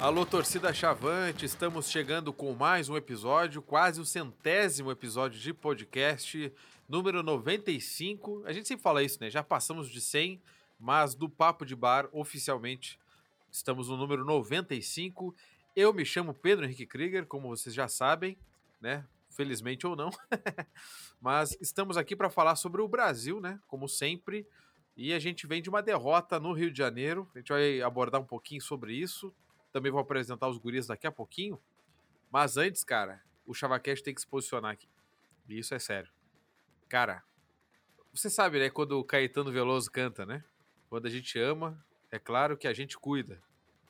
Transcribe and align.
Alô, 0.00 0.24
torcida 0.24 0.72
Chavante, 0.72 1.44
estamos 1.44 1.90
chegando 1.90 2.32
com 2.32 2.54
mais 2.54 2.88
um 2.88 2.96
episódio, 2.96 3.60
quase 3.60 4.00
o 4.00 4.04
centésimo 4.04 4.92
episódio 4.92 5.40
de 5.40 5.52
podcast, 5.52 6.52
número 6.88 7.20
95. 7.20 8.44
A 8.46 8.52
gente 8.52 8.68
sempre 8.68 8.84
fala 8.84 9.02
isso, 9.02 9.18
né? 9.20 9.28
Já 9.28 9.42
passamos 9.42 9.90
de 9.90 10.00
100, 10.00 10.40
mas 10.78 11.16
do 11.16 11.28
Papo 11.28 11.66
de 11.66 11.74
Bar, 11.74 12.08
oficialmente, 12.12 12.96
estamos 13.50 13.88
no 13.88 13.96
número 13.96 14.24
95. 14.24 15.34
Eu 15.74 15.92
me 15.92 16.04
chamo 16.04 16.32
Pedro 16.32 16.64
Henrique 16.64 16.86
Krieger, 16.86 17.26
como 17.26 17.48
vocês 17.48 17.74
já 17.74 17.88
sabem, 17.88 18.38
né? 18.80 19.04
Felizmente 19.30 19.84
ou 19.84 19.96
não. 19.96 20.10
mas 21.20 21.58
estamos 21.60 21.96
aqui 21.96 22.14
para 22.14 22.30
falar 22.30 22.54
sobre 22.54 22.80
o 22.80 22.86
Brasil, 22.86 23.40
né? 23.40 23.58
Como 23.66 23.88
sempre. 23.88 24.46
E 24.96 25.12
a 25.12 25.18
gente 25.18 25.44
vem 25.44 25.60
de 25.60 25.68
uma 25.68 25.82
derrota 25.82 26.38
no 26.38 26.52
Rio 26.52 26.70
de 26.70 26.78
Janeiro. 26.78 27.28
A 27.34 27.38
gente 27.38 27.48
vai 27.48 27.80
abordar 27.82 28.20
um 28.20 28.26
pouquinho 28.26 28.62
sobre 28.62 28.94
isso 28.94 29.34
também 29.72 29.92
vou 29.92 30.00
apresentar 30.00 30.48
os 30.48 30.58
guris 30.58 30.86
daqui 30.86 31.06
a 31.06 31.12
pouquinho. 31.12 31.60
Mas 32.30 32.56
antes, 32.56 32.84
cara, 32.84 33.22
o 33.46 33.54
Chavacast 33.54 34.04
tem 34.04 34.14
que 34.14 34.20
se 34.20 34.26
posicionar 34.26 34.72
aqui. 34.72 34.88
E 35.48 35.58
isso 35.58 35.74
é 35.74 35.78
sério. 35.78 36.10
Cara, 36.88 37.22
você 38.12 38.28
sabe, 38.28 38.58
né, 38.58 38.70
quando 38.70 38.92
o 38.92 39.04
Caetano 39.04 39.52
Veloso 39.52 39.90
canta, 39.90 40.26
né? 40.26 40.44
Quando 40.88 41.06
a 41.06 41.10
gente 41.10 41.38
ama, 41.38 41.82
é 42.10 42.18
claro 42.18 42.56
que 42.56 42.66
a 42.66 42.72
gente 42.72 42.98
cuida, 42.98 43.42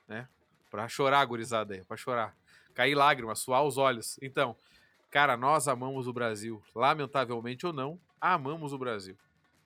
né? 0.07 0.29
Pra 0.71 0.89
chorar, 0.89 1.25
gurizada 1.25 1.75
aí, 1.75 1.85
pra 1.85 1.97
chorar. 1.97 2.37
Cair 2.75 2.95
lágrimas, 2.95 3.39
suar 3.39 3.65
os 3.65 3.79
olhos. 3.79 4.19
Então, 4.21 4.57
cara, 5.11 5.37
nós 5.37 5.67
amamos 5.67 6.07
o 6.07 6.13
Brasil. 6.13 6.63
Lamentavelmente 6.75 7.67
ou 7.67 7.73
não, 7.73 8.01
amamos 8.21 8.73
o 8.73 8.79
Brasil. 8.79 9.17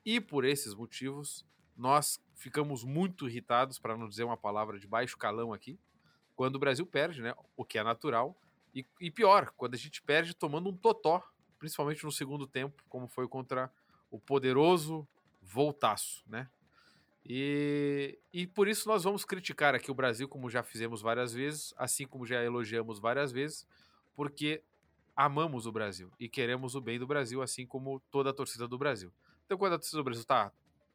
E 0.05 0.19
por 0.19 0.45
esses 0.45 0.73
motivos, 0.73 1.45
nós 1.75 2.23
ficamos 2.35 2.83
muito 2.83 3.27
irritados, 3.27 3.79
para 3.79 3.97
não 3.97 4.07
dizer 4.07 4.23
uma 4.23 4.37
palavra 4.37 4.79
de 4.79 4.87
baixo 4.87 5.17
calão 5.17 5.53
aqui, 5.53 5.79
quando 6.43 6.57
o 6.57 6.59
Brasil 6.59 6.85
perde, 6.85 7.21
né? 7.21 7.33
O 7.55 7.63
que 7.63 7.77
é 7.77 7.83
natural. 7.85 8.35
E, 8.75 8.85
e 8.99 9.09
pior, 9.09 9.53
quando 9.55 9.75
a 9.75 9.77
gente 9.77 10.01
perde 10.01 10.33
tomando 10.33 10.67
um 10.67 10.75
totó, 10.75 11.23
principalmente 11.57 12.03
no 12.03 12.11
segundo 12.11 12.45
tempo, 12.45 12.83
como 12.89 13.07
foi 13.07 13.29
contra 13.29 13.71
o 14.11 14.19
poderoso 14.19 15.07
Voltaço, 15.41 16.21
né? 16.27 16.49
E, 17.25 18.19
e 18.33 18.45
por 18.45 18.67
isso 18.67 18.89
nós 18.89 19.05
vamos 19.05 19.23
criticar 19.23 19.73
aqui 19.73 19.89
o 19.89 19.93
Brasil, 19.93 20.27
como 20.27 20.49
já 20.49 20.61
fizemos 20.61 21.01
várias 21.01 21.33
vezes, 21.33 21.73
assim 21.77 22.05
como 22.05 22.25
já 22.25 22.43
elogiamos 22.43 22.99
várias 22.99 23.31
vezes, 23.31 23.65
porque 24.13 24.61
amamos 25.15 25.65
o 25.65 25.71
Brasil 25.71 26.11
e 26.19 26.27
queremos 26.27 26.75
o 26.75 26.81
bem 26.81 26.99
do 26.99 27.07
Brasil, 27.07 27.41
assim 27.41 27.65
como 27.65 28.01
toda 28.11 28.31
a 28.31 28.33
torcida 28.33 28.67
do 28.67 28.77
Brasil. 28.77 29.13
Então, 29.45 29.57
quando 29.57 29.75
a 29.75 29.77
torcida 29.77 29.97
do 29.97 30.03
Brasil 30.03 30.23
está 30.23 30.51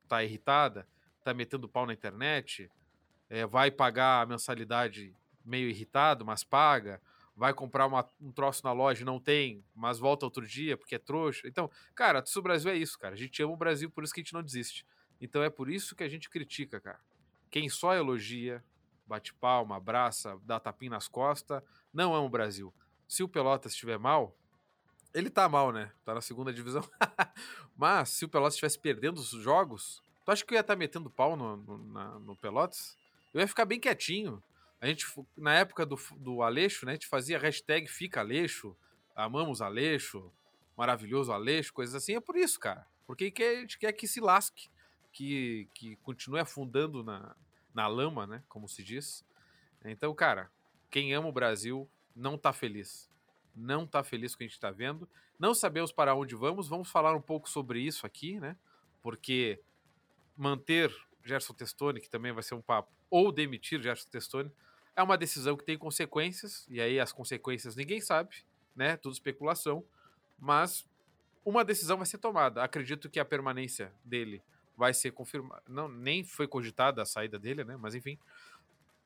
tá 0.07 0.23
irritada, 0.23 0.87
tá 1.25 1.33
metendo 1.33 1.67
pau 1.67 1.87
na 1.87 1.95
internet, 1.95 2.71
é, 3.31 3.47
vai 3.47 3.71
pagar 3.71 4.21
a 4.21 4.27
mensalidade 4.27 5.15
meio 5.49 5.69
irritado, 5.69 6.25
mas 6.25 6.45
paga. 6.45 7.01
Vai 7.35 7.55
comprar 7.55 7.87
uma, 7.87 8.05
um 8.21 8.33
troço 8.33 8.65
na 8.65 8.73
loja 8.73 9.05
não 9.05 9.21
tem, 9.21 9.65
mas 9.75 9.99
volta 9.99 10.27
outro 10.27 10.45
dia 10.47 10.77
porque 10.77 10.97
é 10.97 10.99
trouxa. 10.99 11.47
Então, 11.47 11.71
cara, 11.95 12.23
o 12.37 12.43
Brasil 12.43 12.71
é 12.71 12.77
isso, 12.77 12.99
cara. 12.99 13.15
A 13.15 13.19
gente 13.19 13.41
ama 13.43 13.53
o 13.53 13.57
Brasil, 13.57 13.89
por 13.89 14.03
isso 14.03 14.13
que 14.13 14.21
a 14.21 14.25
gente 14.25 14.35
não 14.35 14.43
desiste. 14.43 14.85
Então 15.21 15.43
é 15.43 15.49
por 15.49 15.71
isso 15.71 15.95
que 15.95 16.03
a 16.03 16.09
gente 16.09 16.29
critica, 16.29 16.81
cara. 16.81 17.01
Quem 17.51 17.69
só 17.69 17.95
elogia, 17.95 18.63
bate 19.07 19.33
palma, 19.33 19.77
abraça, 19.77 20.39
dá 20.45 20.61
tapinha 20.61 20.91
nas 20.91 21.09
costas, 21.09 21.63
não 21.93 22.15
ama 22.15 22.27
o 22.27 22.29
Brasil. 22.29 22.75
Se 23.07 23.23
o 23.23 23.29
Pelotas 23.29 23.73
estiver 23.73 23.99
mal, 23.99 24.37
ele 25.15 25.31
tá 25.31 25.49
mal, 25.49 25.73
né? 25.73 25.91
Tá 26.05 26.15
na 26.15 26.21
segunda 26.21 26.53
divisão. 26.53 26.83
Mas 27.77 28.11
se 28.11 28.25
o 28.25 28.29
Pelotas 28.29 28.55
estivesse 28.55 28.79
perdendo 28.79 29.19
os 29.19 29.31
jogos, 29.31 30.03
tu 30.25 30.31
acha 30.31 30.45
que 30.45 30.53
eu 30.53 30.57
ia 30.57 30.61
estar 30.61 30.75
tá 30.75 30.79
metendo 30.79 31.09
pau 31.09 31.37
no, 31.37 31.57
no, 31.57 31.79
na, 31.93 32.19
no 32.19 32.37
Pelotas? 32.37 32.97
Eu 33.33 33.41
ia 33.41 33.49
ficar 33.49 33.65
bem 33.65 33.81
quietinho. 33.81 34.43
A 34.81 34.87
gente, 34.87 35.07
na 35.37 35.55
época 35.55 35.85
do, 35.85 35.99
do 36.17 36.43
Aleixo, 36.43 36.87
né, 36.87 36.93
a 36.93 36.95
gente 36.95 37.07
fazia 37.07 37.39
hashtag 37.39 37.87
Fica 37.89 38.21
Aleixo, 38.21 38.77
amamos 39.15 39.61
Aleixo, 39.61 40.33
maravilhoso 40.77 41.33
Aleixo, 41.33 41.73
coisas 41.73 41.95
assim. 41.95 42.15
É 42.15 42.21
por 42.21 42.37
isso, 42.37 42.61
cara. 42.61 42.87
Porque 43.07 43.33
a 43.43 43.61
gente 43.61 43.79
quer 43.79 43.93
que 43.93 44.07
se 44.07 44.21
lasque, 44.21 44.71
que, 45.13 45.69
que 45.75 45.97
continue 45.97 46.39
afundando 46.39 47.03
na, 47.03 47.35
na 47.75 47.87
lama, 47.87 48.27
né, 48.27 48.43
como 48.49 48.69
se 48.69 48.85
diz. 48.85 49.25
Então, 49.85 50.15
cara, 50.15 50.51
quem 50.91 51.13
ama 51.15 51.29
o 51.29 51.33
Brasil 51.33 51.91
não 52.15 52.39
tá 52.39 52.53
feliz. 52.53 53.11
Não 53.55 53.87
tá 53.87 54.05
feliz 54.05 54.33
com 54.33 54.37
o 54.37 54.39
que 54.39 54.45
a 54.45 54.49
gente 54.49 54.61
tá 54.61 54.71
vendo. 54.71 55.09
Não 55.39 55.55
sabemos 55.55 55.93
para 55.93 56.15
onde 56.15 56.35
vamos. 56.35 56.69
Vamos 56.69 56.91
falar 56.91 57.15
um 57.15 57.21
pouco 57.21 57.49
sobre 57.49 57.81
isso 57.81 58.07
aqui, 58.07 58.39
né? 58.39 58.57
Porque 59.03 59.61
manter 60.37 60.95
Gerson 61.25 61.55
Testoni, 61.55 62.01
que 62.01 62.09
também 62.09 62.33
vai 62.33 62.43
ser 62.43 62.55
um 62.55 62.63
papo, 62.63 62.93
ou 63.11 63.33
demitir 63.33 63.83
Gerson 63.83 64.09
Testoni, 64.09 64.53
é 64.99 65.03
uma 65.03 65.17
decisão 65.17 65.57
que 65.57 65.63
tem 65.63 65.79
consequências, 65.79 66.67
e 66.69 66.81
aí 66.81 66.99
as 66.99 67.13
consequências 67.13 67.77
ninguém 67.77 68.01
sabe, 68.01 68.35
né? 68.75 68.97
Tudo 68.97 69.13
especulação, 69.13 69.85
mas 70.37 70.85
uma 71.45 71.65
decisão 71.65 71.97
vai 71.97 72.05
ser 72.05 72.19
tomada. 72.19 72.65
Acredito 72.65 73.09
que 73.09 73.21
a 73.21 73.25
permanência 73.25 73.93
dele 74.05 74.43
vai 74.77 74.93
ser 74.93 75.13
confirmada. 75.13 75.63
Não, 75.69 75.89
nem 75.89 76.25
foi 76.25 76.49
cogitada 76.49 77.01
a 77.01 77.07
saída 77.07 77.39
dele, 77.39 77.63
né? 77.63 77.77
Mas 77.77 77.95
enfim. 77.95 78.19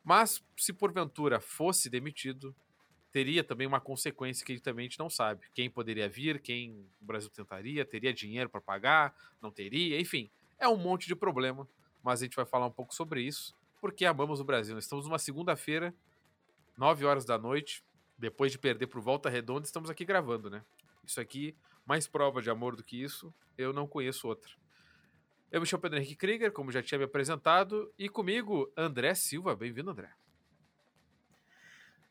Mas 0.03 0.43
se 0.57 0.73
porventura 0.73 1.41
fosse 1.41 1.91
demitido, 1.91 2.57
teria 3.13 3.45
também 3.45 3.67
uma 3.67 3.79
consequência 3.79 4.47
que 4.47 4.59
também 4.61 4.87
a 4.87 4.89
gente 4.89 4.99
não 4.99 5.11
sabe. 5.11 5.45
Quem 5.53 5.69
poderia 5.69 6.09
vir, 6.09 6.41
quem 6.41 6.87
o 7.03 7.05
Brasil 7.05 7.29
tentaria, 7.29 7.85
teria 7.85 8.15
dinheiro 8.15 8.49
para 8.49 8.63
pagar, 8.63 9.15
não 9.43 9.51
teria, 9.51 10.01
enfim. 10.01 10.31
É 10.59 10.67
um 10.67 10.79
monte 10.79 11.07
de 11.07 11.15
problema, 11.15 11.69
mas 12.03 12.23
a 12.23 12.25
gente 12.25 12.37
vai 12.37 12.47
falar 12.47 12.65
um 12.65 12.73
pouco 12.73 12.95
sobre 12.95 13.21
isso 13.21 13.55
porque 13.83 14.07
amamos 14.07 14.39
o 14.39 14.45
Brasil. 14.45 14.77
Nós 14.77 14.85
estamos 14.85 15.07
numa 15.07 15.19
segunda-feira, 15.19 15.93
9 16.79 17.05
horas 17.05 17.25
da 17.25 17.37
noite, 17.37 17.85
depois 18.17 18.53
de 18.53 18.59
perder 18.59 18.87
por 18.87 19.01
Volta 19.01 19.29
Redonda, 19.29 19.67
estamos 19.67 19.91
aqui 19.91 20.05
gravando, 20.05 20.49
né? 20.49 20.63
Isso 21.05 21.21
aqui, 21.21 21.57
mais 21.85 22.07
prova 22.07 22.41
de 22.41 22.49
amor 22.49 22.77
do 22.77 22.85
que 22.85 23.03
isso, 23.03 23.35
eu 23.59 23.73
não 23.73 23.89
conheço 23.89 24.29
outra. 24.29 24.53
Eu 25.51 25.61
me 25.61 25.67
chamo 25.67 25.83
Pedro 25.83 25.99
Henrique 25.99 26.15
Krieger, 26.15 26.53
como 26.53 26.71
já 26.71 26.81
tinha 26.81 26.97
me 26.97 27.07
apresentado, 27.07 27.93
e 27.99 28.09
comigo, 28.09 28.73
André 28.77 29.17
Silva. 29.17 29.57
Bem-vindo, 29.57 29.91
André. 29.91 30.11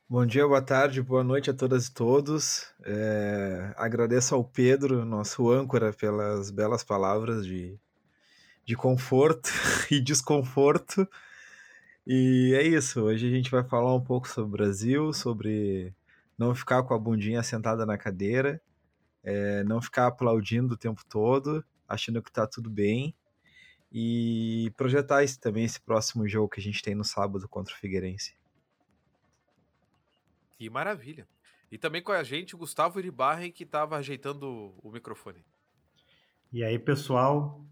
Bom 0.10 0.26
dia, 0.26 0.46
boa 0.46 0.62
tarde, 0.62 1.02
boa 1.02 1.24
noite 1.24 1.50
a 1.50 1.54
todas 1.54 1.88
e 1.88 1.94
todos. 1.94 2.70
É, 2.84 3.74
agradeço 3.78 4.36
ao 4.36 4.44
Pedro, 4.44 5.06
nosso 5.06 5.50
âncora, 5.50 5.94
pelas 5.94 6.52
belas 6.52 6.84
palavras 6.84 7.46
de, 7.46 7.80
de 8.66 8.76
conforto 8.76 9.50
e 9.90 10.02
desconforto. 10.02 11.08
E 12.06 12.54
é 12.56 12.64
isso, 12.64 13.02
hoje 13.02 13.28
a 13.28 13.30
gente 13.30 13.52
vai 13.52 13.64
falar 13.64 13.94
um 13.94 14.02
pouco 14.02 14.28
sobre 14.28 14.50
o 14.50 14.52
Brasil, 14.52 15.14
sobre 15.14 15.94
não 16.36 16.56
ficar 16.56 16.82
com 16.82 16.96
a 16.96 17.00
bundinha 17.00 17.44
sentada 17.44 17.86
na 17.86 17.96
cadeira, 17.96 18.60
é, 19.24 19.64
não 19.64 19.80
ficar 19.80 20.08
aplaudindo 20.08 20.74
o 20.74 20.78
tempo 20.78 21.04
todo, 21.08 21.64
achando 21.88 22.22
que 22.22 22.32
tá 22.32 22.48
tudo 22.48 22.72
bem, 22.72 23.14
e 23.92 24.72
projetar 24.76 25.24
esse, 25.24 25.40
também 25.40 25.64
esse 25.64 25.80
próximo 25.80 26.28
jogo 26.28 26.50
que 26.50 26.60
a 26.60 26.64
gente 26.64 26.82
tem 26.82 26.96
no 26.96 27.04
sábado 27.04 27.48
contra 27.48 27.74
o 27.74 27.78
Figueirense. 27.78 28.36
Que 30.58 30.70
maravilha! 30.70 31.28
E 31.72 31.78
também 31.78 32.02
com 32.02 32.12
a 32.12 32.24
gente 32.24 32.56
o 32.56 32.58
Gustavo 32.58 33.00
Iribarren, 33.00 33.52
que 33.52 33.64
estava 33.64 33.96
ajeitando 33.98 34.74
o 34.82 34.92
microfone. 34.92 35.46
E 36.52 36.64
aí, 36.64 36.80
pessoal? 36.80 37.64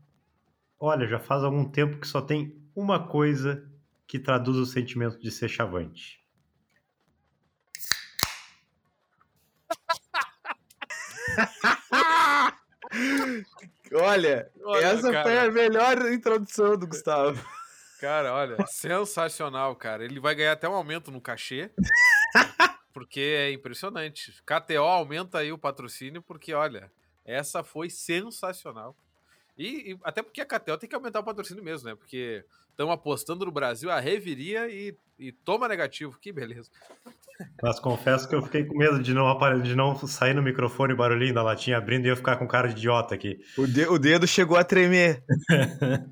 Olha, 0.79 1.07
já 1.07 1.19
faz 1.19 1.43
algum 1.43 1.69
tempo 1.69 1.99
que 1.99 2.07
só 2.07 2.21
tem 2.21 2.55
uma 2.75 3.07
coisa 3.07 3.68
que 4.09 4.17
traduz 4.17 4.57
o 4.57 4.65
sentimento 4.65 5.19
de 5.19 5.29
ser 5.29 5.47
chavante. 5.47 6.19
olha, 13.93 14.51
olha, 14.63 14.83
essa 14.83 15.11
cara. 15.11 15.23
foi 15.23 15.37
a 15.37 15.51
melhor 15.51 16.11
introdução 16.11 16.75
do 16.75 16.87
Gustavo. 16.87 17.39
Cara, 18.01 18.33
olha, 18.33 18.57
sensacional, 18.65 19.75
cara. 19.75 20.03
Ele 20.03 20.19
vai 20.19 20.33
ganhar 20.33 20.53
até 20.53 20.67
um 20.67 20.73
aumento 20.73 21.11
no 21.11 21.21
cachê. 21.21 21.69
porque 22.91 23.19
é 23.19 23.51
impressionante. 23.51 24.41
KTO 24.43 24.81
aumenta 24.81 25.37
aí 25.37 25.51
o 25.51 25.57
patrocínio, 25.57 26.23
porque, 26.23 26.51
olha, 26.51 26.91
essa 27.23 27.63
foi 27.63 27.91
sensacional. 27.91 28.97
E, 29.59 29.91
e, 29.91 29.99
até 30.05 30.23
porque 30.23 30.39
a 30.39 30.45
Catel 30.45 30.77
tem 30.77 30.87
que 30.87 30.95
aumentar 30.95 31.19
o 31.19 31.23
patrocínio 31.23 31.61
mesmo, 31.61 31.89
né? 31.89 31.93
Porque 31.93 32.45
estão 32.69 32.89
apostando 32.89 33.43
no 33.45 33.51
Brasil 33.51 33.91
a 33.91 33.99
reviria 33.99 34.69
e, 34.69 34.95
e 35.19 35.33
toma 35.33 35.67
negativo. 35.67 36.17
Que 36.17 36.31
beleza. 36.31 36.71
Mas 37.61 37.77
confesso 37.77 38.27
que 38.29 38.33
eu 38.33 38.41
fiquei 38.41 38.63
com 38.63 38.77
medo 38.77 39.03
de 39.03 39.13
não, 39.13 39.61
de 39.61 39.75
não 39.75 39.97
sair 40.07 40.33
no 40.33 40.41
microfone 40.41 40.95
barulhinho 40.95 41.33
da 41.33 41.43
latinha 41.43 41.77
abrindo 41.77 42.05
e 42.05 42.09
eu 42.09 42.15
ficar 42.15 42.37
com 42.37 42.47
cara 42.47 42.69
de 42.69 42.75
idiota 42.75 43.13
aqui. 43.13 43.43
O, 43.57 43.67
de, 43.67 43.85
o 43.85 43.99
dedo 43.99 44.25
chegou 44.25 44.55
a 44.55 44.63
tremer. 44.63 45.21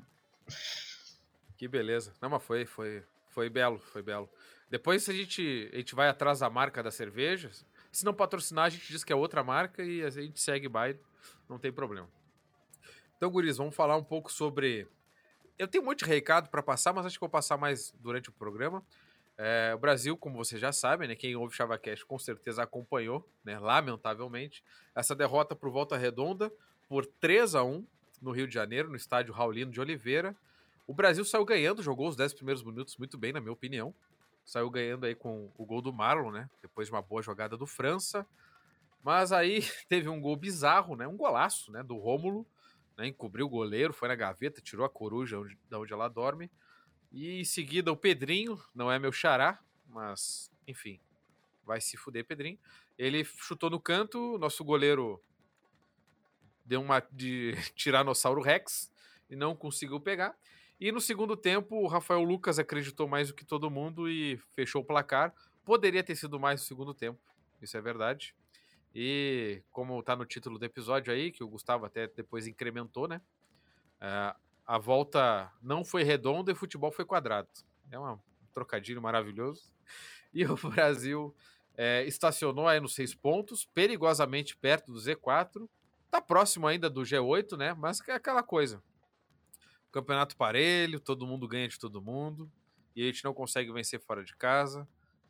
que 1.56 1.66
beleza. 1.66 2.12
Não, 2.20 2.28
mas 2.28 2.42
foi, 2.42 2.66
foi, 2.66 3.02
foi 3.30 3.48
belo, 3.48 3.78
foi 3.78 4.02
belo. 4.02 4.28
Depois 4.70 5.08
a 5.08 5.12
gente, 5.14 5.70
a 5.72 5.76
gente 5.78 5.94
vai 5.94 6.10
atrás 6.10 6.40
da 6.40 6.50
marca 6.50 6.82
da 6.82 6.90
cerveja. 6.90 7.50
Se 7.90 8.04
não 8.04 8.12
patrocinar, 8.12 8.66
a 8.66 8.68
gente 8.68 8.92
diz 8.92 9.02
que 9.02 9.12
é 9.12 9.16
outra 9.16 9.42
marca 9.42 9.82
e 9.82 10.04
a 10.04 10.10
gente 10.10 10.38
segue 10.38 10.68
baile. 10.68 11.00
Não 11.48 11.58
tem 11.58 11.72
problema. 11.72 12.06
Então, 13.18 13.28
Guris, 13.30 13.56
vamos 13.56 13.74
falar 13.74 13.96
um 13.96 14.04
pouco 14.04 14.30
sobre. 14.30 14.86
Eu 15.58 15.66
tenho 15.66 15.82
um 15.82 15.86
monte 15.88 16.04
de 16.04 16.04
recado 16.04 16.48
para 16.48 16.62
passar, 16.62 16.92
mas 16.92 17.04
acho 17.04 17.16
que 17.16 17.20
vou 17.20 17.28
passar 17.28 17.56
mais 17.56 17.92
durante 17.98 18.28
o 18.28 18.32
programa. 18.32 18.80
É, 19.36 19.72
o 19.74 19.78
Brasil, 19.78 20.16
como 20.16 20.36
vocês 20.36 20.60
já 20.60 20.70
sabem, 20.70 21.08
né, 21.08 21.16
quem 21.16 21.34
ouve 21.34 21.52
ChavaCast 21.52 22.06
com 22.06 22.16
certeza 22.16 22.62
acompanhou, 22.62 23.28
né, 23.44 23.58
lamentavelmente, 23.58 24.62
essa 24.94 25.16
derrota 25.16 25.56
por 25.56 25.68
volta 25.68 25.96
redonda 25.96 26.52
por 26.88 27.04
3 27.04 27.56
a 27.56 27.64
1 27.64 27.84
no 28.22 28.30
Rio 28.30 28.46
de 28.46 28.54
Janeiro, 28.54 28.88
no 28.88 28.94
estádio 28.94 29.34
Raulino 29.34 29.72
de 29.72 29.80
Oliveira. 29.80 30.36
O 30.86 30.94
Brasil 30.94 31.24
saiu 31.24 31.44
ganhando, 31.44 31.82
jogou 31.82 32.06
os 32.06 32.14
10 32.14 32.34
primeiros 32.34 32.62
minutos 32.62 32.96
muito 32.98 33.18
bem, 33.18 33.32
na 33.32 33.40
minha 33.40 33.52
opinião. 33.52 33.92
Saiu 34.44 34.70
ganhando 34.70 35.06
aí 35.06 35.16
com 35.16 35.50
o 35.58 35.66
gol 35.66 35.82
do 35.82 35.92
Marlon, 35.92 36.30
né? 36.30 36.48
Depois 36.62 36.86
de 36.86 36.94
uma 36.94 37.02
boa 37.02 37.20
jogada 37.20 37.56
do 37.56 37.66
França. 37.66 38.24
Mas 39.02 39.32
aí 39.32 39.60
teve 39.88 40.08
um 40.08 40.20
gol 40.20 40.36
bizarro, 40.36 40.94
né? 40.94 41.06
Um 41.08 41.16
golaço, 41.16 41.72
né? 41.72 41.82
Do 41.82 41.96
Rômulo, 41.96 42.46
né? 42.98 43.06
Encobriu 43.06 43.46
o 43.46 43.48
goleiro, 43.48 43.92
foi 43.92 44.08
na 44.08 44.16
gaveta, 44.16 44.60
tirou 44.60 44.84
a 44.84 44.90
coruja 44.90 45.38
onde, 45.38 45.56
da 45.70 45.78
onde 45.78 45.92
ela 45.92 46.08
dorme. 46.08 46.50
E 47.12 47.40
em 47.40 47.44
seguida 47.44 47.92
o 47.92 47.96
Pedrinho, 47.96 48.60
não 48.74 48.90
é 48.90 48.98
meu 48.98 49.12
xará, 49.12 49.60
mas 49.86 50.50
enfim, 50.66 51.00
vai 51.64 51.80
se 51.80 51.96
fuder, 51.96 52.26
Pedrinho. 52.26 52.58
Ele 52.98 53.24
chutou 53.24 53.70
no 53.70 53.80
canto, 53.80 54.36
nosso 54.38 54.64
goleiro 54.64 55.22
deu 56.64 56.82
uma 56.82 57.00
de 57.12 57.54
Tiranossauro 57.76 58.42
Rex 58.42 58.92
e 59.30 59.36
não 59.36 59.54
conseguiu 59.54 60.00
pegar. 60.00 60.36
E 60.80 60.92
no 60.92 61.00
segundo 61.00 61.36
tempo, 61.36 61.76
o 61.76 61.86
Rafael 61.86 62.22
Lucas 62.22 62.58
acreditou 62.58 63.08
mais 63.08 63.28
do 63.28 63.34
que 63.34 63.44
todo 63.44 63.70
mundo 63.70 64.08
e 64.08 64.36
fechou 64.54 64.82
o 64.82 64.84
placar. 64.84 65.32
Poderia 65.64 66.02
ter 66.02 66.16
sido 66.16 66.38
mais 66.38 66.60
no 66.60 66.66
segundo 66.66 66.92
tempo, 66.92 67.20
isso 67.62 67.76
é 67.76 67.80
verdade. 67.80 68.34
E 68.94 69.62
como 69.70 70.02
tá 70.02 70.16
no 70.16 70.24
título 70.24 70.58
do 70.58 70.64
episódio 70.64 71.12
aí, 71.12 71.30
que 71.30 71.44
o 71.44 71.48
Gustavo 71.48 71.84
até 71.84 72.06
depois 72.08 72.46
incrementou, 72.46 73.06
né? 73.06 73.20
Uh, 74.00 74.38
a 74.66 74.78
volta 74.78 75.50
não 75.62 75.84
foi 75.84 76.02
redonda 76.02 76.50
e 76.50 76.54
o 76.54 76.56
futebol 76.56 76.90
foi 76.92 77.04
quadrado. 77.04 77.48
É 77.90 77.98
um 77.98 78.18
trocadilho 78.52 79.00
maravilhoso. 79.02 79.72
E 80.30 80.44
o 80.44 80.54
Brasil 80.56 81.34
é, 81.74 82.04
estacionou 82.04 82.68
aí 82.68 82.78
nos 82.78 82.94
seis 82.94 83.14
pontos, 83.14 83.64
perigosamente 83.64 84.54
perto 84.54 84.92
do 84.92 84.98
Z4. 84.98 85.66
Tá 86.10 86.20
próximo 86.20 86.66
ainda 86.66 86.90
do 86.90 87.00
G8, 87.00 87.56
né? 87.56 87.72
Mas 87.72 88.06
é 88.06 88.12
aquela 88.12 88.42
coisa. 88.42 88.82
Campeonato 89.90 90.36
parelho, 90.36 91.00
todo 91.00 91.26
mundo 91.26 91.48
ganha 91.48 91.66
de 91.66 91.78
todo 91.78 92.02
mundo. 92.02 92.52
E 92.94 93.02
a 93.02 93.06
gente 93.06 93.24
não 93.24 93.32
consegue 93.32 93.72
vencer 93.72 93.98
fora 94.00 94.22
de 94.22 94.36
casa. 94.36 94.86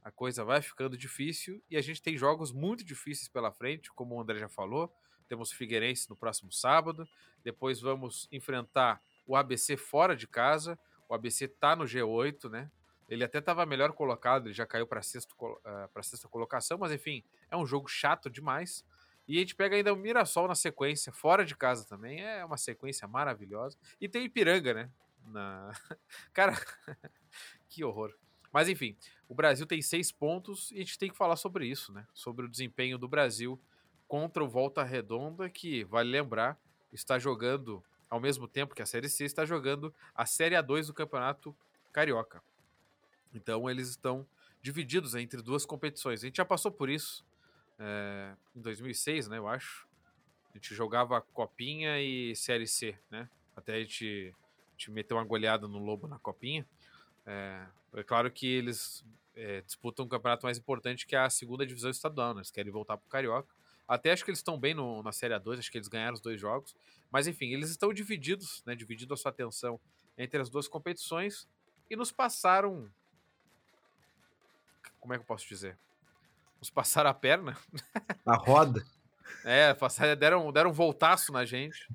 A 0.09 0.11
coisa 0.11 0.43
vai 0.43 0.63
ficando 0.63 0.97
difícil. 0.97 1.63
E 1.71 1.77
a 1.77 1.83
gente 1.83 2.01
tem 2.01 2.17
jogos 2.17 2.51
muito 2.51 2.83
difíceis 2.83 3.29
pela 3.29 3.53
frente, 3.53 3.93
como 3.93 4.15
o 4.15 4.21
André 4.23 4.39
já 4.39 4.49
falou. 4.49 4.91
Temos 5.29 5.53
Figueirense 5.53 6.09
no 6.09 6.17
próximo 6.17 6.51
sábado. 6.51 7.07
Depois 7.45 7.79
vamos 7.79 8.27
enfrentar 8.33 9.03
o 9.27 9.37
ABC 9.37 9.77
fora 9.77 10.17
de 10.17 10.27
casa. 10.27 10.79
O 11.11 11.15
ABC 11.15 11.47
tá 11.47 11.77
no 11.77 11.85
G8, 11.85 12.49
né? 12.49 12.71
Ele 13.07 13.23
até 13.23 13.39
estava 13.39 13.67
melhor 13.67 13.93
colocado, 13.93 14.47
ele 14.47 14.55
já 14.55 14.65
caiu 14.65 14.87
para 14.87 15.03
sexto, 15.03 15.35
uh, 15.43 16.03
sexta 16.03 16.27
colocação, 16.27 16.79
mas 16.79 16.91
enfim, 16.91 17.23
é 17.51 17.57
um 17.57 17.67
jogo 17.67 17.87
chato 17.87 18.31
demais. 18.31 18.83
E 19.27 19.37
a 19.37 19.41
gente 19.41 19.55
pega 19.55 19.77
ainda 19.77 19.93
o 19.93 19.97
Mirassol 19.97 20.49
na 20.49 20.55
sequência, 20.55 21.13
fora 21.13 21.45
de 21.45 21.55
casa 21.55 21.87
também, 21.87 22.23
é 22.23 22.43
uma 22.43 22.57
sequência 22.57 23.07
maravilhosa. 23.07 23.77
E 24.01 24.09
tem 24.09 24.25
Ipiranga, 24.25 24.73
né? 24.73 24.91
Na... 25.27 25.71
Cara, 26.33 26.55
que 27.69 27.85
horror. 27.85 28.15
Mas 28.51 28.69
enfim, 28.69 28.97
o 29.29 29.35
Brasil 29.35 29.67
tem 29.67 29.83
seis 29.83 30.11
pontos 30.11 30.71
e 30.71 30.77
a 30.77 30.79
gente 30.79 30.99
tem 30.99 31.11
que 31.11 31.17
falar 31.17 31.37
sobre 31.37 31.67
isso, 31.67 31.93
né? 31.93 32.07
Sobre 32.15 32.47
o 32.47 32.49
desempenho 32.49 32.97
do 32.97 33.07
Brasil 33.07 33.61
contra 34.07 34.43
o 34.43 34.49
Volta 34.49 34.83
Redonda, 34.83 35.51
que, 35.51 35.85
vale 35.85 36.11
lembrar, 36.11 36.59
está 36.93 37.19
jogando 37.19 37.85
ao 38.09 38.19
mesmo 38.19 38.49
tempo 38.49 38.75
que 38.75 38.81
a 38.81 38.87
Série 38.87 39.09
C 39.09 39.25
está 39.25 39.45
jogando 39.45 39.95
a 40.15 40.25
Série 40.25 40.55
A2 40.55 40.87
do 40.87 40.95
Campeonato 40.95 41.55
Carioca. 41.93 42.43
Então 43.35 43.69
eles 43.69 43.91
estão 43.91 44.27
divididos 44.63 45.15
entre 45.15 45.43
duas 45.43 45.67
competições. 45.67 46.23
A 46.23 46.27
gente 46.27 46.39
já 46.39 46.45
passou 46.45 46.73
por 46.73 46.89
isso 46.89 47.25
é, 47.79 48.35
em 48.57 48.61
2006, 48.61 49.29
né, 49.29 49.37
eu 49.37 49.47
acho. 49.47 49.87
A 50.51 50.57
gente 50.57 50.75
jogava 50.75 51.21
Copinha 51.21 52.01
e 52.01 52.35
Série 52.35 52.67
C, 52.67 52.99
né? 53.11 53.29
Até 53.55 53.75
a 53.75 53.81
gente, 53.81 54.35
a 54.69 54.71
gente 54.73 54.91
meteu 54.91 55.17
uma 55.19 55.25
goleada 55.25 55.69
no 55.69 55.79
Lobo 55.79 56.09
na 56.09 56.19
Copinha. 56.19 56.67
É, 57.29 57.67
é 57.93 58.03
claro 58.03 58.31
que 58.31 58.47
eles 58.47 59.05
é, 59.37 59.61
disputam 59.61 60.07
um 60.07 60.09
campeonato 60.09 60.47
mais 60.47 60.57
importante 60.57 61.07
que 61.07 61.15
é 61.15 61.19
a 61.19 61.29
segunda 61.29 61.67
divisão 61.67 61.91
estadual, 61.91 62.33
né? 62.33 62.41
Eles 62.41 62.51
querem 62.51 62.73
voltar 62.73 62.97
para 62.97 63.07
o 63.07 63.11
Carioca. 63.11 63.55
Até 63.87 64.13
acho 64.13 64.25
que 64.25 64.31
eles 64.31 64.39
estão 64.39 64.59
bem 64.59 64.75
no, 64.75 65.03
na 65.03 65.13
Série 65.13 65.35
A2, 65.35 65.59
acho 65.59 65.71
que 65.71 65.77
eles 65.77 65.89
ganharam 65.89 66.15
os 66.15 66.21
dois 66.21 66.41
jogos. 66.41 66.75
Mas 67.11 67.27
enfim, 67.27 67.53
eles 67.53 67.69
estão 67.69 67.93
divididos, 67.93 68.63
né? 68.65 68.75
Dividindo 68.75 69.13
a 69.13 69.17
sua 69.17 69.31
atenção 69.31 69.79
entre 70.17 70.41
as 70.41 70.49
duas 70.49 70.67
competições 70.67 71.47
e 71.91 71.97
nos 71.97 72.11
passaram. 72.11 72.91
Como 74.99 75.13
é 75.13 75.17
que 75.17 75.23
eu 75.23 75.27
posso 75.27 75.47
dizer? 75.47 75.79
Nos 76.59 76.71
passaram 76.71 77.11
a 77.11 77.15
perna. 77.15 77.57
A 78.27 78.37
roda. 78.37 78.85
é, 79.45 79.75
passaram, 79.75 80.17
deram, 80.17 80.51
deram 80.51 80.71
um 80.71 80.73
voltaço 80.73 81.31
na 81.31 81.45
gente 81.45 81.89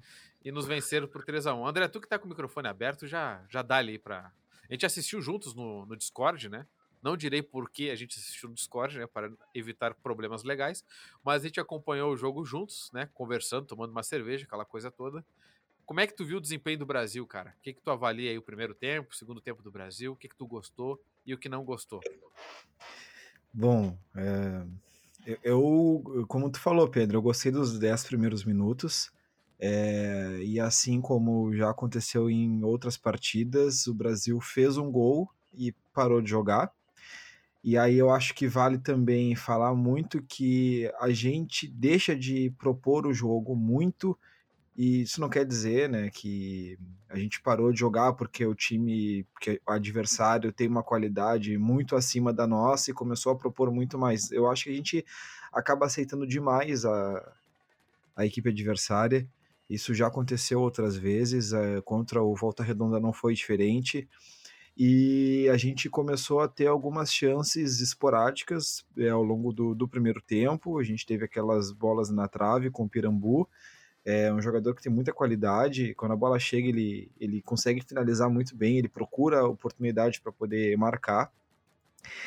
e 0.45 0.51
nos 0.51 0.65
venceram 0.65 1.07
por 1.07 1.23
3 1.23 1.47
a 1.47 1.53
1 1.53 1.67
André, 1.67 1.87
tu 1.87 1.99
que 1.99 2.07
tá 2.07 2.19
com 2.19 2.25
o 2.25 2.29
microfone 2.29 2.67
aberto, 2.67 3.07
já, 3.07 3.43
já 3.49 3.61
dá 3.61 3.77
ali 3.77 3.97
pra. 3.97 4.31
A 4.73 4.75
gente 4.75 4.87
assistiu 4.87 5.21
juntos 5.21 5.53
no, 5.53 5.85
no 5.85 5.95
Discord, 5.95 6.49
né? 6.49 6.65
Não 6.99 7.15
direi 7.15 7.43
por 7.43 7.69
que 7.69 7.91
a 7.91 7.95
gente 7.95 8.17
assistiu 8.17 8.49
no 8.49 8.55
Discord, 8.55 8.97
né, 8.97 9.05
para 9.05 9.31
evitar 9.53 9.93
problemas 9.93 10.43
legais, 10.43 10.83
mas 11.23 11.43
a 11.43 11.45
gente 11.45 11.59
acompanhou 11.59 12.11
o 12.11 12.17
jogo 12.17 12.43
juntos, 12.43 12.89
né, 12.91 13.07
conversando, 13.13 13.67
tomando 13.67 13.91
uma 13.91 14.01
cerveja, 14.01 14.45
aquela 14.45 14.65
coisa 14.65 14.89
toda. 14.89 15.23
Como 15.85 15.99
é 15.99 16.07
que 16.07 16.15
tu 16.15 16.25
viu 16.25 16.37
o 16.37 16.41
desempenho 16.41 16.79
do 16.79 16.87
Brasil, 16.87 17.23
cara? 17.27 17.53
O 17.59 17.61
que 17.61 17.73
que 17.73 17.81
tu 17.83 17.91
avalia 17.91 18.31
aí 18.31 18.37
o 18.39 18.41
primeiro 18.41 18.73
tempo, 18.73 19.11
o 19.11 19.15
segundo 19.15 19.39
tempo 19.39 19.61
do 19.61 19.69
Brasil? 19.69 20.13
O 20.13 20.15
que 20.15 20.27
que 20.27 20.35
tu 20.35 20.47
gostou 20.47 20.99
e 21.23 21.35
o 21.35 21.37
que 21.37 21.47
não 21.47 21.63
gostou? 21.63 22.01
Bom, 23.53 23.95
é, 24.15 25.37
eu, 25.43 26.25
como 26.27 26.49
tu 26.49 26.59
falou, 26.59 26.89
Pedro, 26.89 27.19
eu 27.19 27.21
gostei 27.21 27.51
dos 27.51 27.77
10 27.77 28.05
primeiros 28.05 28.43
minutos. 28.43 29.11
É, 29.65 30.39
e 30.41 30.59
assim 30.59 30.99
como 30.99 31.55
já 31.55 31.69
aconteceu 31.69 32.29
em 32.29 32.61
outras 32.65 32.97
partidas, 32.97 33.87
o 33.87 33.93
Brasil 33.93 34.41
fez 34.41 34.75
um 34.75 34.91
gol 34.91 35.29
e 35.53 35.73
parou 35.93 36.21
de 36.21 36.29
jogar. 36.29 36.69
E 37.63 37.77
aí 37.77 37.97
eu 37.97 38.09
acho 38.09 38.35
que 38.35 38.45
vale 38.45 38.77
também 38.77 39.37
falar 39.37 39.73
muito 39.73 40.21
que 40.21 40.91
a 40.99 41.11
gente 41.11 41.65
deixa 41.65 42.13
de 42.13 42.53
propor 42.59 43.07
o 43.07 43.13
jogo 43.13 43.55
muito, 43.55 44.19
e 44.75 45.03
isso 45.03 45.21
não 45.21 45.29
quer 45.29 45.45
dizer, 45.45 45.87
né, 45.87 46.09
que 46.09 46.77
a 47.07 47.17
gente 47.17 47.41
parou 47.41 47.71
de 47.71 47.79
jogar 47.79 48.11
porque 48.13 48.45
o 48.45 48.53
time, 48.53 49.23
porque 49.31 49.61
o 49.65 49.71
adversário 49.71 50.51
tem 50.51 50.67
uma 50.67 50.83
qualidade 50.83 51.57
muito 51.57 51.95
acima 51.95 52.33
da 52.33 52.45
nossa 52.45 52.91
e 52.91 52.93
começou 52.93 53.31
a 53.31 53.37
propor 53.37 53.71
muito 53.71 53.97
mais. 53.97 54.29
Eu 54.29 54.51
acho 54.51 54.65
que 54.65 54.71
a 54.71 54.75
gente 54.75 55.05
acaba 55.53 55.85
aceitando 55.85 56.27
demais 56.27 56.83
a, 56.83 57.33
a 58.13 58.25
equipe 58.25 58.49
adversária. 58.49 59.25
Isso 59.73 59.93
já 59.93 60.07
aconteceu 60.07 60.61
outras 60.61 60.95
vezes, 60.95 61.53
é, 61.53 61.81
contra 61.81 62.21
o 62.21 62.35
Volta 62.35 62.63
Redonda 62.63 62.99
não 62.99 63.13
foi 63.13 63.33
diferente 63.33 64.07
e 64.75 65.47
a 65.49 65.57
gente 65.57 65.87
começou 65.87 66.39
a 66.39 66.47
ter 66.47 66.65
algumas 66.65 67.13
chances 67.13 67.79
esporádicas 67.79 68.83
é, 68.97 69.09
ao 69.09 69.23
longo 69.23 69.53
do, 69.53 69.75
do, 69.75 69.87
primeiro 69.87 70.19
tempo. 70.19 70.79
A 70.79 70.83
gente 70.83 71.05
teve 71.05 71.23
aquelas 71.23 71.71
bolas 71.71 72.09
na 72.09 72.27
trave 72.27 72.71
com 72.71 72.85
o 72.85 72.89
Pirambu. 72.89 73.47
É 74.03 74.33
um 74.33 74.41
jogador 74.41 74.73
que 74.73 74.81
tem 74.81 74.91
muita 74.91 75.13
qualidade. 75.13 75.93
Quando 75.93 76.13
a 76.13 76.17
bola 76.17 76.39
chega, 76.39 76.67
ele, 76.67 77.11
ele 77.19 77.41
consegue 77.43 77.81
finalizar 77.81 78.29
muito 78.29 78.55
bem, 78.55 78.77
ele 78.79 78.89
procura 78.89 79.45
oportunidade 79.45 80.19
para 80.19 80.31
poder 80.31 80.75
marcar. 80.75 81.31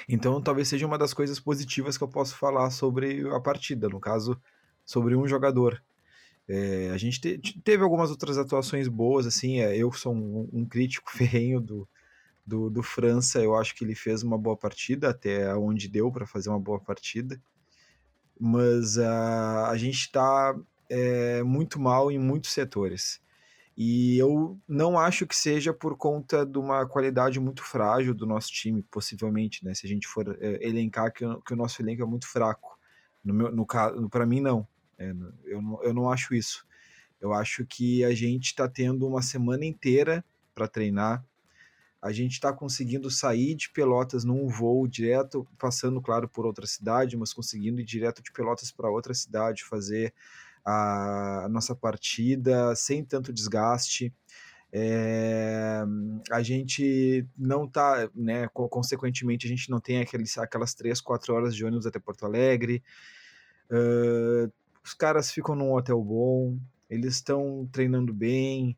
Então, 0.08 0.40
talvez 0.40 0.68
seja 0.68 0.86
uma 0.86 0.96
das 0.96 1.12
coisas 1.12 1.40
positivas 1.40 1.98
que 1.98 2.04
eu 2.04 2.08
posso 2.08 2.36
falar 2.36 2.70
sobre 2.70 3.28
a 3.28 3.40
partida, 3.40 3.88
no 3.88 4.00
caso, 4.00 4.40
sobre 4.84 5.16
um 5.16 5.26
jogador. 5.26 5.82
É, 6.48 6.90
a 6.90 6.96
gente 6.96 7.38
te, 7.38 7.60
teve 7.60 7.82
algumas 7.82 8.10
outras 8.10 8.38
atuações 8.38 8.88
boas, 8.88 9.26
assim. 9.26 9.60
É, 9.60 9.76
eu 9.76 9.92
sou 9.92 10.14
um, 10.14 10.48
um 10.52 10.64
crítico 10.64 11.10
ferrenho 11.16 11.60
do, 11.60 11.88
do, 12.46 12.70
do 12.70 12.82
França, 12.82 13.40
eu 13.40 13.56
acho 13.56 13.74
que 13.74 13.84
ele 13.84 13.94
fez 13.94 14.22
uma 14.22 14.38
boa 14.38 14.56
partida, 14.56 15.10
até 15.10 15.54
onde 15.56 15.88
deu 15.88 16.10
para 16.12 16.26
fazer 16.26 16.48
uma 16.48 16.60
boa 16.60 16.80
partida. 16.80 17.40
Mas 18.38 18.96
uh, 18.96 19.66
a 19.68 19.76
gente 19.76 20.00
está 20.00 20.54
é, 20.88 21.42
muito 21.42 21.80
mal 21.80 22.10
em 22.12 22.18
muitos 22.18 22.52
setores. 22.52 23.20
E 23.76 24.16
eu 24.18 24.58
não 24.66 24.98
acho 24.98 25.26
que 25.26 25.36
seja 25.36 25.72
por 25.72 25.98
conta 25.98 26.46
de 26.46 26.56
uma 26.58 26.86
qualidade 26.86 27.38
muito 27.38 27.62
frágil 27.62 28.14
do 28.14 28.24
nosso 28.24 28.50
time, 28.50 28.82
possivelmente, 28.82 29.62
né? 29.64 29.74
Se 29.74 29.86
a 29.86 29.88
gente 29.88 30.06
for 30.06 30.38
elencar 30.62 31.12
que, 31.12 31.24
que, 31.44 31.52
o 31.52 31.56
nosso 31.56 31.82
elenco 31.82 32.02
é 32.02 32.06
muito 32.06 32.26
fraco. 32.26 32.78
No 33.22 33.34
meu, 33.34 33.52
no 33.52 33.66
caso, 33.66 34.08
para 34.08 34.24
mim 34.24 34.40
não. 34.40 34.66
É, 34.98 35.10
eu 35.44 35.62
não. 35.62 35.82
Eu 35.82 35.94
não 35.94 36.10
acho 36.10 36.34
isso. 36.34 36.66
Eu 37.20 37.32
acho 37.32 37.64
que 37.64 38.04
a 38.04 38.14
gente 38.14 38.46
está 38.46 38.68
tendo 38.68 39.06
uma 39.06 39.22
semana 39.22 39.64
inteira 39.64 40.24
para 40.54 40.68
treinar, 40.68 41.24
a 42.00 42.12
gente 42.12 42.32
está 42.32 42.52
conseguindo 42.52 43.10
sair 43.10 43.54
de 43.54 43.70
Pelotas 43.70 44.22
num 44.22 44.46
voo 44.48 44.86
direto, 44.86 45.46
passando, 45.58 46.00
claro, 46.00 46.28
por 46.28 46.46
outra 46.46 46.66
cidade, 46.66 47.16
mas 47.16 47.32
conseguindo 47.32 47.80
ir 47.80 47.84
direto 47.84 48.22
de 48.22 48.30
Pelotas 48.30 48.70
para 48.70 48.90
outra 48.90 49.12
cidade, 49.12 49.64
fazer 49.64 50.14
a 50.64 51.48
nossa 51.50 51.74
partida 51.74 52.74
sem 52.76 53.04
tanto 53.04 53.32
desgaste. 53.32 54.12
É, 54.72 55.82
a 56.30 56.42
gente 56.42 57.26
não 57.36 57.66
tá, 57.66 58.10
né? 58.14 58.48
Consequentemente, 58.52 59.46
a 59.46 59.48
gente 59.48 59.70
não 59.70 59.80
tem 59.80 60.00
aqueles, 60.00 60.36
aquelas 60.38 60.74
três, 60.74 61.00
quatro 61.00 61.34
horas 61.34 61.54
de 61.54 61.64
ônibus 61.64 61.86
até 61.86 61.98
Porto 61.98 62.26
Alegre. 62.26 62.82
Uh, 63.70 64.52
os 64.86 64.94
caras 64.94 65.32
ficam 65.32 65.56
num 65.56 65.72
hotel 65.72 66.02
bom, 66.02 66.56
eles 66.88 67.16
estão 67.16 67.68
treinando 67.72 68.14
bem. 68.14 68.76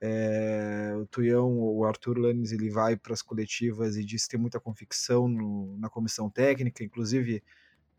É, 0.00 0.94
o 0.96 1.04
Tuião, 1.06 1.58
o 1.58 1.84
Arthur 1.84 2.16
Lanes, 2.16 2.52
ele 2.52 2.70
vai 2.70 2.96
para 2.96 3.12
as 3.12 3.20
coletivas 3.20 3.96
e 3.96 4.04
diz 4.04 4.28
tem 4.28 4.38
muita 4.38 4.60
convicção 4.60 5.26
no, 5.26 5.76
na 5.76 5.90
comissão 5.90 6.30
técnica, 6.30 6.84
inclusive 6.84 7.42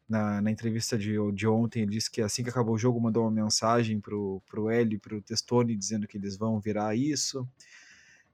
na, 0.07 0.41
na 0.41 0.49
entrevista 0.49 0.97
de, 0.97 1.15
de, 1.33 1.47
ontem, 1.47 1.81
ele 1.81 1.91
disse 1.91 2.09
que 2.09 2.21
assim 2.21 2.41
que 2.41 2.49
acabou 2.49 2.75
o 2.75 2.77
jogo, 2.77 3.01
mandou 3.01 3.23
uma 3.23 3.43
mensagem 3.43 3.99
pro, 3.99 4.41
pro 4.49 4.69
Hélio 4.69 4.95
e 4.95 4.99
pro 4.99 5.21
Testoni 5.21 5.75
dizendo 5.75 6.07
que 6.07 6.17
eles 6.17 6.37
vão 6.37 6.61
virar 6.61 6.95
isso. 6.95 7.45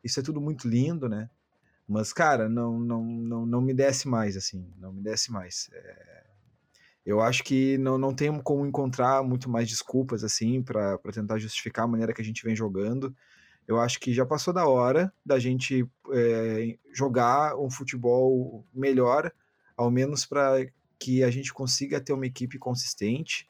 Isso 0.03 0.19
é 0.19 0.23
tudo 0.23 0.39
muito 0.39 0.67
lindo, 0.67 1.09
né? 1.09 1.27
Mas, 1.87 2.13
cara, 2.13 2.47
não, 2.47 2.79
não, 2.79 3.03
não, 3.03 3.45
não 3.45 3.61
me 3.61 3.73
desce 3.73 4.07
mais, 4.07 4.37
assim, 4.37 4.71
não 4.77 4.93
me 4.93 5.01
desce 5.01 5.31
mais. 5.31 5.67
É... 5.73 6.23
Eu 7.05 7.21
acho 7.21 7.43
que 7.43 7.77
não, 7.77 7.97
não 7.97 8.15
tem 8.15 8.35
como 8.41 8.65
encontrar 8.65 9.23
muito 9.23 9.49
mais 9.49 9.69
desculpas, 9.69 10.23
assim, 10.23 10.63
para 10.63 10.97
tentar 11.13 11.37
justificar 11.37 11.85
a 11.85 11.87
maneira 11.87 12.13
que 12.13 12.21
a 12.21 12.25
gente 12.25 12.43
vem 12.43 12.55
jogando. 12.55 13.15
Eu 13.67 13.79
acho 13.79 13.99
que 13.99 14.13
já 14.13 14.25
passou 14.25 14.53
da 14.53 14.67
hora 14.67 15.13
da 15.23 15.37
gente 15.37 15.87
é, 16.11 16.77
jogar 16.93 17.57
um 17.57 17.69
futebol 17.69 18.65
melhor, 18.73 19.31
ao 19.77 19.91
menos 19.91 20.25
para 20.25 20.65
que 20.97 21.23
a 21.23 21.29
gente 21.29 21.53
consiga 21.53 22.01
ter 22.01 22.13
uma 22.13 22.25
equipe 22.25 22.57
consistente. 22.57 23.47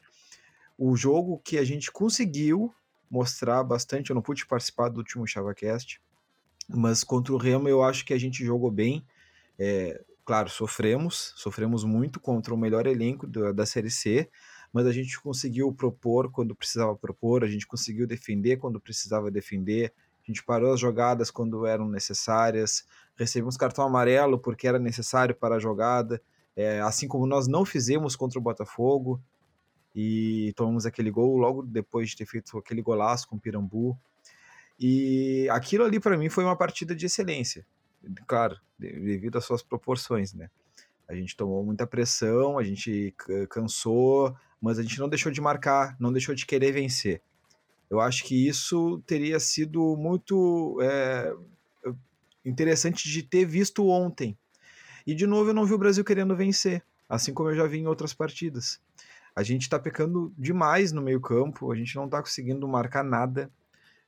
O 0.76 0.94
jogo 0.94 1.40
que 1.42 1.56
a 1.56 1.64
gente 1.64 1.90
conseguiu 1.90 2.74
mostrar 3.10 3.62
bastante, 3.62 4.10
eu 4.10 4.14
não 4.14 4.22
pude 4.22 4.46
participar 4.46 4.88
do 4.88 4.98
último 4.98 5.26
ChavaCast, 5.26 6.00
mas 6.68 7.04
contra 7.04 7.32
o 7.32 7.38
Remo 7.38 7.68
eu 7.68 7.82
acho 7.82 8.04
que 8.04 8.12
a 8.12 8.18
gente 8.18 8.44
jogou 8.44 8.70
bem. 8.70 9.06
É, 9.58 10.02
claro, 10.26 10.50
sofremos, 10.50 11.32
sofremos 11.36 11.84
muito 11.84 12.18
contra 12.18 12.52
o 12.52 12.58
melhor 12.58 12.84
elenco 12.86 13.28
da, 13.28 13.52
da 13.52 13.64
Série 13.64 13.90
C, 13.90 14.28
mas 14.72 14.84
a 14.84 14.92
gente 14.92 15.18
conseguiu 15.20 15.72
propor 15.72 16.32
quando 16.32 16.54
precisava 16.54 16.96
propor, 16.96 17.44
a 17.44 17.46
gente 17.46 17.64
conseguiu 17.64 18.08
defender 18.08 18.56
quando 18.56 18.80
precisava 18.80 19.30
defender, 19.30 19.92
a 20.22 20.26
gente 20.26 20.42
parou 20.42 20.74
as 20.74 20.80
jogadas 20.80 21.30
quando 21.30 21.64
eram 21.64 21.88
necessárias, 21.88 22.84
recebemos 23.14 23.56
cartão 23.56 23.84
amarelo 23.84 24.36
porque 24.36 24.66
era 24.66 24.80
necessário 24.80 25.32
para 25.32 25.54
a 25.54 25.58
jogada, 25.60 26.20
é, 26.56 26.80
assim 26.80 27.06
como 27.06 27.24
nós 27.24 27.46
não 27.46 27.64
fizemos 27.64 28.16
contra 28.16 28.36
o 28.36 28.42
Botafogo 28.42 29.22
e 29.94 30.52
tomamos 30.56 30.84
aquele 30.84 31.10
gol 31.10 31.36
logo 31.36 31.62
depois 31.62 32.10
de 32.10 32.16
ter 32.16 32.26
feito 32.26 32.58
aquele 32.58 32.82
golaço 32.82 33.28
com 33.28 33.36
o 33.36 33.40
Pirambu. 33.40 33.96
E 34.78 35.48
aquilo 35.50 35.84
ali 35.84 36.00
para 36.00 36.18
mim 36.18 36.28
foi 36.28 36.42
uma 36.42 36.56
partida 36.56 36.96
de 36.96 37.06
excelência, 37.06 37.64
claro, 38.26 38.58
devido 38.78 39.38
às 39.38 39.44
suas 39.44 39.62
proporções, 39.62 40.32
né? 40.34 40.50
A 41.08 41.14
gente 41.14 41.36
tomou 41.36 41.64
muita 41.64 41.86
pressão, 41.86 42.58
a 42.58 42.64
gente 42.64 43.14
cansou, 43.48 44.36
mas 44.60 44.78
a 44.78 44.82
gente 44.82 44.98
não 44.98 45.08
deixou 45.08 45.30
de 45.30 45.40
marcar, 45.40 45.96
não 46.00 46.12
deixou 46.12 46.34
de 46.34 46.44
querer 46.44 46.72
vencer. 46.72 47.22
Eu 47.88 48.00
acho 48.00 48.24
que 48.24 48.48
isso 48.48 49.00
teria 49.06 49.38
sido 49.38 49.96
muito 49.96 50.78
é, 50.82 51.32
interessante 52.44 53.08
de 53.08 53.22
ter 53.22 53.44
visto 53.44 53.86
ontem, 53.86 54.36
e 55.06 55.14
de 55.14 55.26
novo 55.26 55.50
eu 55.50 55.54
não 55.54 55.64
vi 55.64 55.72
o 55.72 55.78
Brasil 55.78 56.04
querendo 56.04 56.34
vencer, 56.34 56.82
assim 57.08 57.32
como 57.32 57.50
eu 57.50 57.54
já 57.54 57.66
vi 57.66 57.78
em 57.78 57.86
outras 57.86 58.12
partidas. 58.12 58.80
A 59.36 59.42
gente 59.42 59.62
está 59.62 59.78
pecando 59.78 60.34
demais 60.36 60.90
no 60.90 61.00
meio-campo, 61.00 61.70
a 61.70 61.76
gente 61.76 61.94
não 61.94 62.06
está 62.06 62.20
conseguindo 62.20 62.66
marcar 62.66 63.04
nada. 63.04 63.50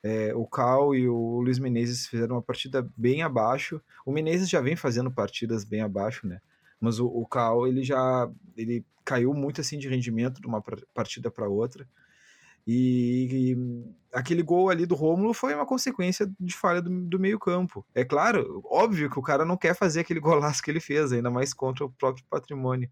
É, 0.02 0.34
o 0.34 0.46
Cal 0.46 0.94
e 0.94 1.08
o 1.08 1.40
Luiz 1.40 1.58
Menezes 1.58 2.06
fizeram 2.06 2.36
uma 2.36 2.42
partida 2.42 2.88
bem 2.96 3.22
abaixo. 3.22 3.80
O 4.06 4.12
Menezes 4.12 4.48
já 4.48 4.60
vem 4.60 4.76
fazendo 4.76 5.10
partidas 5.10 5.64
bem 5.64 5.80
abaixo, 5.80 6.26
né? 6.26 6.40
Mas 6.80 7.00
o, 7.00 7.06
o 7.06 7.26
Cal 7.26 7.66
ele 7.66 7.82
já 7.82 8.30
ele 8.56 8.84
caiu 9.04 9.32
muito 9.34 9.60
assim 9.60 9.78
de 9.78 9.88
rendimento 9.88 10.40
de 10.40 10.46
uma 10.46 10.62
partida 10.94 11.30
para 11.30 11.48
outra. 11.48 11.88
E, 12.70 13.54
e, 13.54 13.56
aquele 14.12 14.42
gol 14.42 14.68
ali 14.68 14.84
do 14.84 14.94
Rômulo 14.94 15.32
foi 15.32 15.54
uma 15.54 15.64
consequência 15.64 16.30
de 16.38 16.54
falha 16.54 16.82
do, 16.82 16.90
do 17.06 17.18
meio-campo. 17.18 17.82
É 17.94 18.04
claro, 18.04 18.60
óbvio 18.66 19.10
que 19.10 19.18
o 19.18 19.22
cara 19.22 19.42
não 19.42 19.56
quer 19.56 19.74
fazer 19.74 20.00
aquele 20.00 20.20
golaço 20.20 20.62
que 20.62 20.70
ele 20.70 20.78
fez, 20.78 21.10
ainda 21.10 21.30
mais 21.30 21.54
contra 21.54 21.86
o 21.86 21.90
próprio 21.90 22.26
patrimônio. 22.28 22.90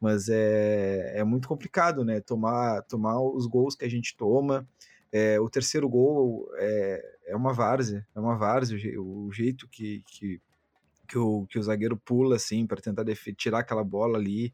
Mas 0.00 0.30
é, 0.30 1.18
é 1.18 1.24
muito 1.24 1.46
complicado, 1.46 2.02
né? 2.02 2.20
Tomar, 2.22 2.80
tomar 2.84 3.20
os 3.20 3.46
gols 3.46 3.74
que 3.74 3.84
a 3.84 3.90
gente 3.90 4.16
toma. 4.16 4.66
É, 5.12 5.40
o 5.40 5.50
terceiro 5.50 5.88
gol 5.88 6.48
é, 6.56 7.18
é 7.26 7.36
uma 7.36 7.52
várzea, 7.52 8.06
é 8.14 8.20
uma 8.20 8.36
várzea, 8.36 8.78
o, 9.00 9.26
o 9.26 9.32
jeito 9.32 9.68
que, 9.68 10.02
que, 10.06 10.40
que, 11.08 11.18
o, 11.18 11.46
que 11.46 11.58
o 11.58 11.62
zagueiro 11.62 11.96
pula 11.96 12.36
assim 12.36 12.66
para 12.66 12.80
tentar 12.80 13.04
tirar 13.36 13.60
aquela 13.60 13.84
bola 13.84 14.18
ali. 14.18 14.52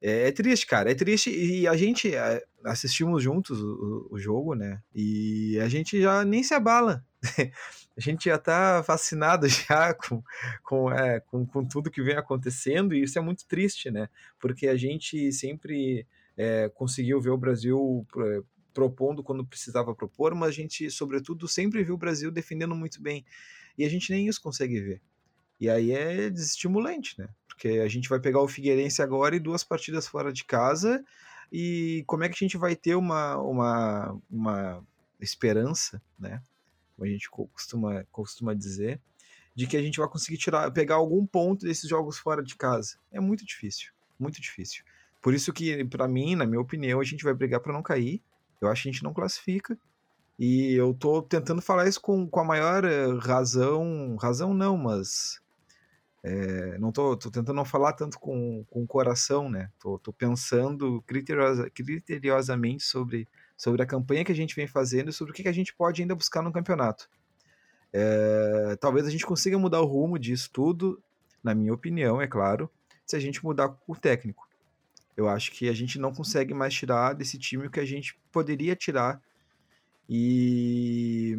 É, 0.00 0.28
é, 0.28 0.32
triste, 0.32 0.66
cara, 0.66 0.90
é 0.90 0.94
triste. 0.94 1.30
E 1.30 1.66
a 1.66 1.76
gente 1.76 2.14
é, 2.14 2.44
assistimos 2.64 3.22
juntos 3.22 3.60
o, 3.60 4.08
o, 4.10 4.18
jogo, 4.18 4.54
né? 4.54 4.80
E 4.94 5.58
a 5.60 5.68
gente 5.68 6.00
já 6.00 6.24
nem 6.24 6.42
se 6.42 6.54
abala. 6.54 7.04
a 7.96 8.00
gente 8.00 8.26
já 8.26 8.38
tá 8.38 8.82
fascinado 8.84 9.48
já 9.48 9.94
com, 9.94 10.22
com, 10.62 10.92
é, 10.92 11.20
com, 11.20 11.46
com, 11.46 11.64
tudo 11.64 11.90
que 11.90 12.02
vem 12.02 12.16
acontecendo, 12.16 12.94
e 12.94 13.02
isso 13.02 13.18
é 13.18 13.22
muito 13.22 13.46
triste, 13.46 13.90
né? 13.90 14.08
Porque 14.38 14.68
a 14.68 14.76
gente 14.76 15.32
sempre 15.32 16.06
é, 16.36 16.68
conseguiu 16.74 17.20
ver 17.20 17.30
o 17.30 17.38
Brasil 17.38 18.06
propondo 18.76 19.22
quando 19.22 19.46
precisava 19.46 19.94
propor, 19.94 20.34
mas 20.34 20.50
a 20.50 20.52
gente, 20.52 20.90
sobretudo, 20.90 21.48
sempre 21.48 21.82
viu 21.82 21.94
o 21.94 21.98
Brasil 21.98 22.30
defendendo 22.30 22.74
muito 22.74 23.00
bem. 23.00 23.24
E 23.78 23.86
a 23.86 23.88
gente 23.88 24.12
nem 24.12 24.28
isso 24.28 24.42
consegue 24.42 24.78
ver. 24.78 25.00
E 25.58 25.70
aí 25.70 25.92
é 25.92 26.28
desestimulante, 26.28 27.18
né? 27.18 27.30
Porque 27.48 27.68
a 27.68 27.88
gente 27.88 28.06
vai 28.06 28.20
pegar 28.20 28.42
o 28.42 28.48
Figueirense 28.48 29.00
agora 29.00 29.34
e 29.34 29.40
duas 29.40 29.64
partidas 29.64 30.06
fora 30.06 30.30
de 30.30 30.44
casa. 30.44 31.02
E 31.50 32.04
como 32.06 32.22
é 32.22 32.28
que 32.28 32.34
a 32.34 32.44
gente 32.44 32.58
vai 32.58 32.76
ter 32.76 32.94
uma, 32.96 33.38
uma, 33.38 34.20
uma 34.30 34.86
esperança, 35.18 36.02
né? 36.18 36.42
Como 36.94 37.08
a 37.08 37.10
gente 37.10 37.30
costuma, 37.30 38.04
costuma 38.12 38.52
dizer, 38.52 39.00
de 39.54 39.66
que 39.66 39.78
a 39.78 39.82
gente 39.82 39.98
vai 39.98 40.08
conseguir 40.08 40.36
tirar, 40.36 40.70
pegar 40.70 40.96
algum 40.96 41.26
ponto 41.26 41.64
desses 41.64 41.88
jogos 41.88 42.18
fora 42.18 42.42
de 42.42 42.54
casa. 42.56 42.98
É 43.10 43.20
muito 43.20 43.46
difícil, 43.46 43.90
muito 44.18 44.38
difícil. 44.38 44.84
Por 45.22 45.32
isso 45.32 45.50
que, 45.50 45.82
para 45.86 46.06
mim, 46.06 46.36
na 46.36 46.44
minha 46.44 46.60
opinião, 46.60 47.00
a 47.00 47.04
gente 47.04 47.24
vai 47.24 47.32
brigar 47.32 47.60
para 47.60 47.72
não 47.72 47.82
cair. 47.82 48.22
Eu 48.60 48.68
acho 48.68 48.82
que 48.82 48.88
a 48.88 48.92
gente 48.92 49.04
não 49.04 49.14
classifica. 49.14 49.78
E 50.38 50.74
eu 50.74 50.92
tô 50.92 51.22
tentando 51.22 51.62
falar 51.62 51.88
isso 51.88 52.00
com, 52.00 52.28
com 52.28 52.40
a 52.40 52.44
maior 52.44 52.84
eh, 52.84 53.06
razão, 53.20 54.16
razão 54.16 54.52
não, 54.52 54.76
mas 54.76 55.40
é, 56.22 56.76
não 56.78 56.90
tô, 56.90 57.16
tô, 57.16 57.30
tentando 57.30 57.54
não 57.54 57.64
falar 57.64 57.92
tanto 57.92 58.18
com, 58.18 58.64
com 58.68 58.82
o 58.82 58.86
coração, 58.86 59.48
né? 59.48 59.70
Tô, 59.78 59.96
tô 59.96 60.12
pensando 60.12 61.00
criteriosa, 61.06 61.70
criteriosamente 61.70 62.82
sobre, 62.82 63.28
sobre 63.56 63.80
a 63.82 63.86
campanha 63.86 64.24
que 64.24 64.32
a 64.32 64.34
gente 64.34 64.56
vem 64.56 64.66
fazendo 64.66 65.08
e 65.08 65.12
sobre 65.12 65.30
o 65.30 65.34
que, 65.34 65.44
que 65.44 65.48
a 65.48 65.52
gente 65.52 65.72
pode 65.72 66.02
ainda 66.02 66.16
buscar 66.16 66.42
no 66.42 66.52
campeonato. 66.52 67.08
É, 67.92 68.76
talvez 68.80 69.06
a 69.06 69.10
gente 69.10 69.24
consiga 69.24 69.56
mudar 69.58 69.80
o 69.80 69.86
rumo 69.86 70.18
disso 70.18 70.50
tudo, 70.52 71.00
na 71.42 71.54
minha 71.54 71.72
opinião, 71.72 72.20
é 72.20 72.26
claro, 72.26 72.68
se 73.06 73.14
a 73.14 73.20
gente 73.20 73.44
mudar 73.44 73.74
o 73.86 73.94
técnico. 73.94 74.45
Eu 75.16 75.28
acho 75.28 75.50
que 75.52 75.68
a 75.68 75.72
gente 75.72 75.98
não 75.98 76.12
consegue 76.12 76.52
mais 76.52 76.74
tirar 76.74 77.14
desse 77.14 77.38
time 77.38 77.66
o 77.66 77.70
que 77.70 77.80
a 77.80 77.86
gente 77.86 78.18
poderia 78.30 78.76
tirar 78.76 79.20
e 80.08 81.36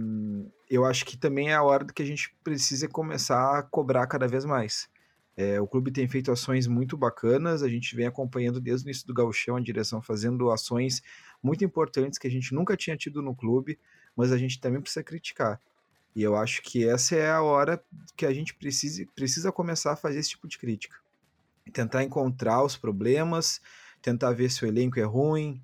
eu 0.69 0.83
acho 0.83 1.05
que 1.05 1.17
também 1.17 1.49
é 1.49 1.53
a 1.53 1.63
hora 1.63 1.85
que 1.85 2.01
a 2.01 2.05
gente 2.05 2.35
precisa 2.43 2.87
começar 2.87 3.59
a 3.59 3.63
cobrar 3.63 4.05
cada 4.07 4.27
vez 4.27 4.43
mais. 4.43 4.89
É, 5.37 5.61
o 5.61 5.67
clube 5.67 5.91
tem 5.91 6.07
feito 6.07 6.31
ações 6.31 6.65
muito 6.67 6.97
bacanas, 6.97 7.61
a 7.61 7.69
gente 7.69 7.95
vem 7.95 8.07
acompanhando 8.07 8.59
desde 8.59 8.85
o 8.85 8.87
início 8.87 9.05
do 9.05 9.13
gauchão 9.13 9.55
a 9.55 9.61
direção 9.61 10.01
fazendo 10.01 10.49
ações 10.49 11.01
muito 11.41 11.63
importantes 11.63 12.17
que 12.17 12.27
a 12.27 12.31
gente 12.31 12.53
nunca 12.53 12.75
tinha 12.75 12.97
tido 12.97 13.21
no 13.21 13.35
clube, 13.35 13.79
mas 14.15 14.31
a 14.31 14.37
gente 14.37 14.59
também 14.59 14.81
precisa 14.81 15.03
criticar. 15.03 15.61
E 16.15 16.23
eu 16.23 16.35
acho 16.35 16.63
que 16.63 16.87
essa 16.87 17.15
é 17.15 17.29
a 17.29 17.43
hora 17.43 17.81
que 18.15 18.25
a 18.25 18.33
gente 18.33 18.55
precisa, 18.55 19.05
precisa 19.15 19.51
começar 19.51 19.93
a 19.93 19.95
fazer 19.95 20.17
esse 20.17 20.31
tipo 20.31 20.47
de 20.47 20.57
crítica. 20.57 20.97
Tentar 21.71 22.03
encontrar 22.03 22.63
os 22.63 22.77
problemas, 22.77 23.61
tentar 24.01 24.31
ver 24.31 24.49
se 24.49 24.63
o 24.63 24.67
elenco 24.67 24.99
é 24.99 25.03
ruim, 25.03 25.61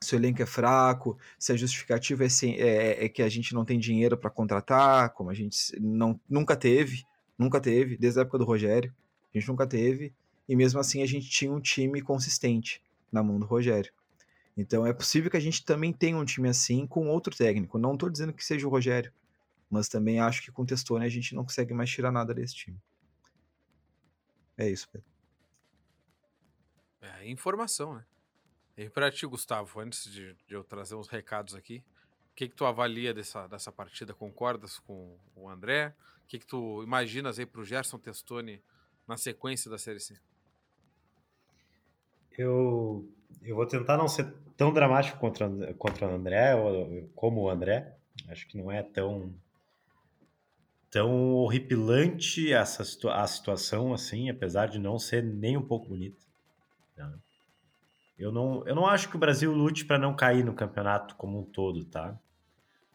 se 0.00 0.14
o 0.14 0.18
elenco 0.18 0.42
é 0.42 0.46
fraco, 0.46 1.18
se 1.38 1.52
a 1.52 1.56
justificativa 1.56 2.24
é, 2.24 2.28
sem, 2.28 2.56
é, 2.56 3.04
é 3.04 3.08
que 3.08 3.22
a 3.22 3.28
gente 3.28 3.54
não 3.54 3.64
tem 3.64 3.78
dinheiro 3.78 4.16
para 4.16 4.30
contratar, 4.30 5.10
como 5.10 5.30
a 5.30 5.34
gente 5.34 5.56
não, 5.80 6.20
nunca 6.28 6.56
teve, 6.56 7.04
nunca 7.38 7.60
teve, 7.60 7.96
desde 7.96 8.18
a 8.18 8.22
época 8.22 8.38
do 8.38 8.44
Rogério, 8.44 8.92
a 9.32 9.38
gente 9.38 9.48
nunca 9.48 9.66
teve, 9.66 10.12
e 10.48 10.56
mesmo 10.56 10.80
assim 10.80 11.02
a 11.02 11.06
gente 11.06 11.28
tinha 11.28 11.52
um 11.52 11.60
time 11.60 12.02
consistente 12.02 12.82
na 13.10 13.22
mão 13.22 13.38
do 13.38 13.46
Rogério. 13.46 13.92
Então 14.56 14.86
é 14.86 14.92
possível 14.92 15.30
que 15.30 15.36
a 15.36 15.40
gente 15.40 15.64
também 15.64 15.92
tenha 15.92 16.16
um 16.16 16.24
time 16.24 16.48
assim 16.48 16.86
com 16.86 17.08
outro 17.08 17.34
técnico. 17.34 17.78
Não 17.78 17.94
estou 17.94 18.10
dizendo 18.10 18.32
que 18.32 18.44
seja 18.44 18.66
o 18.66 18.70
Rogério, 18.70 19.12
mas 19.70 19.88
também 19.88 20.20
acho 20.20 20.42
que 20.42 20.52
com 20.52 20.62
o 20.62 20.66
Testone 20.66 21.06
a 21.06 21.08
gente 21.08 21.34
não 21.34 21.44
consegue 21.44 21.72
mais 21.72 21.88
tirar 21.88 22.12
nada 22.12 22.34
desse 22.34 22.54
time. 22.54 22.76
É 24.58 24.68
isso, 24.68 24.88
Pedro. 24.92 25.11
É 27.02 27.28
informação, 27.28 27.94
né? 27.94 28.04
E 28.76 28.88
para 28.88 29.10
ti, 29.10 29.26
Gustavo, 29.26 29.80
antes 29.80 30.10
de, 30.10 30.34
de, 30.46 30.54
eu 30.54 30.64
trazer 30.64 30.94
uns 30.94 31.08
recados 31.08 31.54
aqui, 31.54 31.84
o 32.30 32.34
que, 32.34 32.48
que 32.48 32.54
tu 32.54 32.64
avalia 32.64 33.12
dessa, 33.12 33.46
dessa 33.46 33.70
partida? 33.70 34.14
Concordas 34.14 34.78
com 34.78 35.18
o 35.36 35.48
André? 35.48 35.94
O 36.24 36.28
que, 36.28 36.38
que 36.38 36.46
tu 36.46 36.82
imaginas 36.82 37.38
aí 37.38 37.44
para 37.44 37.60
o 37.60 37.64
Gerson 37.64 37.98
Testoni 37.98 38.62
na 39.06 39.16
sequência 39.16 39.70
da 39.70 39.76
Série 39.76 40.00
C? 40.00 40.16
Eu, 42.38 43.06
eu 43.42 43.56
vou 43.56 43.66
tentar 43.66 43.98
não 43.98 44.08
ser 44.08 44.32
tão 44.56 44.72
dramático 44.72 45.18
contra, 45.18 45.74
contra 45.74 46.06
o 46.06 46.14
André, 46.14 46.54
ou, 46.54 47.08
como 47.14 47.42
o 47.42 47.50
André. 47.50 47.94
Acho 48.28 48.46
que 48.46 48.56
não 48.56 48.70
é 48.70 48.82
tão 48.82 49.34
tão 50.88 51.32
horripilante 51.36 52.52
essa 52.52 52.82
a 52.82 53.26
situação 53.26 53.94
assim, 53.94 54.28
apesar 54.28 54.66
de 54.66 54.78
não 54.78 54.98
ser 54.98 55.22
nem 55.24 55.56
um 55.56 55.66
pouco 55.66 55.88
bonita. 55.88 56.20
Eu 58.18 58.30
não, 58.30 58.66
eu 58.66 58.74
não 58.74 58.86
acho 58.86 59.08
que 59.08 59.16
o 59.16 59.18
Brasil 59.18 59.52
lute 59.52 59.84
para 59.84 59.98
não 59.98 60.14
cair 60.14 60.44
no 60.44 60.54
campeonato 60.54 61.16
como 61.16 61.40
um 61.40 61.44
todo, 61.44 61.84
tá? 61.84 62.18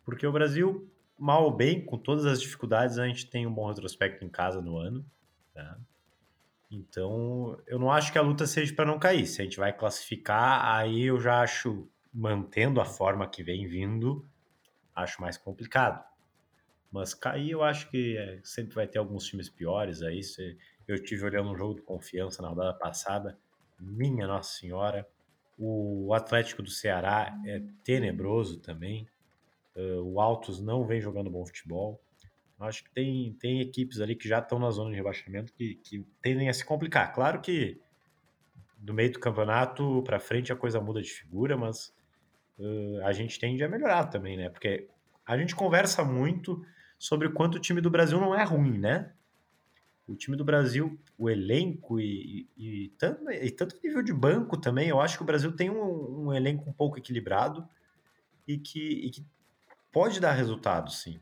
Porque 0.05 0.25
o 0.25 0.31
Brasil, 0.31 0.89
mal 1.17 1.43
ou 1.43 1.51
bem, 1.51 1.83
com 1.83 1.97
todas 1.97 2.25
as 2.25 2.41
dificuldades, 2.41 2.97
a 2.97 3.07
gente 3.07 3.29
tem 3.29 3.45
um 3.45 3.53
bom 3.53 3.67
retrospecto 3.67 4.23
em 4.23 4.29
casa 4.29 4.61
no 4.61 4.77
ano, 4.77 5.05
tá? 5.53 5.77
Então, 6.69 7.57
eu 7.65 7.79
não 7.79 7.91
acho 7.91 8.11
que 8.11 8.17
a 8.17 8.21
luta 8.21 8.45
seja 8.45 8.73
para 8.73 8.85
não 8.85 8.99
cair. 8.99 9.25
Se 9.25 9.41
a 9.41 9.43
gente 9.43 9.57
vai 9.57 9.71
classificar, 9.71 10.65
aí 10.65 11.03
eu 11.03 11.19
já 11.19 11.41
acho, 11.41 11.89
mantendo 12.13 12.79
a 12.79 12.85
forma 12.85 13.27
que 13.27 13.43
vem 13.43 13.67
vindo, 13.67 14.27
acho 14.95 15.21
mais 15.21 15.37
complicado. 15.37 16.03
Mas 16.91 17.13
cair, 17.13 17.51
eu 17.51 17.63
acho 17.63 17.89
que 17.89 18.17
é, 18.17 18.39
sempre 18.43 18.75
vai 18.75 18.87
ter 18.87 18.99
alguns 18.99 19.25
times 19.25 19.49
piores 19.49 20.01
aí. 20.01 20.23
Se, 20.23 20.57
eu 20.87 21.01
tive 21.01 21.25
olhando 21.25 21.51
um 21.51 21.57
jogo 21.57 21.75
de 21.75 21.81
confiança 21.81 22.41
na 22.41 22.49
rodada 22.49 22.73
passada, 22.73 23.37
minha 23.79 24.27
Nossa 24.27 24.57
Senhora. 24.59 25.07
O 25.57 26.13
Atlético 26.13 26.61
do 26.61 26.69
Ceará 26.69 27.35
é 27.45 27.61
tenebroso 27.83 28.59
também. 28.59 29.07
Uh, 29.75 30.01
o 30.03 30.19
Altos 30.21 30.59
não 30.59 30.85
vem 30.85 31.01
jogando 31.01 31.29
bom 31.29 31.45
futebol. 31.45 31.99
Acho 32.59 32.83
que 32.83 32.91
tem, 32.91 33.33
tem 33.39 33.61
equipes 33.61 34.01
ali 34.01 34.15
que 34.15 34.27
já 34.27 34.39
estão 34.39 34.57
na 34.57 34.71
zona 34.71 34.89
de 34.89 34.95
rebaixamento 34.95 35.53
que, 35.53 35.75
que 35.75 36.03
tendem 36.21 36.49
a 36.49 36.53
se 36.53 36.65
complicar. 36.65 37.13
Claro 37.13 37.39
que 37.39 37.79
do 38.77 38.93
meio 38.93 39.11
do 39.11 39.19
campeonato 39.19 40.01
para 40.03 40.19
frente 40.19 40.51
a 40.51 40.55
coisa 40.55 40.79
muda 40.79 41.01
de 41.01 41.09
figura, 41.09 41.55
mas 41.55 41.93
uh, 42.57 43.05
a 43.05 43.13
gente 43.13 43.39
tende 43.39 43.63
a 43.63 43.69
melhorar 43.69 44.05
também, 44.05 44.37
né? 44.37 44.49
Porque 44.49 44.87
a 45.25 45.37
gente 45.37 45.55
conversa 45.55 46.03
muito 46.03 46.63
sobre 46.97 47.29
quanto 47.29 47.55
o 47.55 47.59
time 47.59 47.81
do 47.81 47.91
Brasil 47.91 48.19
não 48.19 48.33
é 48.33 48.43
ruim, 48.43 48.77
né? 48.77 49.11
O 50.07 50.15
time 50.15 50.37
do 50.37 50.45
Brasil, 50.45 50.97
o 51.17 51.29
elenco 51.29 51.99
e, 51.99 52.47
e, 52.55 52.85
e 52.85 52.89
tanto, 52.97 53.29
e 53.29 53.51
tanto 53.51 53.79
nível 53.83 54.01
de 54.01 54.13
banco 54.13 54.55
também, 54.57 54.87
eu 54.87 55.01
acho 55.01 55.17
que 55.17 55.23
o 55.23 55.25
Brasil 55.25 55.51
tem 55.51 55.69
um, 55.69 56.27
um 56.27 56.33
elenco 56.33 56.69
um 56.69 56.73
pouco 56.73 56.97
equilibrado 56.97 57.67
e 58.47 58.57
que, 58.57 59.09
que 59.09 59.25
pode 59.91 60.19
dar 60.21 60.31
resultado, 60.31 60.91
sim. 60.91 61.19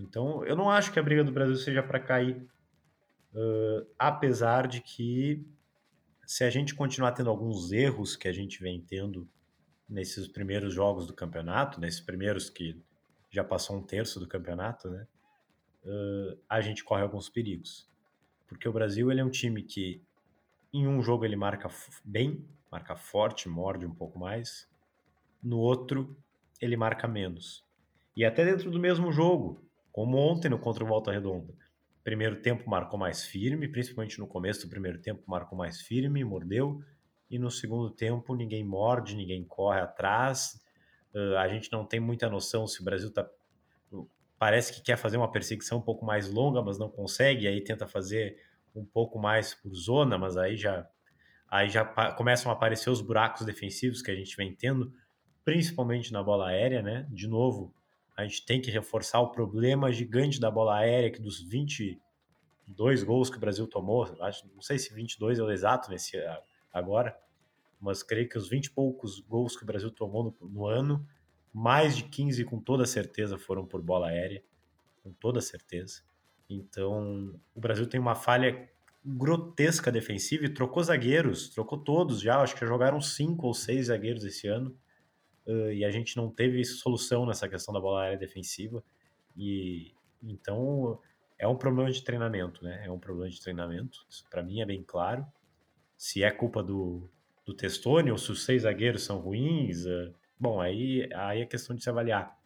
Então, 0.00 0.44
eu 0.44 0.56
não 0.56 0.68
acho 0.68 0.92
que 0.92 0.98
a 0.98 1.02
briga 1.02 1.22
do 1.22 1.30
Brasil 1.30 1.54
seja 1.54 1.82
para 1.82 2.00
cair, 2.00 2.44
uh, 3.32 3.86
apesar 3.96 4.66
de 4.66 4.80
que 4.80 5.46
se 6.26 6.42
a 6.42 6.50
gente 6.50 6.74
continuar 6.74 7.12
tendo 7.12 7.30
alguns 7.30 7.70
erros 7.70 8.16
que 8.16 8.26
a 8.26 8.32
gente 8.32 8.60
vem 8.60 8.80
tendo 8.80 9.28
nesses 9.88 10.26
primeiros 10.26 10.74
jogos 10.74 11.06
do 11.06 11.14
campeonato, 11.14 11.80
nesses 11.80 12.00
primeiros 12.00 12.50
que 12.50 12.82
já 13.30 13.44
passou 13.44 13.76
um 13.76 13.82
terço 13.82 14.18
do 14.18 14.26
campeonato, 14.26 14.90
né? 14.90 15.06
Uh, 15.84 16.38
a 16.48 16.60
gente 16.60 16.82
corre 16.82 17.02
alguns 17.02 17.28
perigos. 17.28 17.91
Porque 18.52 18.68
o 18.68 18.72
Brasil 18.72 19.10
ele 19.10 19.20
é 19.20 19.24
um 19.24 19.30
time 19.30 19.62
que 19.62 20.02
em 20.72 20.86
um 20.86 21.02
jogo 21.02 21.24
ele 21.24 21.36
marca 21.36 21.68
bem, 22.04 22.46
marca 22.70 22.96
forte, 22.96 23.48
morde 23.48 23.84
um 23.84 23.94
pouco 23.94 24.18
mais. 24.18 24.68
No 25.42 25.58
outro, 25.58 26.16
ele 26.60 26.76
marca 26.76 27.08
menos. 27.08 27.64
E 28.16 28.24
até 28.24 28.44
dentro 28.44 28.70
do 28.70 28.78
mesmo 28.78 29.12
jogo, 29.12 29.60
como 29.90 30.16
ontem 30.16 30.48
no 30.48 30.58
contra 30.58 30.84
o 30.84 30.86
Volta 30.86 31.10
Redonda. 31.10 31.54
Primeiro 32.02 32.40
tempo 32.40 32.68
marcou 32.68 32.98
mais 32.98 33.24
firme, 33.24 33.68
principalmente 33.68 34.18
no 34.18 34.26
começo 34.26 34.66
do 34.66 34.70
primeiro 34.70 35.00
tempo 35.00 35.22
marcou 35.26 35.56
mais 35.56 35.80
firme, 35.80 36.24
mordeu. 36.24 36.82
E 37.30 37.38
no 37.38 37.50
segundo 37.50 37.90
tempo 37.90 38.34
ninguém 38.34 38.64
morde, 38.64 39.14
ninguém 39.14 39.44
corre 39.44 39.80
atrás. 39.80 40.60
Uh, 41.14 41.36
a 41.36 41.48
gente 41.48 41.70
não 41.70 41.84
tem 41.84 42.00
muita 42.00 42.28
noção 42.28 42.66
se 42.66 42.80
o 42.80 42.84
Brasil 42.84 43.12
tá, 43.12 43.28
parece 44.42 44.72
que 44.72 44.82
quer 44.82 44.96
fazer 44.96 45.16
uma 45.16 45.30
perseguição 45.30 45.78
um 45.78 45.82
pouco 45.82 46.04
mais 46.04 46.28
longa, 46.28 46.60
mas 46.60 46.76
não 46.76 46.90
consegue, 46.90 47.46
aí 47.46 47.62
tenta 47.62 47.86
fazer 47.86 48.36
um 48.74 48.84
pouco 48.84 49.16
mais 49.16 49.54
por 49.54 49.72
zona, 49.72 50.18
mas 50.18 50.36
aí 50.36 50.56
já 50.56 50.84
aí 51.48 51.68
já 51.68 51.84
começam 52.14 52.50
a 52.50 52.54
aparecer 52.56 52.90
os 52.90 53.00
buracos 53.00 53.46
defensivos 53.46 54.02
que 54.02 54.10
a 54.10 54.16
gente 54.16 54.36
vem 54.36 54.52
tendo, 54.52 54.92
principalmente 55.44 56.12
na 56.12 56.24
bola 56.24 56.48
aérea, 56.48 56.82
né? 56.82 57.06
De 57.08 57.28
novo, 57.28 57.72
a 58.16 58.24
gente 58.24 58.44
tem 58.44 58.60
que 58.60 58.68
reforçar 58.68 59.20
o 59.20 59.30
problema 59.30 59.92
gigante 59.92 60.40
da 60.40 60.50
bola 60.50 60.78
aérea, 60.78 61.12
que 61.12 61.22
dos 61.22 61.40
22 61.40 63.04
gols 63.04 63.30
que 63.30 63.36
o 63.36 63.40
Brasil 63.40 63.68
tomou, 63.68 64.12
acho, 64.22 64.44
não 64.52 64.60
sei 64.60 64.76
se 64.76 64.92
22 64.92 65.38
é 65.38 65.42
o 65.44 65.52
exato 65.52 65.88
nesse 65.88 66.20
agora, 66.72 67.16
mas 67.80 68.02
creio 68.02 68.28
que 68.28 68.36
os 68.36 68.48
20 68.48 68.64
e 68.64 68.70
poucos 68.72 69.20
gols 69.20 69.56
que 69.56 69.62
o 69.62 69.66
Brasil 69.66 69.92
tomou 69.92 70.36
no, 70.40 70.48
no 70.48 70.66
ano, 70.66 71.06
mais 71.52 71.96
de 71.96 72.04
15 72.04 72.44
com 72.44 72.58
toda 72.58 72.86
certeza 72.86 73.38
foram 73.38 73.66
por 73.66 73.82
bola 73.82 74.08
aérea, 74.08 74.42
com 75.02 75.12
toda 75.12 75.40
certeza. 75.40 76.02
Então, 76.48 77.38
o 77.54 77.60
Brasil 77.60 77.86
tem 77.86 78.00
uma 78.00 78.14
falha 78.14 78.68
grotesca 79.04 79.90
defensiva 79.90 80.44
e 80.44 80.48
trocou 80.48 80.82
zagueiros, 80.82 81.48
trocou 81.48 81.78
todos 81.78 82.20
já, 82.20 82.40
acho 82.40 82.54
que 82.54 82.64
jogaram 82.64 83.00
cinco 83.00 83.48
ou 83.48 83.54
seis 83.54 83.86
zagueiros 83.86 84.24
esse 84.24 84.46
ano 84.46 84.76
uh, 85.46 85.72
e 85.72 85.84
a 85.84 85.90
gente 85.90 86.16
não 86.16 86.30
teve 86.30 86.64
solução 86.64 87.26
nessa 87.26 87.48
questão 87.48 87.74
da 87.74 87.80
bola 87.80 88.02
aérea 88.02 88.18
defensiva. 88.18 88.82
E 89.36 89.92
então 90.22 91.00
é 91.38 91.48
um 91.48 91.56
problema 91.56 91.90
de 91.90 92.02
treinamento, 92.02 92.62
né? 92.62 92.82
É 92.84 92.90
um 92.90 92.98
problema 92.98 93.28
de 93.28 93.40
treinamento. 93.40 94.06
Isso 94.08 94.24
para 94.30 94.42
mim 94.42 94.60
é 94.60 94.66
bem 94.66 94.82
claro. 94.82 95.26
Se 95.96 96.22
é 96.22 96.30
culpa 96.30 96.62
do, 96.62 97.10
do 97.44 97.54
Testoni 97.54 98.10
ou 98.10 98.18
se 98.18 98.30
os 98.30 98.44
seis 98.44 98.62
zagueiros 98.62 99.02
são 99.02 99.18
ruins, 99.18 99.84
uh, 99.84 100.14
bom, 100.42 100.60
aí, 100.60 101.08
aí 101.14 101.42
é 101.42 101.46
questão 101.46 101.76
de 101.76 101.84
se 101.84 101.88
avaliar. 101.88 102.36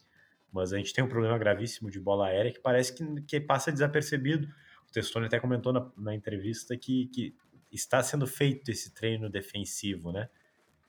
Mas 0.52 0.70
a 0.70 0.76
gente 0.76 0.92
tem 0.92 1.02
um 1.02 1.08
problema 1.08 1.38
gravíssimo 1.38 1.90
de 1.90 1.98
bola 1.98 2.26
aérea 2.26 2.52
que 2.52 2.60
parece 2.60 2.94
que, 2.94 3.22
que 3.22 3.40
passa 3.40 3.72
desapercebido. 3.72 4.46
O 4.86 4.92
Testoni 4.92 5.26
até 5.26 5.40
comentou 5.40 5.72
na, 5.72 5.90
na 5.96 6.14
entrevista 6.14 6.76
que, 6.76 7.06
que 7.06 7.34
está 7.72 8.02
sendo 8.02 8.26
feito 8.26 8.70
esse 8.70 8.92
treino 8.92 9.30
defensivo, 9.30 10.12
né? 10.12 10.28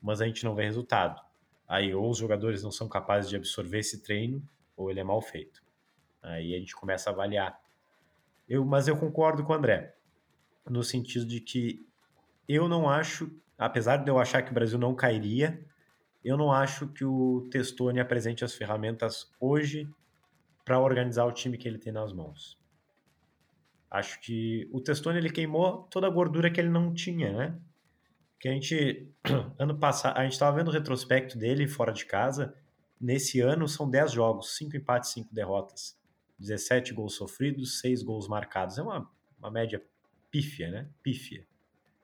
Mas 0.02 0.20
a 0.20 0.26
gente 0.26 0.44
não 0.44 0.54
vê 0.54 0.64
resultado. 0.64 1.18
Aí 1.66 1.94
ou 1.94 2.10
os 2.10 2.18
jogadores 2.18 2.62
não 2.62 2.70
são 2.70 2.86
capazes 2.86 3.30
de 3.30 3.36
absorver 3.36 3.78
esse 3.78 4.02
treino, 4.02 4.46
ou 4.76 4.90
ele 4.90 5.00
é 5.00 5.04
mal 5.04 5.22
feito. 5.22 5.62
Aí 6.22 6.54
a 6.54 6.58
gente 6.58 6.76
começa 6.76 7.08
a 7.08 7.12
avaliar. 7.14 7.58
Eu, 8.46 8.66
mas 8.66 8.86
eu 8.86 8.96
concordo 8.98 9.42
com 9.44 9.54
o 9.54 9.56
André, 9.56 9.94
no 10.68 10.82
sentido 10.82 11.24
de 11.24 11.40
que 11.40 11.86
eu 12.46 12.68
não 12.68 12.88
acho, 12.88 13.30
apesar 13.56 13.96
de 13.96 14.10
eu 14.10 14.18
achar 14.18 14.42
que 14.42 14.50
o 14.50 14.54
Brasil 14.54 14.78
não 14.78 14.94
cairia, 14.94 15.66
eu 16.28 16.36
não 16.36 16.52
acho 16.52 16.88
que 16.88 17.04
o 17.04 17.48
Testoni 17.50 18.00
apresente 18.00 18.44
as 18.44 18.54
ferramentas 18.54 19.32
hoje 19.40 19.88
para 20.64 20.78
organizar 20.78 21.24
o 21.24 21.32
time 21.32 21.56
que 21.56 21.66
ele 21.66 21.78
tem 21.78 21.92
nas 21.92 22.12
mãos. 22.12 22.58
Acho 23.90 24.20
que 24.20 24.68
o 24.72 24.80
Testoni 24.80 25.18
ele 25.18 25.30
queimou 25.30 25.84
toda 25.84 26.06
a 26.06 26.10
gordura 26.10 26.50
que 26.50 26.60
ele 26.60 26.68
não 26.68 26.92
tinha, 26.92 27.32
né? 27.32 27.58
que 28.38 28.48
a 28.48 28.52
gente 28.52 29.08
ano 29.58 29.78
passado, 29.78 30.16
a 30.16 30.22
gente 30.22 30.32
estava 30.32 30.56
vendo 30.56 30.68
o 30.68 30.72
retrospecto 30.72 31.36
dele 31.36 31.66
fora 31.66 31.92
de 31.92 32.06
casa. 32.06 32.54
Nesse 33.00 33.40
ano 33.40 33.68
são 33.68 33.88
10 33.88 34.12
jogos, 34.12 34.56
5 34.56 34.76
empates, 34.76 35.10
5 35.10 35.34
derrotas. 35.34 35.98
17 36.38 36.94
gols 36.94 37.14
sofridos, 37.14 37.80
6 37.80 38.02
gols 38.02 38.28
marcados. 38.28 38.78
É 38.78 38.82
uma, 38.82 39.10
uma 39.38 39.50
média 39.50 39.82
pífia, 40.30 40.70
né? 40.70 40.88
Pífia. 41.02 41.46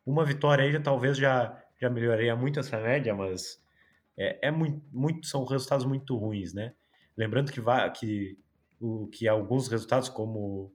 Uma 0.05 0.25
vitória 0.25 0.65
aí 0.65 0.73
já 0.73 0.81
talvez 0.81 1.17
já, 1.17 1.63
já 1.81 1.89
melhoraria 1.89 2.35
muito 2.37 2.59
essa 2.61 2.79
média, 2.79 3.15
mas 3.15 3.63
é, 4.17 4.49
é 4.49 4.51
muito, 4.51 4.83
muito, 4.93 5.27
são 5.27 5.45
resultados 5.45 5.85
muito 5.85 6.17
ruins, 6.17 6.53
né? 6.53 6.75
Lembrando 7.17 7.53
que, 7.53 7.61
vai, 7.61 7.91
que, 7.93 8.39
o, 8.81 9.07
que 9.09 9.29
alguns 9.29 9.69
resultados, 9.69 10.09
como 10.09 10.73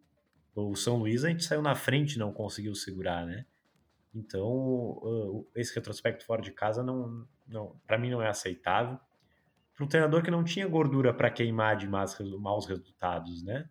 o 0.56 0.76
São 0.76 0.98
Luís, 0.98 1.24
a 1.24 1.30
gente 1.30 1.44
saiu 1.44 1.62
na 1.62 1.76
frente 1.76 2.14
e 2.14 2.20
não 2.20 2.32
conseguiu 2.34 2.74
segurar, 2.76 3.26
né? 3.26 3.46
Então, 4.14 5.46
esse 5.56 5.74
retrospecto 5.76 6.26
fora 6.26 6.42
de 6.42 6.52
casa 6.52 6.82
não, 6.82 7.28
não 7.48 7.80
para 7.86 7.98
mim 7.98 8.10
não 8.10 8.22
é 8.22 8.28
aceitável. 8.28 9.00
Para 9.76 9.86
um 9.86 9.88
treinador 9.88 10.24
que 10.24 10.32
não 10.32 10.44
tinha 10.44 10.68
gordura 10.68 11.14
para 11.14 11.30
queimar 11.30 11.78
de 11.78 11.88
maus, 11.88 12.18
maus 12.40 12.66
resultados, 12.66 13.44
né? 13.44 13.70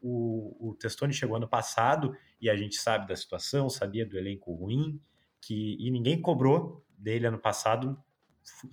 O, 0.00 0.70
o 0.70 0.74
Testoni 0.74 1.12
chegou 1.12 1.36
ano 1.36 1.48
passado 1.48 2.16
e 2.40 2.48
a 2.48 2.56
gente 2.56 2.76
sabe 2.76 3.06
da 3.06 3.16
situação, 3.16 3.68
sabia 3.68 4.06
do 4.06 4.16
elenco 4.16 4.52
ruim, 4.52 5.00
que 5.40 5.76
e 5.78 5.90
ninguém 5.90 6.20
cobrou 6.20 6.84
dele 6.96 7.26
ano 7.26 7.38
passado 7.38 8.02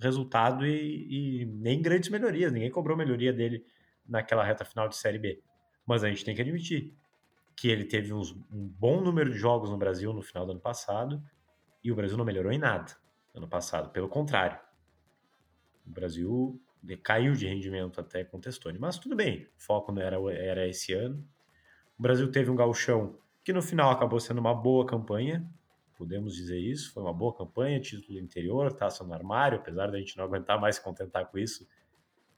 resultado 0.00 0.66
e, 0.66 1.42
e 1.42 1.46
nem 1.46 1.80
grandes 1.80 2.10
melhorias, 2.10 2.52
ninguém 2.52 2.70
cobrou 2.70 2.96
melhoria 2.96 3.32
dele 3.32 3.64
naquela 4.06 4.44
reta 4.44 4.64
final 4.64 4.88
de 4.88 4.96
Série 4.96 5.18
B. 5.18 5.42
Mas 5.86 6.04
a 6.04 6.08
gente 6.08 6.24
tem 6.24 6.34
que 6.34 6.42
admitir, 6.42 6.94
que 7.56 7.68
ele 7.68 7.84
teve 7.84 8.12
uns, 8.12 8.32
um 8.32 8.68
bom 8.68 9.00
número 9.00 9.30
de 9.30 9.38
jogos 9.38 9.70
no 9.70 9.76
Brasil 9.76 10.12
no 10.12 10.22
final 10.22 10.46
do 10.46 10.52
ano 10.52 10.60
passado 10.60 11.22
e 11.82 11.90
o 11.92 11.94
Brasil 11.94 12.16
não 12.16 12.24
melhorou 12.24 12.52
em 12.52 12.58
nada 12.58 12.92
ano 13.34 13.48
passado. 13.48 13.90
Pelo 13.90 14.08
contrário, 14.08 14.58
o 15.86 15.90
Brasil 15.90 16.60
caiu 17.02 17.32
de 17.32 17.46
rendimento 17.46 18.00
até 18.00 18.24
com 18.24 18.38
o 18.38 18.40
Testoni. 18.40 18.78
Mas 18.78 18.98
tudo 18.98 19.14
bem, 19.14 19.48
o 19.56 19.60
foco 19.60 19.92
não 19.92 20.00
era, 20.00 20.16
era 20.32 20.68
esse 20.68 20.92
ano. 20.92 21.24
O 21.98 22.02
Brasil 22.02 22.30
teve 22.30 22.50
um 22.50 22.56
gauchão 22.56 23.18
que 23.44 23.52
no 23.52 23.62
final 23.62 23.90
acabou 23.90 24.20
sendo 24.20 24.38
uma 24.38 24.54
boa 24.54 24.86
campanha, 24.86 25.46
podemos 26.00 26.34
dizer 26.34 26.58
isso, 26.58 26.94
foi 26.94 27.02
uma 27.02 27.12
boa 27.12 27.36
campanha, 27.36 27.78
título 27.78 28.18
interior, 28.18 28.72
taça 28.72 29.04
no 29.04 29.12
armário, 29.12 29.58
apesar 29.58 29.90
da 29.90 29.98
gente 29.98 30.16
não 30.16 30.24
aguentar 30.24 30.58
mais 30.58 30.76
se 30.76 30.82
contentar 30.82 31.26
com 31.26 31.36
isso, 31.36 31.68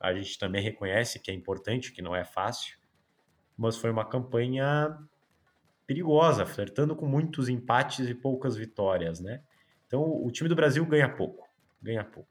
a 0.00 0.12
gente 0.12 0.36
também 0.36 0.60
reconhece 0.60 1.20
que 1.20 1.30
é 1.30 1.34
importante, 1.34 1.92
que 1.92 2.02
não 2.02 2.12
é 2.12 2.24
fácil, 2.24 2.76
mas 3.56 3.76
foi 3.76 3.92
uma 3.92 4.04
campanha 4.04 4.98
perigosa, 5.86 6.44
flertando 6.44 6.96
com 6.96 7.06
muitos 7.06 7.48
empates 7.48 8.08
e 8.08 8.14
poucas 8.16 8.56
vitórias, 8.56 9.20
né? 9.20 9.44
Então 9.86 10.02
o 10.02 10.28
time 10.32 10.48
do 10.48 10.56
Brasil 10.56 10.84
ganha 10.84 11.08
pouco, 11.08 11.48
ganha 11.80 12.02
pouco. 12.02 12.28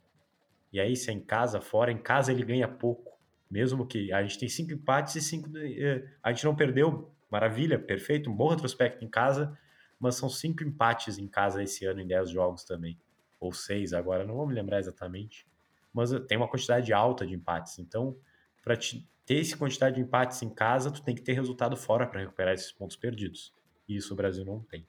E 0.73 0.81
aí 0.81 0.97
se 0.97 1.11
é 1.11 1.13
em 1.13 1.21
casa, 1.21 1.61
fora, 1.61 1.93
em 1.93 1.97
casa 1.97 2.33
ele 2.33 2.43
ganha 2.43 2.67
pouco, 2.67 3.17
mesmo 3.49 3.87
que 3.87 4.11
a 4.11 4.21
gente 4.21 4.37
tem 4.37 4.49
cinco 4.49 4.73
empates 4.73 5.15
e 5.15 5.21
cinco 5.21 5.49
eh, 5.55 6.03
a 6.21 6.33
gente 6.33 6.43
não 6.43 6.57
perdeu, 6.57 7.09
maravilha, 7.29 7.79
perfeito, 7.79 8.29
um 8.29 8.35
bom 8.35 8.49
retrospecto 8.49 9.05
em 9.05 9.09
casa, 9.09 9.57
mas 10.01 10.15
são 10.15 10.27
cinco 10.27 10.63
empates 10.63 11.19
em 11.19 11.27
casa 11.27 11.61
esse 11.61 11.85
ano 11.85 12.01
em 12.01 12.07
dez 12.07 12.31
jogos 12.31 12.63
também, 12.63 12.97
ou 13.39 13.53
seis 13.53 13.93
agora, 13.93 14.25
não 14.25 14.35
vou 14.35 14.47
me 14.47 14.53
lembrar 14.53 14.79
exatamente, 14.79 15.45
mas 15.93 16.09
tem 16.27 16.37
uma 16.37 16.47
quantidade 16.47 16.91
alta 16.91 17.25
de 17.25 17.35
empates. 17.35 17.77
Então, 17.77 18.17
para 18.63 18.75
ter 18.75 19.39
essa 19.39 19.55
quantidade 19.55 19.95
de 19.95 20.01
empates 20.01 20.41
em 20.41 20.49
casa, 20.49 20.89
tu 20.89 21.03
tem 21.03 21.13
que 21.13 21.21
ter 21.21 21.33
resultado 21.33 21.77
fora 21.77 22.07
para 22.07 22.19
recuperar 22.19 22.53
esses 22.53 22.71
pontos 22.71 22.95
perdidos. 22.95 23.53
E 23.87 23.95
isso 23.95 24.13
o 24.13 24.17
Brasil 24.17 24.43
não 24.43 24.61
tem. 24.61 24.87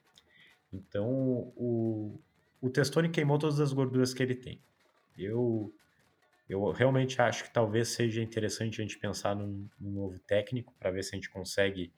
Então, 0.73 1.53
o, 1.57 2.19
o 2.61 2.71
Testoni 2.71 3.11
queimou 3.11 3.39
todas 3.39 3.61
as 3.61 3.73
gorduras 3.73 4.15
que 4.15 4.23
ele 4.23 4.35
tem. 4.35 4.61
Eu, 5.19 5.75
eu 6.49 6.71
realmente 6.71 7.21
acho 7.21 7.45
que 7.45 7.53
talvez 7.53 7.89
seja 7.89 8.23
interessante 8.23 8.81
a 8.81 8.85
gente 8.85 8.99
pensar 8.99 9.37
num, 9.37 9.69
num 9.79 9.91
novo 9.91 10.19
técnico 10.21 10.73
para 10.79 10.91
ver 10.91 11.03
se 11.03 11.15
a 11.15 11.17
gente 11.17 11.29
consegue 11.29 11.93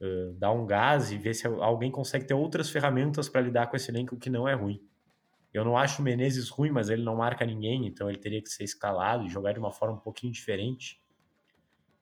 uh, 0.00 0.32
dar 0.34 0.52
um 0.52 0.66
gás 0.66 1.10
e 1.12 1.18
ver 1.18 1.34
se 1.34 1.46
alguém 1.46 1.90
consegue 1.90 2.26
ter 2.26 2.34
outras 2.34 2.70
ferramentas 2.70 3.28
para 3.28 3.40
lidar 3.40 3.68
com 3.68 3.76
esse 3.76 3.90
elenco 3.90 4.16
que 4.16 4.30
não 4.30 4.48
é 4.48 4.54
ruim. 4.54 4.82
Eu 5.52 5.64
não 5.64 5.76
acho 5.76 6.02
o 6.02 6.04
Menezes 6.04 6.48
ruim, 6.48 6.70
mas 6.70 6.90
ele 6.90 7.02
não 7.02 7.16
marca 7.16 7.44
ninguém, 7.44 7.86
então 7.86 8.08
ele 8.08 8.18
teria 8.18 8.42
que 8.42 8.48
ser 8.48 8.64
escalado 8.64 9.24
e 9.24 9.28
jogar 9.28 9.52
de 9.52 9.58
uma 9.58 9.72
forma 9.72 9.96
um 9.96 10.00
pouquinho 10.00 10.32
diferente. 10.32 11.00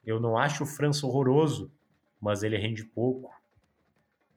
Eu 0.05 0.21
não 0.21 0.37
acho 0.37 0.65
o 0.65 0.67
França 0.67 1.07
horroroso, 1.07 1.73
mas 2.21 2.43
ele 2.43 2.57
rende 2.57 2.85
pouco. 2.85 3.31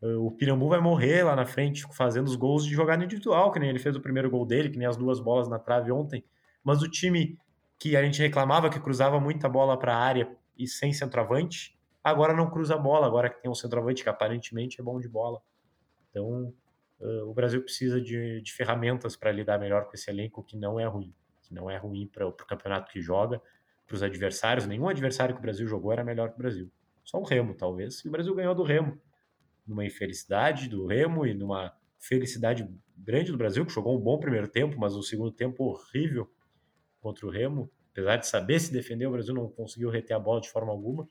O 0.02 0.32
Pirambu 0.32 0.70
vai 0.70 0.80
morrer 0.80 1.24
lá 1.24 1.36
na 1.36 1.46
frente 1.46 1.86
fazendo 1.94 2.28
os 2.28 2.36
gols 2.36 2.66
de 2.66 2.74
jogada 2.74 3.04
individual, 3.04 3.52
que 3.52 3.60
nem 3.60 3.70
ele 3.70 3.80
fez 3.80 3.96
o 3.96 4.02
primeiro 4.02 4.30
gol 4.30 4.46
dele, 4.46 4.70
que 4.70 4.78
nem 4.78 4.88
as 4.88 4.96
duas 4.96 5.20
bolas 5.20 5.50
na 5.50 5.60
trave 5.60 5.92
ontem. 5.92 6.24
Mas 6.64 6.82
o 6.82 6.90
time 6.90 7.38
que 7.78 7.96
a 7.96 8.04
gente 8.04 8.22
reclamava 8.22 8.70
que 8.70 8.80
cruzava 8.80 9.20
muita 9.20 9.50
bola 9.50 9.78
para 9.78 9.96
a 9.96 10.00
área 10.00 10.30
e 10.58 10.68
sem 10.68 10.94
centroavante, 10.94 11.78
agora 12.10 12.34
não 12.34 12.50
cruza 12.50 12.76
a 12.76 12.78
bola, 12.78 13.08
agora 13.08 13.30
que 13.30 13.42
tem 13.42 13.50
um 13.50 13.56
centroavante 13.56 14.04
que 14.04 14.10
aparentemente 14.10 14.80
é 14.80 14.84
bom 14.84 15.00
de 15.00 15.08
bola. 15.08 15.42
Então, 16.10 16.54
uh, 17.00 17.30
o 17.30 17.34
Brasil 17.34 17.62
precisa 17.62 18.02
de, 18.02 18.42
de 18.42 18.54
ferramentas 18.54 19.16
para 19.16 19.32
lidar 19.32 19.60
melhor 19.60 19.86
com 19.86 19.94
esse 19.94 20.10
elenco 20.10 20.44
que 20.44 20.58
não 20.58 20.80
é 20.80 20.86
ruim, 20.86 21.14
que 21.42 21.54
não 21.54 21.70
é 21.70 21.78
ruim 21.78 22.08
para 22.08 22.28
o 22.28 22.34
campeonato 22.34 22.92
que 22.92 23.02
joga, 23.02 23.42
para 23.86 23.96
os 23.96 24.04
adversários. 24.04 24.68
Nenhum 24.68 24.88
adversário 24.88 25.34
que 25.34 25.40
o 25.40 25.42
Brasil 25.42 25.68
jogou 25.68 25.92
era 25.92 26.04
melhor 26.04 26.30
que 26.30 26.36
o 26.36 26.38
Brasil. 26.38 26.72
Só 27.04 27.20
o 27.20 27.24
Remo, 27.24 27.56
talvez. 27.56 28.04
E 28.06 28.08
o 28.08 28.12
Brasil 28.12 28.34
ganhou 28.36 28.54
do 28.54 28.64
Remo. 28.64 29.00
Numa 29.66 29.86
infelicidade 29.86 30.70
do 30.70 30.86
Remo 30.86 31.26
e 31.26 31.34
numa 31.34 31.74
felicidade 31.98 32.68
grande 32.98 33.32
do 33.32 33.38
Brasil, 33.38 33.66
que 33.66 33.72
jogou 33.72 33.98
um 33.98 34.00
bom 34.00 34.20
primeiro 34.20 34.48
tempo, 34.48 34.80
mas 34.80 34.96
o 34.96 35.02
segundo 35.02 35.32
tempo 35.32 35.64
horrível 35.64 36.30
contra 37.02 37.26
o 37.26 37.30
Remo. 37.30 37.70
Apesar 37.92 38.18
de 38.18 38.28
saber 38.28 38.60
se 38.60 38.72
defender, 38.72 39.08
o 39.08 39.12
Brasil 39.12 39.34
não 39.34 39.50
conseguiu 39.50 39.90
reter 39.90 40.16
a 40.16 40.20
bola 40.20 40.40
de 40.40 40.50
forma 40.50 40.72
alguma. 40.72 41.08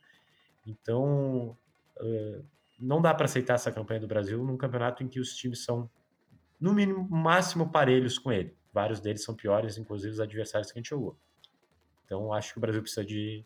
Então, 0.69 1.57
uh, 1.99 2.45
não 2.79 3.01
dá 3.01 3.15
para 3.15 3.25
aceitar 3.25 3.55
essa 3.55 3.73
campanha 3.73 4.01
do 4.01 4.07
Brasil 4.07 4.45
num 4.45 4.57
campeonato 4.57 5.03
em 5.03 5.09
que 5.09 5.19
os 5.19 5.35
times 5.35 5.65
são, 5.65 5.91
no 6.61 6.75
mínimo, 6.75 7.09
máximo 7.09 7.71
parelhos 7.71 8.19
com 8.19 8.31
ele. 8.31 8.55
Vários 8.73 9.01
deles 9.01 9.25
são 9.25 9.35
piores, 9.35 9.79
inclusive 9.79 10.13
os 10.13 10.21
adversários 10.21 10.71
que 10.71 10.79
a 10.79 10.81
gente 10.81 10.91
jogou. 10.91 11.19
Então, 12.05 12.33
acho 12.33 12.53
que 12.53 12.59
o 12.59 12.61
Brasil 12.61 12.83
precisa 12.83 13.05
de, 13.05 13.45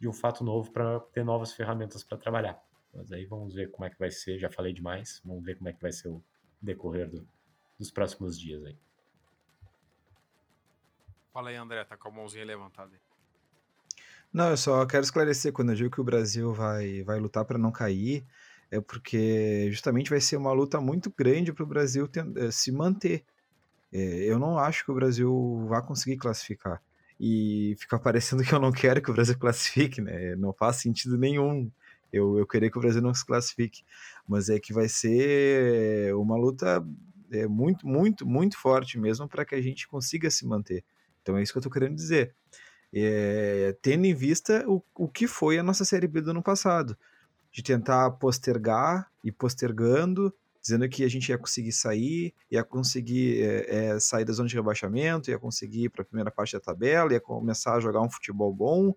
de 0.00 0.08
um 0.08 0.12
fato 0.12 0.42
novo 0.42 0.72
para 0.72 1.00
ter 1.00 1.24
novas 1.24 1.52
ferramentas 1.52 2.02
para 2.02 2.16
trabalhar. 2.16 2.62
Mas 2.92 3.12
aí 3.12 3.26
vamos 3.26 3.54
ver 3.54 3.70
como 3.70 3.84
é 3.84 3.90
que 3.90 3.98
vai 3.98 4.10
ser. 4.10 4.38
Já 4.38 4.50
falei 4.50 4.72
demais. 4.72 5.20
Vamos 5.24 5.44
ver 5.44 5.56
como 5.56 5.68
é 5.68 5.72
que 5.72 5.82
vai 5.82 5.92
ser 5.92 6.08
o 6.08 6.22
decorrer 6.60 7.10
do, 7.10 7.26
dos 7.78 7.90
próximos 7.90 8.38
dias 8.38 8.64
aí. 8.64 8.78
Fala 11.32 11.50
aí, 11.50 11.56
André, 11.56 11.84
tá 11.84 11.96
com 11.96 12.08
a 12.08 12.10
mãozinha 12.12 12.44
levantada 12.44 12.94
aí. 12.94 13.13
Não, 14.34 14.50
eu 14.50 14.56
só 14.56 14.84
quero 14.84 15.04
esclarecer, 15.04 15.52
quando 15.52 15.70
eu 15.70 15.76
digo 15.76 15.90
que 15.92 16.00
o 16.00 16.04
Brasil 16.04 16.52
vai, 16.52 17.04
vai 17.04 17.20
lutar 17.20 17.44
para 17.44 17.56
não 17.56 17.70
cair, 17.70 18.26
é 18.68 18.80
porque 18.80 19.70
justamente 19.70 20.10
vai 20.10 20.20
ser 20.20 20.36
uma 20.36 20.52
luta 20.52 20.80
muito 20.80 21.08
grande 21.16 21.52
para 21.52 21.62
o 21.62 21.66
Brasil 21.68 22.10
eh, 22.36 22.50
se 22.50 22.72
manter. 22.72 23.24
É, 23.92 23.98
eu 24.24 24.38
não 24.38 24.58
acho 24.58 24.84
que 24.84 24.90
o 24.90 24.94
Brasil 24.94 25.66
vá 25.68 25.80
conseguir 25.82 26.16
classificar. 26.16 26.82
E 27.20 27.76
fica 27.78 27.96
parecendo 28.00 28.42
que 28.42 28.52
eu 28.52 28.58
não 28.58 28.72
quero 28.72 29.00
que 29.00 29.10
o 29.10 29.14
Brasil 29.14 29.38
classifique, 29.38 30.00
né? 30.00 30.34
Não 30.36 30.52
faz 30.52 30.76
sentido 30.76 31.16
nenhum 31.16 31.70
eu, 32.12 32.38
eu 32.38 32.46
querer 32.46 32.70
que 32.70 32.78
o 32.78 32.80
Brasil 32.80 33.02
não 33.02 33.14
se 33.14 33.24
classifique. 33.24 33.84
Mas 34.28 34.48
é 34.48 34.58
que 34.58 34.72
vai 34.72 34.88
ser 34.88 36.12
uma 36.16 36.36
luta 36.36 36.84
é, 37.30 37.46
muito, 37.46 37.86
muito, 37.86 38.26
muito 38.26 38.58
forte 38.58 38.98
mesmo 38.98 39.28
para 39.28 39.44
que 39.44 39.54
a 39.54 39.62
gente 39.62 39.86
consiga 39.86 40.28
se 40.30 40.44
manter. 40.44 40.84
Então 41.22 41.38
é 41.38 41.42
isso 41.42 41.52
que 41.52 41.58
eu 41.58 41.60
estou 41.60 41.72
querendo 41.72 41.94
dizer. 41.94 42.34
É, 42.96 43.76
tendo 43.82 44.04
em 44.04 44.14
vista 44.14 44.64
o, 44.68 44.80
o 44.94 45.08
que 45.08 45.26
foi 45.26 45.58
a 45.58 45.62
nossa 45.64 45.84
Série 45.84 46.06
B 46.06 46.20
do 46.20 46.30
ano 46.30 46.42
passado 46.42 46.96
de 47.50 47.62
tentar 47.62 48.10
postergar 48.12 49.10
e 49.22 49.32
postergando, 49.32 50.32
dizendo 50.60 50.88
que 50.88 51.04
a 51.04 51.08
gente 51.08 51.28
ia 51.28 51.38
conseguir 51.38 51.72
sair, 51.72 52.34
ia 52.50 52.64
conseguir 52.64 53.42
é, 53.42 53.76
é, 53.76 54.00
sair 54.00 54.24
da 54.24 54.32
zona 54.32 54.48
de 54.48 54.54
rebaixamento, 54.54 55.30
ia 55.30 55.38
conseguir 55.38 55.84
ir 55.84 55.88
para 55.88 56.02
a 56.02 56.04
primeira 56.04 56.30
parte 56.30 56.52
da 56.52 56.60
tabela, 56.60 57.12
ia 57.12 57.20
começar 57.20 57.74
a 57.74 57.80
jogar 57.80 58.00
um 58.00 58.10
futebol 58.10 58.52
bom, 58.52 58.94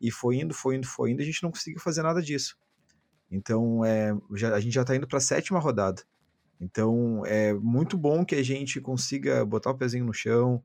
e 0.00 0.10
foi 0.10 0.36
indo, 0.36 0.52
foi 0.52 0.76
indo, 0.76 0.86
foi 0.86 1.12
indo, 1.12 1.22
a 1.22 1.24
gente 1.24 1.42
não 1.42 1.50
conseguiu 1.50 1.80
fazer 1.80 2.02
nada 2.02 2.20
disso. 2.20 2.58
Então, 3.30 3.84
é, 3.84 4.14
já, 4.34 4.54
a 4.54 4.60
gente 4.60 4.74
já 4.74 4.82
está 4.82 4.96
indo 4.96 5.06
para 5.06 5.18
a 5.18 5.20
sétima 5.20 5.58
rodada. 5.58 6.02
Então, 6.60 7.24
é 7.26 7.52
muito 7.54 7.96
bom 7.96 8.24
que 8.24 8.34
a 8.34 8.42
gente 8.42 8.80
consiga 8.80 9.44
botar 9.44 9.70
o 9.70 9.76
pezinho 9.76 10.04
no 10.04 10.12
chão, 10.12 10.62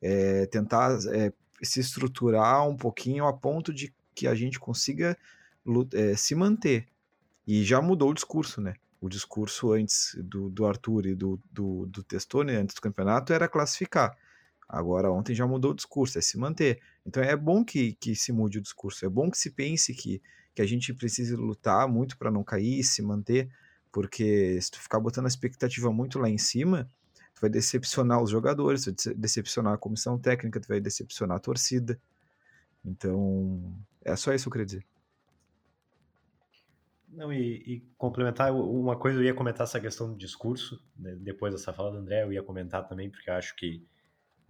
é, 0.00 0.46
tentar 0.46 0.98
se 1.62 1.80
estruturar 1.80 2.68
um 2.68 2.76
pouquinho 2.76 3.26
a 3.26 3.32
ponto 3.32 3.72
de 3.72 3.94
que 4.14 4.26
a 4.26 4.34
gente 4.34 4.58
consiga 4.58 5.16
é, 5.92 6.16
se 6.16 6.34
manter. 6.34 6.86
E 7.46 7.62
já 7.64 7.80
mudou 7.80 8.10
o 8.10 8.14
discurso, 8.14 8.60
né? 8.60 8.74
O 9.00 9.08
discurso 9.08 9.72
antes 9.72 10.16
do, 10.18 10.50
do 10.50 10.66
Arthur 10.66 11.06
e 11.06 11.14
do, 11.14 11.40
do, 11.50 11.86
do 11.86 12.02
Testone, 12.02 12.52
antes 12.52 12.74
do 12.74 12.80
campeonato, 12.80 13.32
era 13.32 13.48
classificar. 13.48 14.16
Agora, 14.68 15.12
ontem 15.12 15.34
já 15.34 15.46
mudou 15.46 15.70
o 15.70 15.74
discurso, 15.74 16.18
é 16.18 16.20
se 16.20 16.36
manter. 16.36 16.80
Então 17.04 17.22
é 17.22 17.36
bom 17.36 17.64
que, 17.64 17.92
que 17.94 18.16
se 18.16 18.32
mude 18.32 18.58
o 18.58 18.62
discurso, 18.62 19.04
é 19.04 19.08
bom 19.08 19.30
que 19.30 19.38
se 19.38 19.50
pense 19.50 19.94
que, 19.94 20.20
que 20.54 20.60
a 20.60 20.66
gente 20.66 20.92
precisa 20.92 21.36
lutar 21.36 21.86
muito 21.86 22.18
para 22.18 22.32
não 22.32 22.42
cair, 22.42 22.82
se 22.82 23.00
manter, 23.00 23.48
porque 23.92 24.60
se 24.60 24.70
tu 24.72 24.80
ficar 24.80 24.98
botando 24.98 25.26
a 25.26 25.28
expectativa 25.28 25.92
muito 25.92 26.18
lá 26.18 26.28
em 26.28 26.38
cima, 26.38 26.90
tu 27.36 27.42
vai 27.42 27.50
decepcionar 27.50 28.22
os 28.22 28.30
jogadores, 28.30 28.84
tu 28.84 28.94
vai 29.04 29.14
decepcionar 29.14 29.74
a 29.74 29.78
comissão 29.78 30.18
técnica, 30.18 30.58
tu 30.58 30.68
vai 30.68 30.80
decepcionar 30.80 31.36
a 31.36 31.40
torcida. 31.40 32.00
Então, 32.82 33.76
é 34.02 34.16
só 34.16 34.32
isso 34.32 34.44
que 34.44 34.48
eu 34.48 34.52
queria 34.52 34.66
dizer. 34.66 34.86
Não, 37.08 37.32
e, 37.32 37.56
e, 37.66 37.80
complementar, 37.98 38.52
uma 38.54 38.96
coisa 38.96 39.18
eu 39.18 39.24
ia 39.24 39.34
comentar 39.34 39.64
essa 39.64 39.80
questão 39.80 40.10
do 40.10 40.16
discurso, 40.16 40.82
né? 40.98 41.14
depois 41.16 41.52
dessa 41.52 41.72
fala 41.72 41.90
do 41.90 41.98
André, 41.98 42.22
eu 42.22 42.32
ia 42.32 42.42
comentar 42.42 42.86
também, 42.86 43.10
porque 43.10 43.28
eu 43.28 43.34
acho 43.34 43.54
que, 43.54 43.82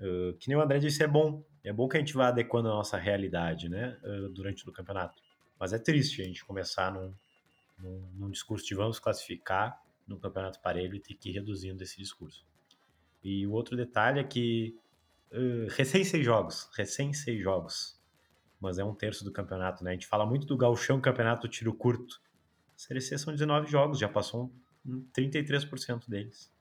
uh, 0.01 0.33
que 0.38 0.49
nem 0.49 0.57
o 0.57 0.61
André 0.61 0.79
disse, 0.79 1.03
é 1.03 1.09
bom, 1.09 1.44
é 1.64 1.72
bom 1.72 1.88
que 1.88 1.96
a 1.96 2.01
gente 2.01 2.14
vá 2.14 2.29
adequando 2.29 2.68
a 2.68 2.72
nossa 2.72 2.96
realidade, 2.96 3.68
né, 3.68 3.99
uh, 4.03 4.29
durante 4.31 4.68
o 4.68 4.72
campeonato. 4.72 5.20
Mas 5.59 5.72
é 5.72 5.79
triste 5.79 6.22
a 6.22 6.25
gente 6.25 6.44
começar 6.44 6.92
num, 6.92 7.14
num, 7.79 8.11
num, 8.14 8.31
discurso 8.31 8.66
de 8.66 8.75
vamos 8.75 8.99
classificar 8.99 9.81
no 10.07 10.18
campeonato 10.18 10.61
parelho 10.61 10.94
e 10.94 11.01
ter 11.01 11.14
que 11.14 11.31
ir 11.31 11.33
reduzindo 11.33 11.83
esse 11.83 11.96
discurso. 11.96 12.44
E 13.26 13.44
o 13.44 13.50
outro 13.50 13.76
detalhe 13.76 14.20
é 14.20 14.24
que 14.24 14.78
uh, 15.32 15.66
recém 15.70 16.04
seis 16.04 16.24
jogos, 16.24 16.70
recém 16.76 17.12
seis 17.12 17.42
jogos, 17.42 18.00
mas 18.60 18.78
é 18.78 18.84
um 18.84 18.94
terço 18.94 19.24
do 19.24 19.32
campeonato, 19.32 19.82
né? 19.82 19.90
A 19.90 19.94
gente 19.94 20.06
fala 20.06 20.24
muito 20.24 20.46
do 20.46 20.56
gauchão 20.56 21.00
campeonato 21.00 21.48
tiro 21.48 21.74
curto, 21.74 22.20
Série 22.76 23.00
C 23.00 23.18
são 23.18 23.32
19 23.32 23.68
jogos, 23.68 23.98
já 23.98 24.08
passou 24.08 24.52
um 24.86 25.04
33% 25.12 26.08
deles. 26.08 26.54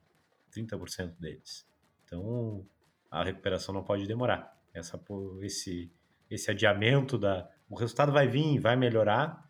30% 0.52 1.20
deles. 1.20 1.68
Então, 2.04 2.66
a 3.08 3.22
recuperação 3.22 3.72
não 3.72 3.84
pode 3.84 4.04
demorar. 4.08 4.52
Essa, 4.74 5.00
esse, 5.42 5.92
esse 6.28 6.50
adiamento 6.50 7.16
da. 7.16 7.48
O 7.68 7.76
resultado 7.76 8.10
vai 8.10 8.26
vir, 8.26 8.58
vai 8.58 8.74
melhorar, 8.74 9.48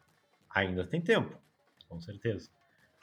ainda 0.50 0.86
tem 0.86 1.00
tempo, 1.00 1.40
com 1.88 1.98
certeza. 1.98 2.50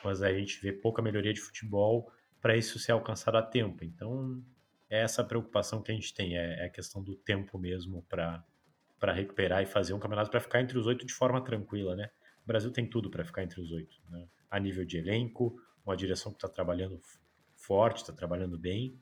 Mas 0.04 0.22
a 0.22 0.32
gente 0.32 0.62
vê 0.62 0.72
pouca 0.72 1.02
melhoria 1.02 1.34
de 1.34 1.42
futebol 1.42 2.12
para 2.44 2.58
isso 2.58 2.78
ser 2.78 2.92
alcançado 2.92 3.38
a 3.38 3.42
tempo. 3.42 3.86
Então, 3.86 4.44
é 4.90 5.00
essa 5.00 5.24
preocupação 5.24 5.82
que 5.82 5.94
a 5.94 5.96
gente 5.96 6.14
tem, 6.14 6.38
é, 6.38 6.64
é 6.64 6.66
a 6.66 6.70
questão 6.70 7.02
do 7.02 7.16
tempo 7.16 7.58
mesmo 7.58 8.04
para 8.04 8.44
recuperar 9.14 9.64
e 9.64 9.66
fazer 9.66 9.94
um 9.94 10.00
campeonato 10.00 10.30
para 10.30 10.42
ficar 10.42 10.60
entre 10.60 10.78
os 10.78 10.86
oito 10.86 11.06
de 11.06 11.14
forma 11.14 11.42
tranquila, 11.42 11.96
né? 11.96 12.10
O 12.44 12.46
Brasil 12.46 12.70
tem 12.70 12.86
tudo 12.86 13.10
para 13.10 13.24
ficar 13.24 13.44
entre 13.44 13.62
os 13.62 13.72
oito, 13.72 13.96
né? 14.10 14.28
A 14.52 14.60
nível 14.60 14.84
de 14.84 14.98
elenco, 14.98 15.56
uma 15.86 15.96
direção 15.96 16.34
que 16.34 16.38
está 16.38 16.50
trabalhando 16.50 17.00
forte, 17.56 18.02
está 18.02 18.12
trabalhando 18.12 18.60
bem. 18.60 19.02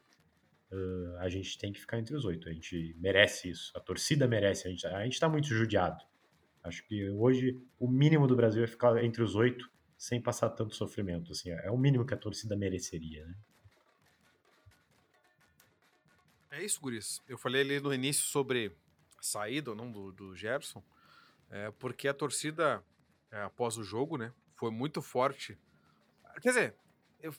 Uh, 0.72 1.18
a 1.18 1.28
gente 1.28 1.58
tem 1.58 1.74
que 1.74 1.80
ficar 1.80 1.98
entre 1.98 2.16
os 2.16 2.24
oito. 2.26 2.48
A 2.48 2.54
gente 2.54 2.96
merece 3.00 3.50
isso. 3.50 3.72
A 3.76 3.80
torcida 3.80 4.28
merece. 4.28 4.68
A 4.68 4.72
gente 4.72 5.14
está 5.14 5.28
muito 5.28 5.48
judiado. 5.48 6.02
Acho 6.64 6.88
que 6.88 7.10
hoje 7.10 7.60
o 7.80 7.90
mínimo 7.90 8.28
do 8.28 8.36
Brasil 8.36 8.64
é 8.64 8.68
ficar 8.68 9.04
entre 9.04 9.24
os 9.24 9.34
oito 9.34 9.68
sem 10.02 10.20
passar 10.20 10.50
tanto 10.50 10.74
sofrimento. 10.76 11.32
Assim, 11.32 11.52
é 11.52 11.70
o 11.70 11.78
mínimo 11.78 12.04
que 12.04 12.14
a 12.16 12.18
torcida 12.18 12.56
mereceria, 12.56 13.24
né? 13.24 13.36
É 16.50 16.64
isso, 16.64 16.82
Guris. 16.82 17.22
Eu 17.28 17.38
falei 17.38 17.62
ali 17.62 17.80
no 17.80 17.94
início 17.94 18.24
sobre 18.24 18.76
a 19.16 19.22
saída 19.22 19.76
não 19.76 19.92
do, 19.92 20.12
do 20.12 20.36
Gerson, 20.36 20.82
é, 21.52 21.70
porque 21.78 22.08
a 22.08 22.16
torcida, 22.16 22.84
é, 23.30 23.44
após 23.44 23.78
o 23.78 23.84
jogo, 23.84 24.18
né, 24.18 24.34
foi 24.56 24.72
muito 24.72 25.04
forte. 25.04 25.56
Quer 26.42 26.50
dizer, 26.50 26.76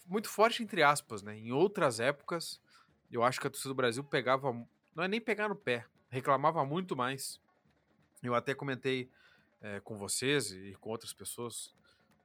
muito 0.06 0.28
forte 0.28 0.62
entre 0.62 0.84
aspas, 0.84 1.20
né? 1.20 1.36
Em 1.36 1.50
outras 1.50 1.98
épocas, 1.98 2.60
eu 3.10 3.24
acho 3.24 3.40
que 3.40 3.48
a 3.48 3.50
torcida 3.50 3.70
do 3.70 3.76
Brasil 3.76 4.04
pegava, 4.04 4.52
não 4.94 5.02
é 5.02 5.08
nem 5.08 5.20
pegar 5.20 5.48
no 5.48 5.56
pé, 5.56 5.84
reclamava 6.08 6.64
muito 6.64 6.94
mais. 6.94 7.40
Eu 8.22 8.36
até 8.36 8.54
comentei 8.54 9.10
é, 9.60 9.80
com 9.80 9.98
vocês 9.98 10.52
e 10.52 10.76
com 10.80 10.90
outras 10.90 11.12
pessoas, 11.12 11.74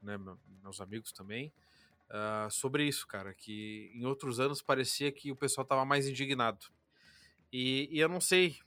né, 0.02 0.18
meus 0.64 0.80
amigos 0.82 1.12
também, 1.12 1.52
uh, 2.10 2.50
sobre 2.52 2.88
isso, 2.88 3.08
cara, 3.08 3.34
que 3.34 3.92
em 3.94 4.06
outros 4.06 4.40
anos 4.40 4.62
parecia 4.62 5.12
que 5.12 5.32
o 5.32 5.36
pessoal 5.36 5.64
estava 5.64 5.86
mais 5.86 6.08
indignado. 6.08 6.68
E, 7.52 7.88
e, 7.92 8.00
eu 8.00 8.10
não 8.10 8.20
sei, 8.20 8.60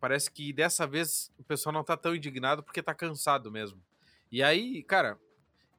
parece 0.00 0.30
que 0.30 0.52
dessa 0.52 0.86
vez 0.86 1.32
o 1.38 1.44
pessoal 1.44 1.72
não 1.72 1.84
tá 1.84 1.96
tão 1.96 2.14
indignado 2.14 2.62
porque 2.62 2.82
tá 2.82 2.94
cansado 2.94 3.50
mesmo. 3.50 3.82
E 4.30 4.42
aí, 4.42 4.82
cara, 4.82 5.18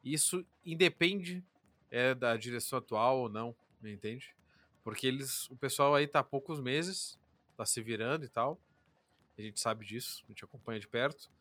isso 0.03 0.45
independe 0.65 1.43
é, 1.89 2.13
da 2.13 2.37
direção 2.37 2.77
atual 2.79 3.19
ou 3.19 3.29
não, 3.29 3.55
me 3.81 3.91
entende? 3.91 4.35
Porque 4.83 5.07
eles, 5.07 5.49
o 5.49 5.55
pessoal 5.55 5.95
aí 5.95 6.07
tá 6.07 6.19
há 6.19 6.23
poucos 6.23 6.59
meses, 6.59 7.17
tá 7.55 7.65
se 7.65 7.81
virando 7.81 8.25
e 8.25 8.29
tal. 8.29 8.59
A 9.37 9.41
gente 9.41 9.59
sabe 9.59 9.85
disso, 9.85 10.23
a 10.25 10.31
gente 10.31 10.43
acompanha 10.43 10.79
de 10.79 10.87
perto. 10.87 11.31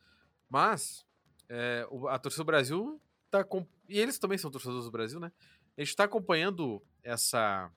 Mas 0.49 1.05
é, 1.49 1.87
a 2.09 2.19
torcida 2.19 2.45
do 2.45 2.47
Brasil 2.47 3.01
tá 3.33 3.47
e 3.89 3.99
eles 3.99 4.19
também 4.19 4.39
são 4.39 4.51
torcedores 4.51 4.85
do 4.85 4.91
Brasil, 4.91 5.19
né? 5.19 5.33
A 5.77 5.81
gente 5.81 5.89
está 5.89 6.05
acompanhando 6.05 6.83
essa 7.03 7.71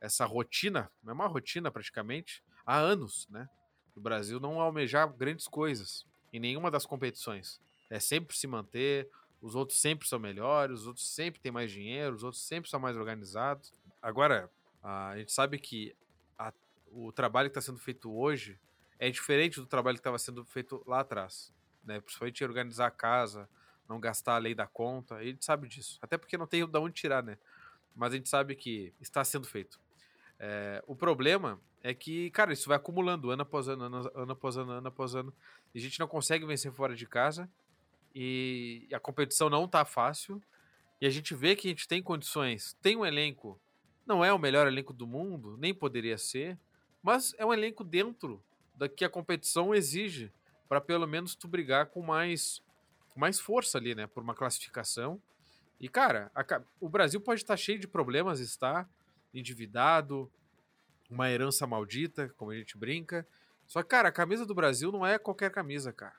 essa 0.00 0.26
rotina, 0.26 0.90
é 1.06 1.12
uma 1.12 1.26
rotina 1.26 1.70
praticamente, 1.70 2.42
há 2.66 2.76
anos, 2.76 3.26
né? 3.30 3.48
O 3.96 4.00
Brasil 4.00 4.38
não 4.38 4.60
almejar 4.60 5.10
grandes 5.10 5.48
coisas 5.48 6.04
em 6.32 6.38
nenhuma 6.38 6.70
das 6.70 6.84
competições. 6.84 7.58
É 7.88 7.98
sempre 7.98 8.36
se 8.36 8.46
manter, 8.46 9.08
os 9.40 9.54
outros 9.54 9.80
sempre 9.80 10.06
são 10.06 10.18
melhores, 10.18 10.80
os 10.80 10.86
outros 10.86 11.08
sempre 11.08 11.40
têm 11.40 11.52
mais 11.52 11.70
dinheiro, 11.70 12.16
os 12.16 12.24
outros 12.24 12.42
sempre 12.42 12.68
são 12.68 12.80
mais 12.80 12.96
organizados. 12.96 13.72
Agora, 14.02 14.50
a 14.82 15.16
gente 15.16 15.32
sabe 15.32 15.58
que 15.58 15.96
a, 16.38 16.52
o 16.90 17.12
trabalho 17.12 17.48
que 17.48 17.58
está 17.58 17.60
sendo 17.60 17.78
feito 17.78 18.12
hoje 18.12 18.58
é 18.98 19.10
diferente 19.10 19.60
do 19.60 19.66
trabalho 19.66 19.96
que 19.96 20.00
estava 20.00 20.18
sendo 20.18 20.44
feito 20.44 20.82
lá 20.86 21.00
atrás. 21.00 21.52
Né? 21.82 22.00
Principalmente 22.00 22.44
organizar 22.44 22.86
a 22.86 22.90
casa, 22.90 23.48
não 23.88 24.00
gastar 24.00 24.36
a 24.36 24.38
lei 24.38 24.54
da 24.54 24.66
conta, 24.66 25.16
a 25.16 25.24
gente 25.24 25.44
sabe 25.44 25.68
disso. 25.68 25.98
Até 26.00 26.16
porque 26.16 26.38
não 26.38 26.46
tem 26.46 26.66
de 26.66 26.78
onde 26.78 26.94
tirar, 26.94 27.22
né? 27.22 27.38
Mas 27.94 28.12
a 28.12 28.16
gente 28.16 28.28
sabe 28.28 28.54
que 28.54 28.92
está 29.00 29.24
sendo 29.24 29.46
feito. 29.46 29.78
É, 30.38 30.82
o 30.86 30.96
problema 30.96 31.60
é 31.82 31.94
que, 31.94 32.30
cara, 32.30 32.52
isso 32.52 32.68
vai 32.68 32.76
acumulando 32.76 33.30
ano 33.30 33.42
após 33.42 33.68
ano, 33.68 33.84
ano, 33.84 34.10
ano 34.14 34.32
após 34.32 34.56
ano, 34.56 34.72
ano 34.72 34.88
após 34.88 35.14
ano. 35.14 35.32
E 35.74 35.78
a 35.78 35.80
gente 35.80 36.00
não 36.00 36.08
consegue 36.08 36.44
vencer 36.44 36.72
fora 36.72 36.94
de 36.96 37.06
casa. 37.06 37.48
E 38.14 38.88
a 38.92 38.98
competição 38.98 39.50
não 39.50 39.68
tá 39.68 39.84
fácil. 39.84 40.42
E 41.00 41.06
a 41.06 41.10
gente 41.10 41.34
vê 41.34 41.54
que 41.54 41.68
a 41.68 41.70
gente 41.70 41.86
tem 41.86 42.02
condições, 42.02 42.76
tem 42.80 42.96
um 42.96 43.04
elenco, 43.04 43.60
não 44.06 44.24
é 44.24 44.32
o 44.32 44.38
melhor 44.38 44.66
elenco 44.66 44.92
do 44.92 45.06
mundo, 45.06 45.56
nem 45.58 45.74
poderia 45.74 46.16
ser, 46.16 46.58
mas 47.02 47.34
é 47.36 47.44
um 47.44 47.52
elenco 47.52 47.84
dentro 47.84 48.42
da 48.74 48.88
que 48.88 49.04
a 49.04 49.10
competição 49.10 49.74
exige 49.74 50.32
para 50.68 50.80
pelo 50.80 51.06
menos 51.06 51.34
tu 51.34 51.46
brigar 51.46 51.86
com 51.86 52.00
mais 52.00 52.62
mais 53.14 53.38
força 53.38 53.78
ali, 53.78 53.94
né, 53.94 54.06
por 54.06 54.22
uma 54.22 54.34
classificação. 54.34 55.20
E 55.80 55.88
cara, 55.88 56.30
a, 56.34 56.44
o 56.80 56.88
Brasil 56.88 57.20
pode 57.20 57.42
estar 57.42 57.56
cheio 57.56 57.78
de 57.78 57.88
problemas, 57.88 58.40
está 58.40 58.88
endividado, 59.32 60.30
uma 61.10 61.30
herança 61.30 61.66
maldita, 61.66 62.28
como 62.36 62.50
a 62.50 62.56
gente 62.56 62.76
brinca. 62.76 63.26
Só 63.66 63.82
que, 63.82 63.88
cara, 63.88 64.08
a 64.08 64.12
camisa 64.12 64.44
do 64.46 64.54
Brasil 64.54 64.92
não 64.92 65.04
é 65.04 65.18
qualquer 65.18 65.50
camisa, 65.50 65.92
cara. 65.92 66.14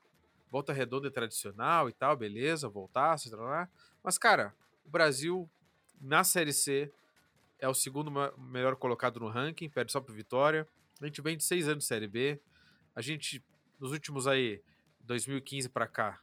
Volta 0.51 0.73
redonda 0.73 1.07
e 1.07 1.11
tradicional 1.11 1.89
e 1.89 1.93
tal, 1.93 2.15
beleza, 2.15 2.69
voltasse, 2.69 3.29
lá. 3.29 3.69
Mas, 4.03 4.17
cara, 4.17 4.53
o 4.85 4.89
Brasil 4.89 5.49
na 5.99 6.23
Série 6.23 6.53
C 6.53 6.91
é 7.59 7.67
o 7.67 7.73
segundo 7.73 8.11
melhor 8.37 8.75
colocado 8.75 9.19
no 9.19 9.27
ranking, 9.27 9.69
perde 9.69 9.91
só 9.91 9.99
pro 9.99 10.13
Vitória. 10.13 10.67
A 11.01 11.05
gente 11.05 11.21
vem 11.21 11.35
de 11.35 11.43
seis 11.43 11.67
anos 11.67 11.83
de 11.83 11.87
Série 11.87 12.07
B. 12.07 12.39
A 12.95 13.01
gente, 13.01 13.43
nos 13.79 13.91
últimos 13.91 14.27
aí, 14.27 14.61
2015 15.01 15.69
para 15.69 15.87
cá, 15.87 16.19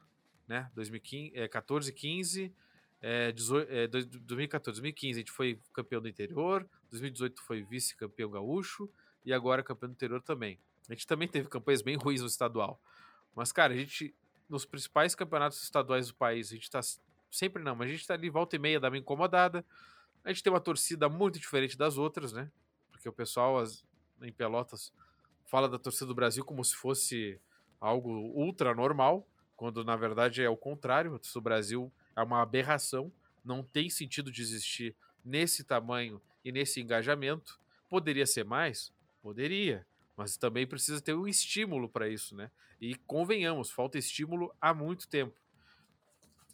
né? 0.52 0.70
2015, 0.74 1.32
é, 1.34 1.48
14, 1.48 1.92
15, 1.92 2.54
é, 3.00 3.32
18, 3.32 3.72
é, 3.72 3.86
2014, 3.88 4.80
2015 4.80 5.18
a 5.18 5.20
gente 5.20 5.32
foi 5.32 5.58
campeão 5.72 6.00
do 6.00 6.08
interior, 6.08 6.68
2018 6.90 7.42
foi 7.42 7.62
vice-campeão 7.62 8.30
gaúcho 8.30 8.88
e 9.24 9.32
agora 9.32 9.62
campeão 9.62 9.88
do 9.88 9.94
interior 9.94 10.22
também. 10.22 10.58
A 10.88 10.92
gente 10.92 11.06
também 11.06 11.26
teve 11.26 11.48
campanhas 11.48 11.80
bem 11.80 11.96
ruins 11.96 12.20
no 12.20 12.26
estadual. 12.26 12.78
Mas, 13.34 13.50
cara, 13.50 13.72
a 13.72 13.76
gente, 13.76 14.14
nos 14.46 14.66
principais 14.66 15.14
campeonatos 15.14 15.62
estaduais 15.62 16.08
do 16.08 16.14
país, 16.14 16.50
a 16.50 16.54
gente 16.54 16.70
tá 16.70 16.80
sempre 17.30 17.62
não, 17.62 17.74
mas 17.74 17.88
a 17.88 17.92
gente 17.92 18.06
tá 18.06 18.12
ali 18.12 18.28
volta 18.28 18.56
e 18.56 18.58
meia, 18.58 18.78
dá 18.78 18.88
uma 18.88 18.98
incomodada. 18.98 19.64
A 20.22 20.30
gente 20.30 20.42
tem 20.42 20.52
uma 20.52 20.60
torcida 20.60 21.08
muito 21.08 21.38
diferente 21.38 21.78
das 21.78 21.96
outras, 21.96 22.32
né? 22.32 22.50
Porque 22.90 23.08
o 23.08 23.12
pessoal 23.12 23.58
as, 23.58 23.86
em 24.20 24.32
Pelotas 24.32 24.92
fala 25.46 25.68
da 25.68 25.78
torcida 25.78 26.06
do 26.06 26.14
Brasil 26.14 26.44
como 26.44 26.62
se 26.62 26.76
fosse 26.76 27.40
algo 27.80 28.10
ultra 28.10 28.74
normal, 28.74 29.26
quando 29.62 29.84
na 29.84 29.94
verdade 29.94 30.42
é 30.42 30.48
o 30.48 30.56
contrário. 30.56 31.12
Torcida 31.12 31.38
do 31.38 31.40
Brasil 31.40 31.92
é 32.16 32.20
uma 32.20 32.42
aberração, 32.42 33.12
não 33.44 33.62
tem 33.62 33.88
sentido 33.88 34.32
de 34.32 34.42
existir 34.42 34.92
nesse 35.24 35.62
tamanho 35.62 36.20
e 36.44 36.50
nesse 36.50 36.80
engajamento. 36.80 37.60
Poderia 37.88 38.26
ser 38.26 38.44
mais? 38.44 38.92
Poderia, 39.22 39.86
mas 40.16 40.36
também 40.36 40.66
precisa 40.66 41.00
ter 41.00 41.14
um 41.14 41.28
estímulo 41.28 41.88
para 41.88 42.08
isso, 42.08 42.34
né? 42.34 42.50
E 42.80 42.96
convenhamos, 43.06 43.70
falta 43.70 43.96
estímulo 43.96 44.52
há 44.60 44.74
muito 44.74 45.06
tempo. 45.06 45.38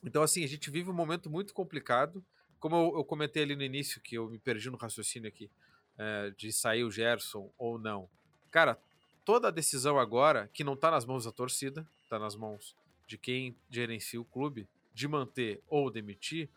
Então, 0.05 0.23
assim, 0.23 0.45
a 0.45 0.47
gente 0.47 0.71
vive 0.71 0.91
um 0.91 0.95
momento 0.95 1.31
muito 1.31 1.55
complicado. 1.55 2.23
Como 2.61 2.77
eu, 2.77 2.99
eu 2.99 3.05
comentei 3.07 3.43
ali 3.43 3.57
no 3.57 3.63
início, 3.63 4.03
que 4.03 4.17
eu 4.17 4.29
me 4.29 4.39
perdi 4.39 4.69
no 4.69 4.77
raciocínio 4.77 5.29
aqui, 5.29 5.51
é, 5.97 6.31
de 6.37 6.53
sair 6.53 6.85
o 6.85 6.91
Gerson 6.91 7.51
ou 7.57 7.79
não. 7.79 8.07
Cara, 8.51 8.79
toda 9.25 9.49
a 9.49 9.51
decisão 9.51 9.99
agora, 9.99 10.51
que 10.53 10.63
não 10.63 10.75
está 10.75 10.91
nas 10.91 11.07
mãos 11.07 11.25
da 11.25 11.33
torcida, 11.33 11.89
está 12.05 12.19
nas 12.19 12.37
mãos 12.37 12.77
de 13.09 13.17
quem 13.19 13.57
gerencia 13.71 14.21
o 14.21 14.25
clube, 14.25 14.69
de 14.93 15.09
manter 15.09 15.63
ou 15.67 15.91
demitir, 15.91 16.49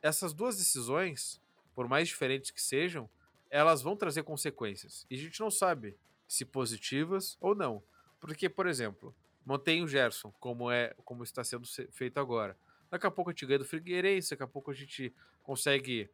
essas 0.00 0.32
duas 0.32 0.56
decisões, 0.56 1.42
por 1.74 1.88
mais 1.88 2.08
diferentes 2.08 2.50
que 2.50 2.62
sejam, 2.62 3.10
elas 3.50 3.82
vão 3.82 3.96
trazer 3.96 4.22
consequências. 4.22 5.04
E 5.10 5.16
a 5.16 5.18
gente 5.18 5.40
não 5.40 5.50
sabe 5.50 5.96
se 6.28 6.44
positivas 6.44 7.36
ou 7.40 7.54
não. 7.54 7.82
Porque, 8.20 8.48
por 8.48 8.66
exemplo, 8.66 9.14
mantém 9.44 9.82
o 9.82 9.88
Gerson, 9.88 10.32
como 10.38 10.70
é 10.70 10.94
como 11.04 11.24
está 11.24 11.42
sendo 11.42 11.66
feito 11.90 12.18
agora. 12.18 12.56
Daqui 12.90 13.06
a 13.06 13.10
pouco 13.10 13.30
a 13.30 13.32
gente 13.32 13.46
ganha 13.46 13.58
do 13.58 13.64
Figueirense, 13.64 14.30
daqui 14.30 14.42
a 14.42 14.46
pouco 14.46 14.70
a 14.70 14.74
gente 14.74 15.12
consegue 15.42 16.08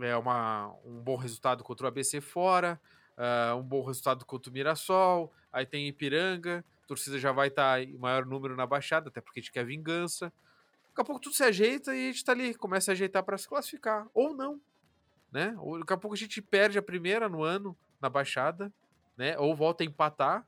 é, 0.00 0.16
uma, 0.16 0.74
um 0.84 1.00
bom 1.00 1.16
resultado 1.16 1.62
contra 1.62 1.84
o 1.84 1.88
ABC 1.88 2.20
fora, 2.20 2.80
uh, 3.16 3.56
um 3.56 3.62
bom 3.62 3.84
resultado 3.84 4.24
contra 4.24 4.50
o 4.50 4.52
Mirassol, 4.52 5.32
aí 5.52 5.64
tem 5.64 5.86
Ipiranga, 5.86 6.64
a 6.84 6.86
torcida 6.86 7.18
já 7.18 7.32
vai 7.32 7.48
estar 7.48 7.76
tá 7.76 7.82
em 7.82 7.96
maior 7.96 8.26
número 8.26 8.54
na 8.54 8.66
Baixada, 8.66 9.08
até 9.08 9.20
porque 9.20 9.40
a 9.40 9.42
gente 9.42 9.52
quer 9.52 9.64
vingança. 9.64 10.32
Daqui 10.88 11.00
a 11.00 11.04
pouco 11.04 11.20
tudo 11.20 11.34
se 11.34 11.42
ajeita 11.42 11.96
e 11.96 12.08
a 12.08 12.12
gente 12.12 12.24
tá 12.24 12.32
ali, 12.32 12.54
começa 12.54 12.90
a 12.90 12.92
ajeitar 12.92 13.24
para 13.24 13.38
se 13.38 13.48
classificar. 13.48 14.06
Ou 14.12 14.34
não. 14.34 14.60
Né? 15.32 15.54
Ou 15.58 15.78
daqui 15.78 15.92
a 15.92 15.96
pouco 15.96 16.14
a 16.14 16.18
gente 16.18 16.40
perde 16.42 16.78
a 16.78 16.82
primeira 16.82 17.28
no 17.28 17.42
ano 17.42 17.76
na 18.00 18.08
baixada, 18.08 18.72
né? 19.16 19.36
Ou 19.38 19.56
volta 19.56 19.82
a 19.82 19.86
empatar, 19.86 20.46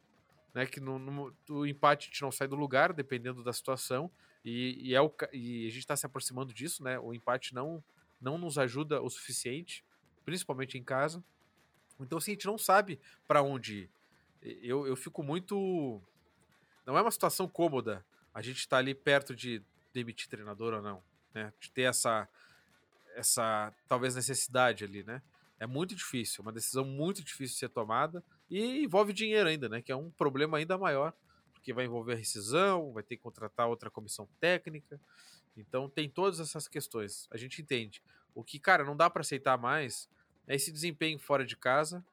né? 0.55 0.67
Que 0.67 0.79
no, 0.79 0.99
no, 0.99 1.35
o 1.49 1.67
empate 1.67 2.07
a 2.07 2.11
gente 2.11 2.23
não 2.23 2.31
sai 2.31 2.47
do 2.47 2.55
lugar, 2.55 2.93
dependendo 2.93 3.43
da 3.43 3.53
situação. 3.53 4.11
E, 4.45 4.91
e, 4.91 4.95
é 4.95 5.01
o, 5.01 5.13
e 5.33 5.67
a 5.67 5.71
gente 5.71 5.79
está 5.79 5.97
se 5.97 6.07
aproximando 6.07 6.53
disso, 6.53 6.85
né? 6.85 6.99
O 7.01 7.13
empate 7.13 7.55
não, 7.55 7.83
não 8.21 8.39
nos 8.39 8.59
ajuda 8.59 9.03
o 9.03 9.09
suficiente, 9.11 9.85
principalmente 10.25 10.79
em 10.79 10.85
casa. 10.85 11.25
Então, 11.99 12.19
assim, 12.19 12.33
a 12.33 12.35
gente 12.35 12.47
não 12.47 12.59
sabe 12.59 13.01
para 13.27 13.43
onde 13.43 13.81
ir. 13.81 13.91
Eu, 14.63 14.87
eu 14.87 14.95
fico 14.95 15.23
muito. 15.23 16.01
Não 16.87 16.97
é 16.97 17.03
uma 17.03 17.11
situação 17.11 17.49
cômoda. 17.49 18.07
A 18.33 18.41
gente 18.41 18.59
está 18.59 18.79
ali 18.79 18.95
perto 18.95 19.35
de 19.35 19.61
demitir 19.93 20.29
treinador 20.29 20.73
ou 20.75 20.83
não, 20.83 21.03
né? 21.35 21.53
De 21.59 21.71
ter 21.71 21.83
essa, 21.83 22.29
essa 23.17 23.75
talvez 23.89 24.15
necessidade 24.15 24.85
ali, 24.85 25.03
né? 25.03 25.21
É 25.59 25.67
muito 25.67 25.95
difícil, 25.95 26.43
uma 26.43 26.53
decisão 26.53 26.85
muito 26.85 27.25
difícil 27.25 27.55
de 27.55 27.61
ser 27.61 27.69
tomada 27.71 28.23
e 28.49 28.85
envolve 28.85 29.13
dinheiro 29.13 29.49
ainda, 29.49 29.69
né? 29.69 29.83
Que 29.83 29.91
é 29.91 29.97
um 29.97 30.11
problema 30.11 30.59
ainda 30.59 30.79
maior, 30.79 31.13
porque 31.53 31.73
vai 31.73 31.87
envolver 31.87 32.15
rescisão, 32.15 32.93
vai 32.93 33.03
ter 33.03 33.17
que 33.17 33.23
contratar 33.23 33.67
outra 33.67 33.91
comissão 33.91 34.29
técnica. 34.39 35.01
Então 35.57 35.89
tem 35.89 36.09
todas 36.09 36.39
essas 36.39 36.69
questões. 36.69 37.27
A 37.31 37.37
gente 37.37 37.61
entende. 37.61 38.03
O 38.35 38.45
que, 38.45 38.59
cara, 38.59 38.85
não 38.85 38.95
dá 38.95 39.09
para 39.09 39.23
aceitar 39.23 39.57
mais 39.57 40.09
é 40.47 40.55
esse 40.55 40.71
desempenho 40.71 41.19
fora 41.19 41.45
de 41.45 41.57
casa, 41.57 42.05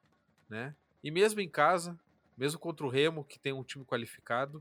né? 0.48 0.74
E 1.02 1.10
mesmo 1.10 1.40
em 1.40 1.48
casa, 1.48 1.98
mesmo 2.36 2.58
contra 2.58 2.84
o 2.84 2.88
Remo, 2.88 3.24
que 3.24 3.38
tem 3.38 3.52
um 3.52 3.62
time 3.62 3.84
qualificado, 3.84 4.58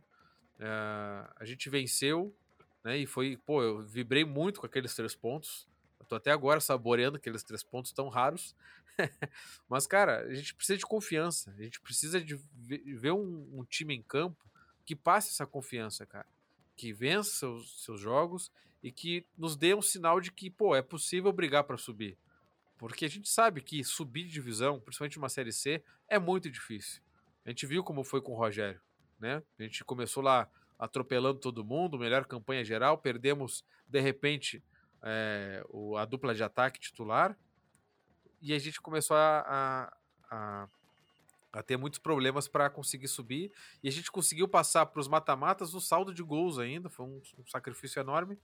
uh, 0.60 1.32
a 1.36 1.46
gente 1.46 1.70
venceu, 1.70 2.36
né? 2.84 2.98
E 2.98 3.06
foi, 3.06 3.38
pô, 3.38 3.64
eu 3.64 3.82
vibrei 3.82 4.26
muito 4.26 4.60
com 4.60 4.66
aqueles 4.66 4.94
três 4.94 5.16
pontos. 5.16 5.68
Eu 6.00 6.06
tô 6.06 6.16
até 6.16 6.32
agora 6.32 6.60
saboreando 6.60 7.18
aqueles 7.18 7.44
três 7.44 7.64
pontos 7.64 7.92
tão 7.92 8.10
raros. 8.10 8.56
Mas, 9.70 9.88
cara, 9.88 10.22
a 10.22 10.34
gente 10.34 10.54
precisa 10.54 10.78
de 10.78 10.86
confiança. 10.86 11.52
A 11.58 11.64
gente 11.64 11.80
precisa 11.80 12.22
de 12.22 12.36
ver 12.36 13.12
um, 13.12 13.50
um 13.54 13.64
time 13.64 13.96
em 13.96 14.02
campo 14.02 14.46
que 14.86 14.96
passe 14.96 15.30
essa 15.30 15.46
confiança, 15.46 16.06
cara. 16.06 16.28
Que 16.76 16.92
vença 16.92 17.32
seus, 17.32 17.84
seus 17.84 18.02
jogos 18.02 18.52
e 18.82 18.92
que 18.92 19.26
nos 19.38 19.56
dê 19.56 19.74
um 19.74 19.82
sinal 19.82 20.20
de 20.20 20.32
que, 20.32 20.50
pô, 20.50 20.76
é 20.76 20.82
possível 20.82 21.32
brigar 21.32 21.64
para 21.64 21.78
subir. 21.78 22.18
Porque 22.78 23.06
a 23.06 23.10
gente 23.10 23.30
sabe 23.30 23.62
que 23.62 23.82
subir 23.84 24.26
de 24.26 24.32
divisão, 24.32 24.80
principalmente 24.80 25.18
uma 25.18 25.30
Série 25.30 25.54
C, 25.54 25.82
é 26.08 26.20
muito 26.20 26.50
difícil. 26.52 27.02
A 27.46 27.50
gente 27.50 27.66
viu 27.66 27.84
como 27.84 28.04
foi 28.04 28.22
com 28.22 28.32
o 28.32 28.36
Rogério, 28.36 28.82
né? 29.20 29.44
A 29.60 29.64
gente 29.64 29.84
começou 29.84 30.24
lá 30.24 30.50
atropelando 30.80 31.40
todo 31.40 31.64
mundo, 31.64 31.98
melhor 31.98 32.26
campanha 32.26 32.64
geral, 32.64 32.98
perdemos 32.98 33.66
de 33.88 34.00
repente 34.00 34.64
é, 35.02 35.64
o, 35.70 35.98
a 35.98 36.06
dupla 36.06 36.34
de 36.34 36.44
ataque 36.44 36.80
titular 36.80 37.38
e 38.42 38.54
a 38.54 38.60
gente 38.60 38.82
começou 38.82 39.16
a, 39.16 39.94
a, 40.30 40.68
a 41.54 41.64
ter 41.64 41.78
muitos 41.78 42.00
problemas 42.00 42.48
para 42.48 42.70
conseguir 42.70 43.08
subir 43.08 43.52
e 43.82 43.88
a 43.88 43.92
gente 43.92 44.12
conseguiu 44.12 44.48
passar 44.48 44.86
para 44.86 45.00
os 45.00 45.08
mata-matas 45.08 45.74
no 45.74 45.80
saldo 45.80 46.14
de 46.14 46.24
gols 46.24 46.58
ainda, 46.58 46.90
foi 46.90 47.06
um, 47.06 47.22
um 47.38 47.46
sacrifício 47.48 48.00
enorme. 48.00 48.38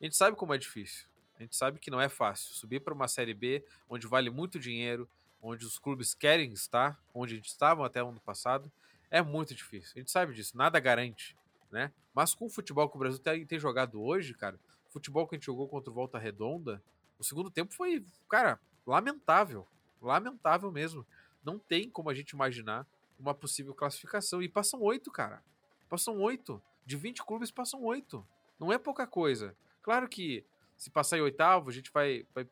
A 0.00 0.04
gente 0.04 0.16
sabe 0.16 0.36
como 0.36 0.52
é 0.52 0.58
difícil. 0.58 1.06
A 1.38 1.42
gente 1.42 1.54
sabe 1.54 1.78
que 1.78 1.90
não 1.90 2.00
é 2.00 2.08
fácil 2.08 2.54
subir 2.54 2.80
para 2.80 2.94
uma 2.94 3.08
Série 3.08 3.34
B, 3.34 3.64
onde 3.88 4.06
vale 4.06 4.30
muito 4.30 4.58
dinheiro, 4.58 5.08
onde 5.42 5.64
os 5.64 5.78
clubes 5.78 6.14
querem 6.14 6.52
estar, 6.52 7.00
onde 7.14 7.34
a 7.34 7.36
gente 7.36 7.48
estava 7.48 7.86
até 7.86 8.02
o 8.02 8.08
ano 8.08 8.20
passado, 8.20 8.70
é 9.10 9.22
muito 9.22 9.54
difícil. 9.54 9.92
A 9.96 9.98
gente 9.98 10.10
sabe 10.10 10.34
disso, 10.34 10.56
nada 10.56 10.80
garante, 10.80 11.36
né? 11.70 11.92
Mas 12.14 12.34
com 12.34 12.46
o 12.46 12.50
futebol 12.50 12.88
que 12.88 12.96
o 12.96 12.98
Brasil 12.98 13.18
tem, 13.18 13.46
tem 13.46 13.58
jogado 13.58 14.02
hoje, 14.02 14.34
cara, 14.34 14.58
o 14.88 14.92
futebol 14.92 15.26
que 15.26 15.34
a 15.34 15.38
gente 15.38 15.46
jogou 15.46 15.68
contra 15.68 15.90
o 15.90 15.94
Volta 15.94 16.18
Redonda, 16.18 16.82
o 17.18 17.24
segundo 17.24 17.50
tempo 17.50 17.74
foi, 17.74 18.04
cara, 18.28 18.60
lamentável. 18.86 19.66
Lamentável 20.00 20.70
mesmo. 20.70 21.06
Não 21.44 21.58
tem 21.58 21.88
como 21.88 22.10
a 22.10 22.14
gente 22.14 22.30
imaginar 22.30 22.86
uma 23.18 23.34
possível 23.34 23.74
classificação. 23.74 24.42
E 24.42 24.48
passam 24.48 24.80
oito, 24.82 25.10
cara. 25.10 25.42
Passam 25.88 26.18
oito. 26.20 26.62
De 26.84 26.96
20 26.96 27.24
clubes, 27.24 27.50
passam 27.50 27.82
oito. 27.84 28.26
Não 28.58 28.72
é 28.72 28.78
pouca 28.78 29.06
coisa. 29.06 29.56
Claro 29.82 30.08
que 30.08 30.44
se 30.76 30.90
passar 30.90 31.18
em 31.18 31.22
oitavo, 31.22 31.70
a 31.70 31.72
gente 31.72 31.90
vai, 31.92 32.26
vai, 32.34 32.48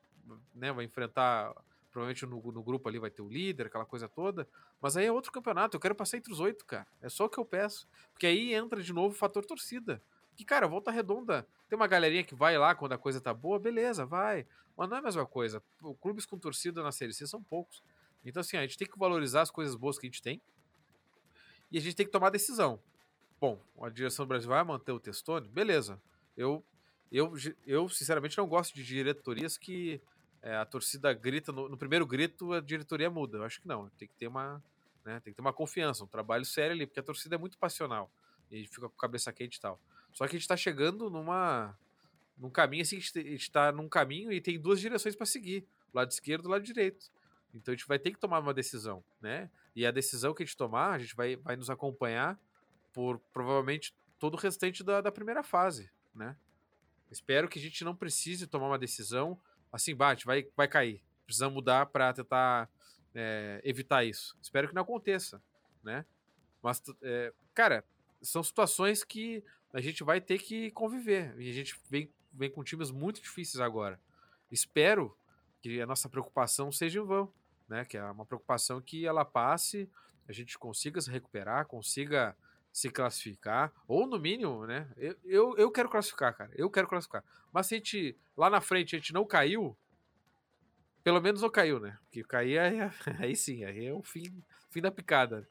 né, 0.55 0.73
vai 0.73 0.85
enfrentar. 0.85 1.55
Provavelmente 1.95 2.27
no, 2.27 2.43
no 2.51 2.61
grupo 2.61 2.89
ali 2.89 2.99
vai 2.99 3.09
ter 3.09 3.23
o 3.23 3.29
líder, 3.29 3.67
aquela 3.67 3.87
coisa 3.87 4.09
toda. 4.09 4.49
Mas 4.81 4.97
aí 4.97 5.07
é 5.07 5.13
outro 5.13 5.31
campeonato. 5.31 5.77
Eu 5.77 5.81
quero 5.81 5.95
passar 5.95 6.17
entre 6.17 6.33
os 6.33 6.41
oito, 6.41 6.67
cara. 6.67 6.89
É 7.01 7.09
só 7.09 7.27
o 7.27 7.29
que 7.29 7.39
eu 7.39 7.45
peço. 7.45 7.87
Porque 8.13 8.27
aí 8.27 8.53
entra 8.53 8.83
de 8.83 8.93
novo 8.93 9.15
o 9.15 9.17
fator 9.17 9.47
torcida. 9.47 10.03
Que, 10.35 10.45
cara, 10.45 10.67
volta 10.67 10.91
redonda. 10.91 11.47
Tem 11.69 11.77
uma 11.77 11.87
galerinha 11.87 12.25
que 12.25 12.35
vai 12.35 12.59
lá 12.59 12.75
quando 12.75 12.95
a 12.95 12.99
coisa 12.99 13.21
tá 13.21 13.33
boa, 13.33 13.61
beleza, 13.61 14.05
vai. 14.05 14.45
Mas 14.77 14.89
não 14.89 14.97
é 14.97 14.99
a 14.99 15.03
mesma 15.05 15.25
coisa. 15.25 15.63
Clubes 16.01 16.27
com 16.27 16.37
torcida 16.37 16.83
na 16.83 16.91
Série 16.91 17.13
C 17.13 17.29
são 17.29 17.41
poucos. 17.41 17.81
Então, 18.25 18.41
assim, 18.41 18.57
a 18.57 18.63
gente 18.63 18.77
tem 18.77 18.89
que 18.89 18.99
valorizar 18.99 19.43
as 19.43 19.51
coisas 19.53 19.77
boas 19.77 19.97
que 19.97 20.05
a 20.05 20.11
gente 20.11 20.21
tem. 20.21 20.43
E 21.71 21.79
a 21.79 21.81
gente 21.81 21.95
tem 21.95 22.05
que 22.05 22.11
tomar 22.11 22.31
decisão. 22.31 22.81
Bom, 23.41 23.63
a 23.81 23.89
direção 23.89 24.25
do 24.25 24.29
Brasil 24.31 24.49
vai 24.49 24.65
manter 24.65 24.91
o 24.91 24.99
Testone? 24.99 25.47
Beleza. 25.47 26.03
Eu 26.37 26.65
eu, 27.15 27.33
eu, 27.65 27.89
sinceramente, 27.89 28.37
não 28.37 28.49
gosto 28.49 28.75
de 28.75 28.83
diretorias 28.83 29.57
que 29.57 30.01
é, 30.45 30.57
a 30.57 30.65
torcida 30.67 31.11
grita, 31.15 31.51
no, 31.51 31.71
no, 31.71 31.77
primeiro 31.77 32.07
grito 32.07 32.53
a 32.53 32.61
diretoria 32.61 33.09
muda. 33.09 33.39
Eu 33.39 33.45
acho 33.45 33.63
que 33.63 33.67
não. 33.67 33.89
Tem 33.99 34.07
que 34.07 34.15
ter 34.15 34.27
uma, 34.29 34.63
né, 35.03 35.19
tem 35.21 35.33
que 35.33 35.37
ter 35.37 35.41
uma 35.41 35.55
confiança, 35.55 36.05
um 36.05 36.07
trabalho 36.07 36.45
sério 36.45 36.73
ali, 36.73 36.87
porque 36.87 37.01
a 37.01 37.03
torcida 37.03 37.35
é 37.35 37.39
muito 37.39 37.57
passional. 37.57 38.11
E 38.51 38.67
fica 38.67 38.87
com 38.87 38.95
a 38.95 39.01
cabeça 39.01 39.33
quente 39.33 39.57
e 39.57 39.61
tal. 39.61 39.81
Só 40.13 40.29
que 40.29 40.37
a 40.37 40.39
gente 40.39 40.47
tá 40.47 40.57
chegando 40.57 41.09
numa. 41.09 41.75
num 42.37 42.51
caminho 42.51 42.83
assim, 42.83 42.99
a 42.99 43.01
gente 43.01 43.51
tá 43.51 43.73
num 43.73 43.89
caminho 43.89 44.31
e 44.31 44.39
tem 44.39 44.61
duas 44.61 44.79
direções 44.79 45.17
para 45.17 45.25
seguir: 45.25 45.67
lado 45.95 46.11
esquerdo 46.11 46.47
e 46.47 46.51
lado 46.51 46.63
direito. 46.63 47.11
Então 47.55 47.73
a 47.73 47.77
gente 47.77 47.89
vai 47.89 47.99
ter 47.99 48.11
que 48.11 48.19
tomar 48.19 48.41
uma 48.41 48.53
decisão, 48.53 49.03
né? 49.23 49.51
E 49.75 49.87
a 49.87 49.91
decisão 49.91 50.35
que 50.35 50.43
a 50.43 50.47
gente 50.47 50.59
tomar, 50.59 50.93
a 50.93 50.99
gente 50.99 51.17
vai, 51.17 51.37
vai 51.37 51.57
nos 51.57 51.71
acompanhar 51.71 52.39
por 52.93 53.19
provavelmente 53.33 53.95
todo 54.19 54.35
o 54.35 54.37
restante 54.37 54.85
da, 54.85 55.01
da 55.01 55.11
primeira 55.11 55.43
fase, 55.43 55.91
né? 56.15 56.37
Espero 57.11 57.49
que 57.49 57.59
a 57.59 57.63
gente 57.63 57.83
não 57.83 57.97
precise 57.97 58.47
tomar 58.47 58.67
uma 58.67 58.79
decisão 58.79 59.41
assim, 59.75 59.95
bate, 59.95 60.25
vai, 60.25 60.49
vai 60.57 60.69
cair. 60.69 61.03
Precisamos 61.27 61.55
mudar 61.55 61.87
para 61.87 62.13
tentar 62.13 62.71
é, 63.13 63.61
evitar 63.65 64.05
isso. 64.05 64.39
Espero 64.41 64.69
que 64.69 64.75
não 64.75 64.83
aconteça, 64.83 65.43
né? 65.83 66.07
Mas, 66.63 66.81
é, 67.03 67.33
cara, 67.53 67.85
são 68.23 68.43
situações 68.43 69.03
que 69.03 69.45
a 69.73 69.81
gente 69.81 70.05
vai 70.05 70.21
ter 70.21 70.39
que 70.39 70.71
conviver. 70.71 71.35
E 71.41 71.51
a 71.51 71.53
gente 71.53 71.77
vem, 71.91 72.09
vem 72.33 72.51
com 72.51 72.63
times 72.63 72.93
muito 72.93 73.21
difíceis 73.21 73.61
agora. 73.61 74.01
Espero 74.51 75.19
que 75.61 75.81
a 75.81 75.87
nossa 75.87 76.09
preocupação 76.09 76.71
seja 76.71 77.01
em 77.01 77.05
vão, 77.05 77.33
né? 77.69 77.85
Que 77.85 77.97
é 77.97 78.05
uma 78.05 78.25
preocupação 78.25 78.81
que 78.81 79.05
ela 79.05 79.25
passe, 79.25 79.91
a 80.29 80.33
gente 80.33 80.57
consiga 80.57 81.01
se 81.01 81.11
recuperar, 81.11 81.67
consiga 81.67 82.37
se 82.75 82.91
classificar, 82.91 83.73
ou 83.87 84.05
no 84.05 84.19
mínimo, 84.19 84.67
né? 84.67 84.91
Eu, 84.97 85.17
eu, 85.25 85.57
eu 85.57 85.71
quero 85.71 85.89
classificar, 85.89 86.37
cara. 86.37 86.51
Eu 86.57 86.69
quero 86.69 86.89
classificar. 86.89 87.23
Mas 87.53 87.69
se 87.69 87.77
a 87.77 87.79
gente, 87.79 88.19
lá 88.37 88.51
na 88.51 88.61
frente, 88.61 88.97
a 88.97 88.99
gente 88.99 89.13
não 89.13 89.25
caiu, 89.25 89.77
pelo 91.05 91.21
menos 91.21 91.41
não 91.41 91.49
caiu, 91.49 91.79
né? 91.79 91.97
Porque 92.03 92.25
cair 92.25 92.59
aí, 92.59 92.79
aí 93.21 93.37
sim, 93.37 93.65
aí 93.65 93.87
é 93.87 93.93
o 93.93 94.03
fim, 94.03 94.43
fim 94.71 94.81
da 94.81 94.91
picada. 94.91 95.49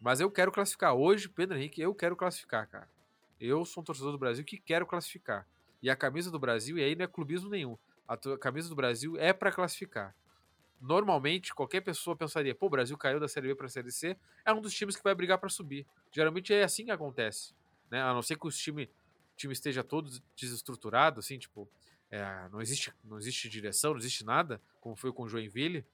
Mas 0.00 0.18
eu 0.18 0.30
quero 0.30 0.50
classificar. 0.50 0.94
Hoje, 0.94 1.28
Pedro 1.28 1.58
Henrique, 1.58 1.82
eu 1.82 1.94
quero 1.94 2.16
classificar, 2.16 2.66
cara. 2.66 2.88
Eu 3.38 3.66
sou 3.66 3.82
um 3.82 3.84
torcedor 3.84 4.12
do 4.12 4.18
Brasil 4.18 4.42
que 4.42 4.56
quero 4.56 4.86
classificar. 4.86 5.46
E 5.82 5.90
a 5.90 5.94
camisa 5.94 6.30
do 6.30 6.38
Brasil, 6.38 6.78
e 6.78 6.82
aí 6.82 6.96
não 6.96 7.04
é 7.04 7.06
clubismo 7.06 7.50
nenhum. 7.50 7.76
A 8.08 8.16
camisa 8.38 8.70
do 8.70 8.74
Brasil 8.74 9.14
é 9.18 9.34
para 9.34 9.52
classificar 9.52 10.14
normalmente 10.80 11.54
qualquer 11.54 11.80
pessoa 11.80 12.16
pensaria, 12.16 12.54
pô, 12.54 12.66
o 12.66 12.70
Brasil 12.70 12.96
caiu 12.96 13.18
da 13.18 13.28
Série 13.28 13.48
B 13.48 13.54
para 13.54 13.66
a 13.66 13.68
Série 13.68 13.90
C, 13.90 14.16
é 14.44 14.52
um 14.52 14.60
dos 14.60 14.74
times 14.74 14.96
que 14.96 15.02
vai 15.02 15.14
brigar 15.14 15.38
para 15.38 15.48
subir. 15.48 15.86
Geralmente 16.12 16.52
é 16.52 16.62
assim 16.62 16.84
que 16.84 16.90
acontece, 16.90 17.54
né? 17.90 18.02
A 18.02 18.12
não 18.12 18.22
ser 18.22 18.38
que 18.38 18.46
o 18.46 18.50
time, 18.50 18.90
time 19.36 19.52
esteja 19.52 19.82
todo 19.82 20.10
desestruturado, 20.36 21.20
assim, 21.20 21.38
tipo, 21.38 21.68
é, 22.10 22.48
não 22.50 22.60
existe 22.60 22.92
não 23.04 23.18
existe 23.18 23.48
direção, 23.48 23.92
não 23.92 23.98
existe 23.98 24.24
nada, 24.24 24.60
como 24.80 24.94
foi 24.94 25.12
com 25.12 25.24
o 25.24 25.28
Joinville, 25.28 25.84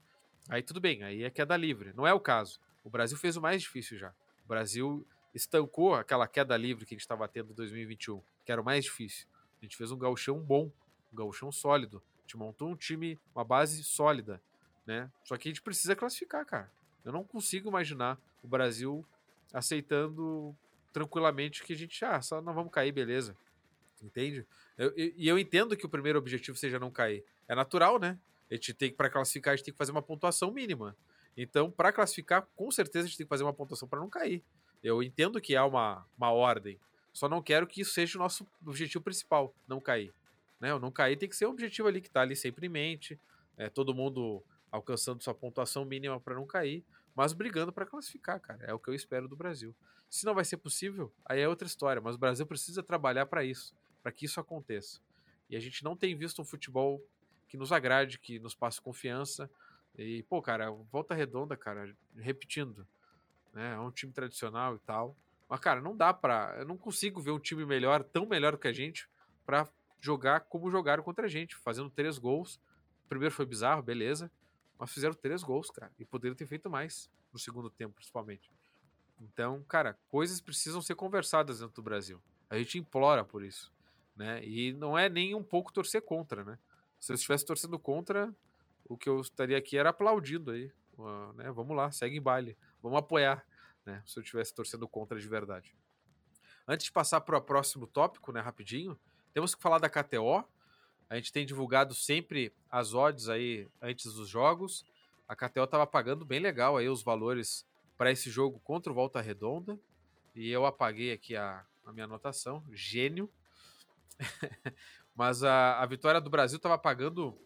aí 0.49 0.63
tudo 0.63 0.81
bem, 0.81 1.03
aí 1.03 1.25
é 1.25 1.31
queda 1.31 1.57
livre. 1.57 1.93
Não 1.95 2.07
é 2.07 2.13
o 2.13 2.21
caso. 2.21 2.61
O 2.85 2.91
Brasil 2.91 3.17
fez 3.17 3.37
o 3.37 3.41
mais 3.41 3.63
difícil 3.63 3.97
já. 3.97 4.13
O 4.45 4.49
Brasil 4.49 5.07
estancou 5.35 5.95
aquela 5.95 6.27
queda 6.27 6.57
livre 6.57 6.85
que 6.85 6.95
a 6.95 6.97
gente 6.97 7.03
estava 7.03 7.27
tendo 7.29 7.53
em 7.53 7.55
2021, 7.55 8.23
que 8.45 8.53
era 8.53 8.61
o 8.61 8.65
mais 8.65 8.85
difícil. 8.85 9.27
A 9.61 9.65
gente 9.65 9.77
fez 9.77 9.93
um 9.93 9.97
gauchão 9.97 10.41
bom, 10.41 10.71
um 11.13 11.17
gauchão 11.17 11.53
sólido. 11.53 12.03
A 12.19 12.23
gente 12.23 12.37
montou 12.37 12.69
um 12.69 12.77
time, 12.77 13.19
uma 13.35 13.45
base 13.45 13.83
sólida 13.85 14.43
né? 14.87 15.11
Só 15.25 15.37
que 15.37 15.49
a 15.49 15.51
gente 15.51 15.63
precisa 15.63 15.95
classificar, 15.95 16.45
cara. 16.45 16.71
Eu 17.05 17.13
não 17.13 17.25
consigo 17.25 17.69
imaginar 17.69 18.19
o 18.43 18.49
Brasil 18.49 19.05
aceitando 19.53 20.55
tranquilamente 20.93 21.63
que 21.63 21.73
a 21.73 21.77
gente, 21.77 22.05
ah, 22.05 22.21
só 22.21 22.41
não 22.41 22.55
vamos 22.55 22.73
cair, 22.73 22.93
beleza. 22.93 23.37
Entende? 24.03 24.47
E 24.79 25.29
eu, 25.29 25.37
eu, 25.37 25.39
entendo 25.39 25.77
que 25.77 25.87
o 25.87 25.89
primeiro 25.89 26.19
objetivo 26.19 26.57
seja 26.57 26.79
não 26.79 26.91
cair. 26.91 27.25
É 27.49 27.55
natural, 27.55 27.99
né? 27.99 28.19
A 28.51 28.55
gente 28.55 28.75
tem 28.75 28.91
que, 28.91 28.97
para 28.97 29.09
classificar, 29.09 29.53
a 29.53 29.57
gente 29.57 29.65
tem 29.65 29.73
que 29.73 29.79
fazer 29.79 29.93
uma 29.93 30.03
pontuação 30.03 30.51
mínima. 30.51 30.97
Então, 31.37 31.71
para 31.71 31.93
classificar, 31.93 32.47
com 32.55 32.71
certeza 32.71 33.05
a 33.05 33.09
gente 33.09 33.17
tem 33.17 33.27
que 33.27 33.31
fazer 33.31 33.45
uma 33.45 33.55
pontuação 33.55 33.89
para 33.89 34.01
não 34.01 34.11
cair. 34.11 34.43
Eu 34.83 35.03
entendo 35.03 35.41
que 35.41 35.57
há 35.57 35.65
uma, 35.65 36.05
uma 36.17 36.31
ordem. 36.31 36.79
Só 37.13 37.29
não 37.29 37.43
quero 37.43 37.67
que 37.67 37.83
isso 37.83 37.93
seja 37.93 38.19
o 38.19 38.21
nosso 38.21 38.47
objetivo 38.67 39.03
principal, 39.05 39.55
não 39.69 39.81
cair. 39.81 40.13
Né? 40.61 40.75
O 40.75 40.79
não 40.79 40.91
cair 40.91 41.17
tem 41.17 41.29
que 41.29 41.37
ser 41.37 41.47
o 41.47 41.51
objetivo 41.51 41.89
ali 41.89 42.01
que 42.01 42.09
está 42.09 42.23
ali 42.23 42.35
sempre 42.35 42.67
em 42.67 42.71
mente. 42.71 43.19
É, 43.57 43.69
todo 43.69 43.95
mundo 43.95 44.43
alcançando 44.73 45.23
sua 45.23 45.35
pontuação 45.35 45.85
mínima 45.85 46.19
para 46.19 46.35
não 46.35 46.47
cair, 46.47 46.83
mas 47.15 47.35
brigando 47.35 47.71
para 47.71 47.85
classificar, 47.85 48.41
cara. 48.41 48.65
É 48.65 48.73
o 48.73 48.79
que 48.79 48.89
eu 48.89 48.95
espero 48.95 49.29
do 49.29 49.37
Brasil. 49.37 49.77
Se 50.09 50.25
não 50.25 50.35
vai 50.35 50.45
ser 50.45 50.57
possível, 50.57 51.13
aí 51.25 51.41
é 51.41 51.49
outra 51.49 51.67
história, 51.67 52.01
mas 52.01 52.17
o 52.17 52.19
Brasil 52.19 52.47
precisa 52.47 52.83
trabalhar 52.83 53.27
para 53.27 53.45
isso, 53.45 53.75
para 54.03 54.11
que 54.11 54.25
isso 54.25 54.41
aconteça. 54.41 55.01
E 55.49 55.57
a 55.57 55.61
gente 55.61 55.85
não 55.85 55.95
tem 55.95 56.17
visto 56.17 56.41
um 56.41 56.45
futebol 56.45 57.05
que 57.47 57.59
nos 57.59 57.71
agrade, 57.71 58.19
que 58.19 58.39
nos 58.39 58.55
passe 58.55 58.81
confiança. 58.81 59.51
E, 59.97 60.23
pô, 60.23 60.41
cara, 60.41 60.71
volta 60.91 61.15
redonda, 61.15 61.55
cara, 61.55 61.95
repetindo, 62.17 62.87
né? 63.53 63.75
É 63.75 63.79
um 63.79 63.91
time 63.91 64.11
tradicional 64.11 64.77
e 64.77 64.79
tal. 64.79 65.15
Mas, 65.47 65.61
cara, 65.61 65.83
não 65.83 65.95
dá 65.95 66.15
pra. 66.15 66.57
Eu 66.59 66.65
não 66.65 66.79
consigo 66.79 67.21
ver 67.21 67.31
um 67.31 67.39
time 67.39 67.67
melhor, 67.67 68.03
tão 68.03 68.25
melhor 68.25 68.57
que 68.57 68.69
a 68.69 68.73
gente, 68.73 69.07
para 69.45 69.69
jogar 70.01 70.41
como 70.41 70.71
jogaram 70.71 71.03
contra 71.03 71.27
a 71.27 71.29
gente, 71.29 71.55
fazendo 71.57 71.91
três 71.91 72.17
gols. 72.17 72.57
O 73.05 73.09
primeiro 73.09 73.35
foi 73.35 73.45
bizarro, 73.45 73.83
beleza. 73.83 74.31
Mas 74.83 74.91
fizeram 74.91 75.15
três 75.15 75.45
gols, 75.45 75.71
cara. 75.71 75.93
E 75.97 76.05
poderiam 76.05 76.35
ter 76.35 76.45
feito 76.45 76.69
mais 76.69 77.09
no 77.33 77.39
segundo 77.39 77.71
tempo, 77.71 77.95
principalmente. 77.95 78.51
Então, 79.21 79.63
cara, 79.63 79.97
coisas 80.09 80.41
precisam 80.41 80.83
ser 80.83 80.97
conversadas 80.97 81.61
dentro 81.61 81.77
do 81.77 81.83
Brasil. 81.85 82.21
A 82.51 82.59
gente 82.59 82.81
implora 82.81 83.25
por 83.25 83.45
isso, 83.45 83.73
né? 84.17 84.45
E 84.45 84.73
não 84.73 84.99
é 84.99 85.09
nem 85.09 85.37
um 85.37 85.43
pouco 85.45 85.73
torcer 85.73 86.03
contra, 86.03 86.45
né? 86.45 86.59
Se 86.99 87.13
eu 87.13 87.15
estivesse 87.15 87.47
torcendo 87.47 87.79
contra, 87.79 88.35
o 88.85 88.97
que 88.97 89.09
eu 89.09 89.21
estaria 89.21 89.57
aqui 89.57 89.79
era 89.79 89.91
aplaudindo 89.91 90.51
aí, 90.51 90.73
né? 91.37 91.53
Vamos 91.53 91.77
lá, 91.77 91.93
segue 91.93 92.17
em 92.17 92.21
baile, 92.21 92.59
vamos 92.83 92.99
apoiar, 92.99 93.47
né? 93.87 94.03
Se 94.05 94.19
eu 94.19 94.23
estivesse 94.25 94.53
torcendo 94.53 94.89
contra 94.89 95.17
de 95.17 95.29
verdade. 95.29 95.77
Antes 96.67 96.87
de 96.87 96.93
passar 96.93 97.21
para 97.21 97.39
o 97.39 97.41
próximo 97.41 97.87
tópico, 97.87 98.33
né, 98.33 98.41
rapidinho, 98.41 98.99
temos 99.33 99.55
que 99.55 99.63
falar 99.63 99.79
da 99.79 99.89
KTO. 99.89 100.45
A 101.13 101.17
gente 101.17 101.31
tem 101.31 101.45
divulgado 101.45 101.95
sempre 101.95 102.51
as 102.71 102.95
odds 102.95 103.29
aí 103.29 103.69
antes 103.83 104.15
dos 104.15 104.31
jogos. 104.31 104.83
A 105.29 105.37
KTO 105.37 105.65
estava 105.65 105.87
pagando 105.87 106.25
bem 106.25 106.41
legal 106.41 106.75
aí 106.75 106.89
os 106.89 107.03
valores 107.03 107.67
para 107.99 108.11
esse 108.11 108.31
jogo 108.31 108.59
contra 108.61 108.91
o 108.91 108.95
Volta 108.95 109.21
Redonda. 109.21 109.79
E 110.35 110.49
eu 110.51 110.65
apaguei 110.65 111.13
aqui 111.13 111.37
a, 111.37 111.67
a 111.85 111.93
minha 111.93 112.07
anotação. 112.07 112.65
Gênio. 112.73 113.31
Mas 115.15 115.45
a, 115.45 115.83
a 115.83 115.85
vitória 115.85 116.19
do 116.19 116.31
Brasil 116.31 116.57
estava 116.57 116.79
pagando 116.79 117.39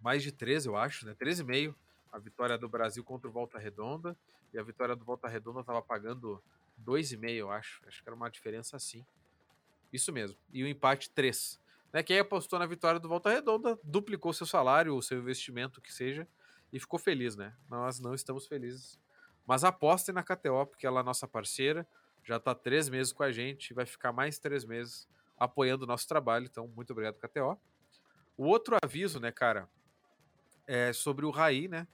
mais 0.00 0.22
de 0.22 0.32
13, 0.32 0.68
eu 0.68 0.74
acho, 0.74 1.04
né? 1.04 1.14
13,5 1.20 1.74
a 2.10 2.18
vitória 2.18 2.56
do 2.56 2.66
Brasil 2.66 3.04
contra 3.04 3.28
o 3.28 3.30
Volta 3.30 3.58
Redonda. 3.58 4.16
E 4.54 4.58
a 4.58 4.62
vitória 4.62 4.96
do 4.96 5.04
Volta 5.04 5.28
Redonda 5.28 5.60
estava 5.60 5.82
pagando 5.82 6.42
2,5, 6.82 7.28
eu 7.32 7.50
acho. 7.50 7.82
Acho 7.86 8.02
que 8.02 8.08
era 8.08 8.16
uma 8.16 8.30
diferença 8.30 8.74
assim. 8.74 9.04
Isso 9.92 10.10
mesmo. 10.10 10.38
E 10.50 10.64
o 10.64 10.66
empate 10.66 11.10
3. 11.10 11.60
Né? 11.92 12.02
Quem 12.02 12.18
apostou 12.18 12.58
na 12.58 12.66
vitória 12.66 13.00
do 13.00 13.08
Volta 13.08 13.30
Redonda 13.30 13.78
duplicou 13.82 14.32
seu 14.32 14.46
salário, 14.46 14.96
o 14.96 15.02
seu 15.02 15.18
investimento, 15.18 15.80
que 15.80 15.92
seja, 15.92 16.26
e 16.72 16.78
ficou 16.78 16.98
feliz, 16.98 17.36
né? 17.36 17.54
Nós 17.68 17.98
não 17.98 18.14
estamos 18.14 18.46
felizes 18.46 18.98
mas 19.50 19.64
apostem 19.64 20.14
na 20.14 20.22
KTO, 20.22 20.64
porque 20.64 20.86
ela 20.86 21.00
é 21.00 21.02
nossa 21.02 21.26
parceira, 21.26 21.84
já 22.22 22.36
está 22.36 22.54
três 22.54 22.88
meses 22.88 23.12
com 23.12 23.24
a 23.24 23.32
gente, 23.32 23.74
vai 23.74 23.84
ficar 23.84 24.12
mais 24.12 24.38
três 24.38 24.64
meses 24.64 25.08
apoiando 25.36 25.82
o 25.82 25.88
nosso 25.88 26.06
trabalho. 26.06 26.46
Então, 26.48 26.68
muito 26.68 26.92
obrigado, 26.92 27.18
KTO. 27.18 27.60
O 28.36 28.44
outro 28.44 28.76
aviso, 28.80 29.18
né, 29.18 29.32
cara, 29.32 29.68
é 30.68 30.92
sobre 30.92 31.26
o 31.26 31.30
Raí, 31.30 31.66
né? 31.66 31.88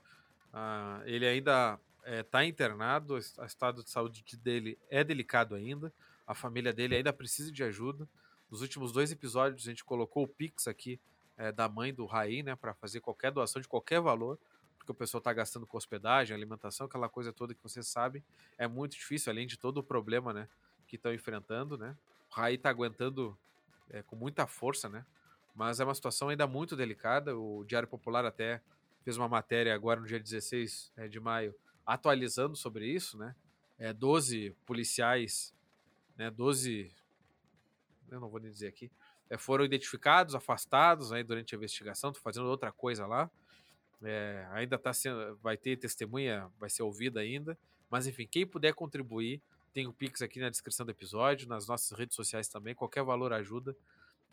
Ah, 0.53 1.01
ele 1.05 1.25
ainda 1.25 1.79
está 2.05 2.43
é, 2.43 2.45
internado, 2.45 3.15
o 3.15 3.17
estado 3.17 3.83
de 3.83 3.89
saúde 3.89 4.23
dele 4.37 4.77
é 4.87 5.03
delicado 5.03 5.55
ainda, 5.55 5.91
a 6.27 6.35
família 6.35 6.71
dele 6.71 6.97
ainda 6.97 7.11
precisa 7.11 7.51
de 7.51 7.63
ajuda. 7.63 8.07
Nos 8.49 8.61
últimos 8.61 8.91
dois 8.91 9.11
episódios, 9.11 9.67
a 9.67 9.69
gente 9.69 9.83
colocou 9.83 10.23
o 10.23 10.27
Pix 10.27 10.67
aqui 10.67 10.99
é, 11.37 11.51
da 11.51 11.67
mãe 11.67 11.93
do 11.93 12.05
Raí, 12.05 12.43
né, 12.43 12.55
para 12.55 12.73
fazer 12.73 12.99
qualquer 12.99 13.31
doação 13.31 13.61
de 13.61 13.67
qualquer 13.67 14.01
valor 14.01 14.39
porque 14.87 14.91
o 14.93 14.95
pessoal 14.95 15.19
está 15.19 15.33
gastando 15.33 15.67
com 15.67 15.75
hospedagem, 15.75 16.33
alimentação, 16.33 16.87
aquela 16.87 17.09
coisa 17.09 17.33
toda 17.33 17.53
que 17.53 17.61
você 17.61 17.83
sabe. 17.83 18.23
É 18.57 18.69
muito 18.69 18.93
difícil, 18.93 19.29
além 19.29 19.45
de 19.45 19.57
todo 19.57 19.79
o 19.79 19.83
problema 19.83 20.31
né, 20.31 20.47
que 20.87 20.95
estão 20.95 21.13
enfrentando. 21.13 21.77
Né? 21.77 21.93
O 22.31 22.33
Raí 22.33 22.55
está 22.55 22.69
aguentando 22.69 23.37
é, 23.89 24.01
com 24.01 24.15
muita 24.15 24.47
força, 24.47 24.87
né? 24.87 25.05
mas 25.53 25.81
é 25.81 25.83
uma 25.83 25.93
situação 25.93 26.29
ainda 26.29 26.47
muito 26.47 26.73
delicada. 26.73 27.37
O 27.37 27.65
Diário 27.65 27.87
Popular 27.87 28.23
até 28.23 28.61
fez 29.03 29.17
uma 29.17 29.27
matéria 29.27 29.75
agora 29.75 29.99
no 29.99 30.07
dia 30.07 30.21
16 30.21 30.93
é, 30.95 31.09
de 31.09 31.19
maio 31.19 31.53
atualizando 31.85 32.55
sobre 32.55 32.87
isso. 32.87 33.17
Né? 33.17 33.35
É, 33.77 33.91
12 33.91 34.55
policiais, 34.65 35.53
né, 36.15 36.31
12. 36.31 36.89
Eu 38.11 38.19
não 38.19 38.29
vou 38.29 38.39
nem 38.39 38.51
dizer 38.51 38.67
aqui. 38.67 38.91
É, 39.29 39.37
foram 39.37 39.65
identificados, 39.65 40.35
afastados 40.35 41.11
aí 41.11 41.23
durante 41.23 41.53
a 41.53 41.57
investigação, 41.57 42.11
estou 42.11 42.23
fazendo 42.23 42.47
outra 42.47 42.71
coisa 42.71 43.05
lá. 43.05 43.29
É, 44.01 44.47
ainda 44.51 44.77
tá 44.77 44.93
sendo, 44.93 45.37
vai 45.37 45.57
ter 45.57 45.75
testemunha, 45.77 46.49
vai 46.59 46.69
ser 46.69 46.83
ouvida 46.83 47.19
ainda. 47.19 47.57
Mas 47.89 48.07
enfim, 48.07 48.27
quem 48.29 48.45
puder 48.45 48.73
contribuir, 48.73 49.41
tem 49.73 49.87
o 49.87 49.93
Pix 49.93 50.21
aqui 50.21 50.39
na 50.39 50.49
descrição 50.49 50.85
do 50.85 50.91
episódio, 50.91 51.47
nas 51.47 51.67
nossas 51.67 51.97
redes 51.97 52.15
sociais 52.15 52.47
também. 52.47 52.73
Qualquer 52.73 53.03
valor 53.03 53.33
ajuda, 53.33 53.75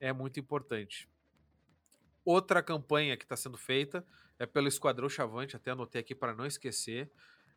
é 0.00 0.12
muito 0.12 0.38
importante. 0.38 1.08
Outra 2.24 2.62
campanha 2.62 3.16
que 3.16 3.24
está 3.24 3.36
sendo 3.36 3.58
feita 3.58 4.06
é 4.38 4.46
pelo 4.46 4.68
Esquadrão 4.68 5.08
Chavante, 5.08 5.56
até 5.56 5.70
anotei 5.70 6.00
aqui 6.00 6.14
para 6.14 6.34
não 6.34 6.46
esquecer. 6.46 7.10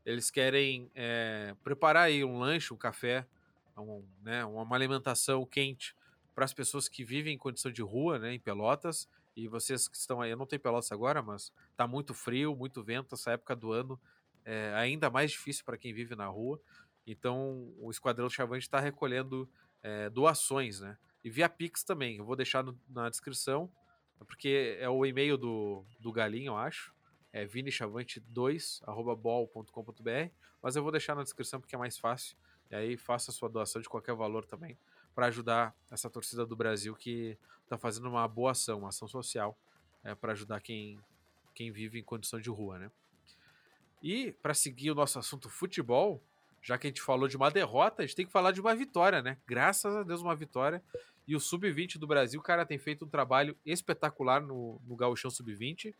Eles 0.05 0.29
querem 0.29 0.91
é, 0.95 1.55
preparar 1.63 2.03
aí 2.03 2.23
um 2.23 2.39
lanche, 2.39 2.73
um 2.73 2.77
café, 2.77 3.25
um, 3.77 4.03
né, 4.21 4.43
uma 4.45 4.75
alimentação 4.75 5.45
quente 5.45 5.95
para 6.37 6.45
as 6.45 6.53
pessoas 6.53 6.87
que 6.87 7.03
vivem 7.03 7.33
em 7.33 7.37
condição 7.37 7.71
de 7.71 7.81
rua, 7.81 8.19
né, 8.19 8.31
em 8.31 8.39
Pelotas, 8.39 9.09
e 9.35 9.47
vocês 9.47 9.87
que 9.87 9.97
estão 9.97 10.21
aí, 10.21 10.29
eu 10.29 10.37
não 10.37 10.45
tenho 10.45 10.59
Pelotas 10.59 10.91
agora, 10.91 11.19
mas 11.19 11.51
tá 11.75 11.87
muito 11.87 12.13
frio, 12.13 12.55
muito 12.55 12.83
vento, 12.83 13.15
essa 13.15 13.31
época 13.31 13.55
do 13.55 13.71
ano 13.71 13.99
é 14.45 14.71
ainda 14.75 15.09
mais 15.09 15.31
difícil 15.31 15.65
para 15.65 15.79
quem 15.79 15.91
vive 15.91 16.15
na 16.15 16.27
rua. 16.27 16.61
Então, 17.07 17.73
o 17.79 17.89
Esquadrão 17.89 18.29
Chavante 18.29 18.67
está 18.67 18.79
recolhendo 18.79 19.49
é, 19.81 20.11
doações, 20.11 20.79
né? 20.79 20.95
E 21.23 21.29
via 21.31 21.49
Pix 21.49 21.83
também. 21.83 22.17
Eu 22.17 22.25
vou 22.25 22.35
deixar 22.35 22.63
no, 22.63 22.79
na 22.87 23.09
descrição, 23.09 23.67
porque 24.27 24.77
é 24.79 24.87
o 24.87 25.03
e-mail 25.07 25.39
do, 25.39 25.83
do 25.99 26.11
Galinho, 26.11 26.51
eu 26.51 26.57
acho. 26.57 26.93
É 27.33 27.47
vinichavante2.bol.com.br. 27.47 30.31
Mas 30.61 30.75
eu 30.75 30.83
vou 30.83 30.91
deixar 30.91 31.15
na 31.15 31.23
descrição 31.23 31.59
porque 31.59 31.73
é 31.73 31.79
mais 31.79 31.97
fácil. 31.97 32.37
E 32.69 32.75
aí 32.75 32.95
faça 32.95 33.31
a 33.31 33.33
sua 33.33 33.49
doação 33.49 33.81
de 33.81 33.89
qualquer 33.89 34.13
valor 34.13 34.45
também 34.45 34.77
para 35.17 35.25
ajudar 35.25 35.75
essa 35.89 36.11
torcida 36.11 36.45
do 36.45 36.55
Brasil 36.55 36.93
que 36.93 37.35
está 37.63 37.75
fazendo 37.75 38.07
uma 38.07 38.27
boa 38.27 38.51
ação, 38.51 38.77
uma 38.77 38.89
ação 38.89 39.07
social 39.07 39.57
é, 40.03 40.13
para 40.13 40.33
ajudar 40.33 40.61
quem, 40.61 40.99
quem 41.55 41.71
vive 41.71 41.97
em 41.97 42.03
condição 42.03 42.39
de 42.39 42.51
rua, 42.51 42.77
né? 42.77 42.91
E 44.03 44.31
para 44.43 44.53
seguir 44.53 44.91
o 44.91 44.93
nosso 44.93 45.17
assunto 45.17 45.49
futebol, 45.49 46.21
já 46.61 46.77
que 46.77 46.85
a 46.85 46.91
gente 46.91 47.01
falou 47.01 47.27
de 47.27 47.35
uma 47.35 47.49
derrota, 47.49 48.03
a 48.03 48.05
gente 48.05 48.15
tem 48.15 48.27
que 48.27 48.31
falar 48.31 48.51
de 48.51 48.61
uma 48.61 48.75
vitória, 48.75 49.19
né? 49.19 49.39
Graças 49.47 49.95
a 49.95 50.03
Deus, 50.03 50.21
uma 50.21 50.35
vitória. 50.35 50.83
E 51.27 51.35
o 51.35 51.39
Sub-20 51.39 51.97
do 51.97 52.05
Brasil, 52.05 52.39
cara, 52.39 52.63
tem 52.63 52.77
feito 52.77 53.03
um 53.03 53.09
trabalho 53.09 53.57
espetacular 53.65 54.39
no, 54.39 54.79
no 54.85 54.95
Gauchão 54.95 55.31
Sub-20. 55.31 55.95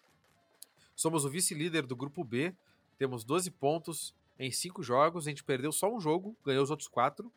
Somos 0.96 1.26
o 1.26 1.30
vice-líder 1.32 1.88
do 1.88 1.96
grupo 1.96 2.24
B, 2.24 2.54
temos 3.00 3.24
12 3.24 3.50
pontos 3.50 4.14
em 4.38 4.52
5 4.52 4.84
jogos. 4.84 5.26
A 5.26 5.32
gente 5.32 5.44
perdeu 5.44 5.72
só 5.72 5.92
um 5.92 6.00
jogo, 6.00 6.38
ganhou 6.46 6.62
os 6.62 6.70
outros 6.70 6.88
4. 6.88 7.34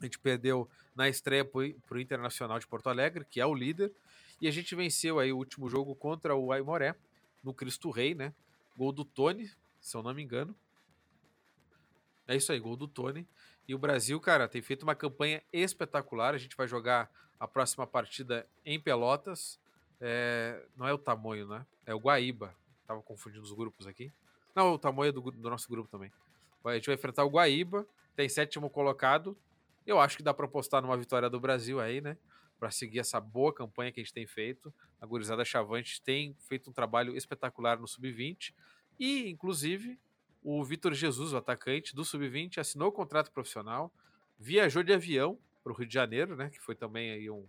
A 0.00 0.04
gente 0.04 0.18
perdeu 0.18 0.68
na 0.94 1.08
estreia 1.08 1.44
para 1.44 1.96
o 1.96 2.00
Internacional 2.00 2.58
de 2.58 2.66
Porto 2.66 2.88
Alegre, 2.88 3.24
que 3.24 3.40
é 3.40 3.46
o 3.46 3.54
líder. 3.54 3.92
E 4.40 4.48
a 4.48 4.50
gente 4.50 4.74
venceu 4.74 5.18
aí 5.18 5.32
o 5.32 5.36
último 5.36 5.68
jogo 5.68 5.94
contra 5.94 6.34
o 6.34 6.52
Aimoré, 6.52 6.94
no 7.42 7.54
Cristo 7.54 7.90
Rei, 7.90 8.14
né? 8.14 8.32
Gol 8.76 8.92
do 8.92 9.04
Tony, 9.04 9.50
se 9.80 9.96
eu 9.96 10.02
não 10.02 10.12
me 10.12 10.22
engano. 10.22 10.54
É 12.26 12.34
isso 12.34 12.50
aí, 12.52 12.58
gol 12.58 12.76
do 12.76 12.88
Tony. 12.88 13.26
E 13.68 13.74
o 13.74 13.78
Brasil, 13.78 14.18
cara, 14.20 14.48
tem 14.48 14.60
feito 14.62 14.82
uma 14.82 14.94
campanha 14.94 15.42
espetacular. 15.52 16.34
A 16.34 16.38
gente 16.38 16.56
vai 16.56 16.66
jogar 16.66 17.10
a 17.38 17.46
próxima 17.46 17.86
partida 17.86 18.46
em 18.64 18.80
Pelotas. 18.80 19.58
É... 20.00 20.62
Não 20.76 20.86
é 20.86 20.92
o 20.92 20.98
tamanho, 20.98 21.46
né? 21.46 21.66
É 21.86 21.94
o 21.94 21.98
Guaíba. 21.98 22.54
Tava 22.86 23.00
confundindo 23.02 23.42
os 23.42 23.52
grupos 23.52 23.86
aqui. 23.86 24.10
Não, 24.54 24.72
o 24.72 24.78
tamanho 24.78 25.12
do, 25.12 25.20
do 25.20 25.50
nosso 25.50 25.68
grupo 25.68 25.88
também. 25.90 26.12
A 26.64 26.74
gente 26.74 26.86
vai 26.86 26.94
enfrentar 26.94 27.24
o 27.24 27.30
Guaíba, 27.30 27.86
tem 28.16 28.28
sétimo 28.28 28.70
colocado, 28.70 29.36
eu 29.86 30.00
acho 30.00 30.16
que 30.16 30.22
dá 30.22 30.32
para 30.32 30.46
apostar 30.46 30.82
numa 30.82 30.96
vitória 30.96 31.28
do 31.28 31.38
Brasil 31.38 31.80
aí, 31.80 32.00
né? 32.00 32.16
Para 32.58 32.70
seguir 32.70 33.00
essa 33.00 33.20
boa 33.20 33.52
campanha 33.52 33.92
que 33.92 34.00
a 34.00 34.02
gente 34.02 34.12
tem 34.12 34.26
feito. 34.26 34.72
A 35.00 35.06
Gurizada 35.06 35.44
Chavante 35.44 36.00
tem 36.02 36.34
feito 36.48 36.70
um 36.70 36.72
trabalho 36.72 37.16
espetacular 37.16 37.78
no 37.78 37.86
Sub-20. 37.86 38.54
E, 38.98 39.28
inclusive, 39.28 39.98
o 40.42 40.64
Vitor 40.64 40.94
Jesus, 40.94 41.32
o 41.32 41.36
atacante 41.36 41.94
do 41.94 42.04
Sub-20, 42.04 42.58
assinou 42.58 42.88
o 42.88 42.92
contrato 42.92 43.30
profissional, 43.30 43.92
viajou 44.38 44.82
de 44.82 44.92
avião 44.92 45.38
para 45.62 45.72
o 45.72 45.76
Rio 45.76 45.86
de 45.86 45.94
Janeiro, 45.94 46.36
né? 46.36 46.50
Que 46.50 46.60
foi 46.60 46.74
também 46.74 47.10
aí 47.10 47.30
um 47.30 47.46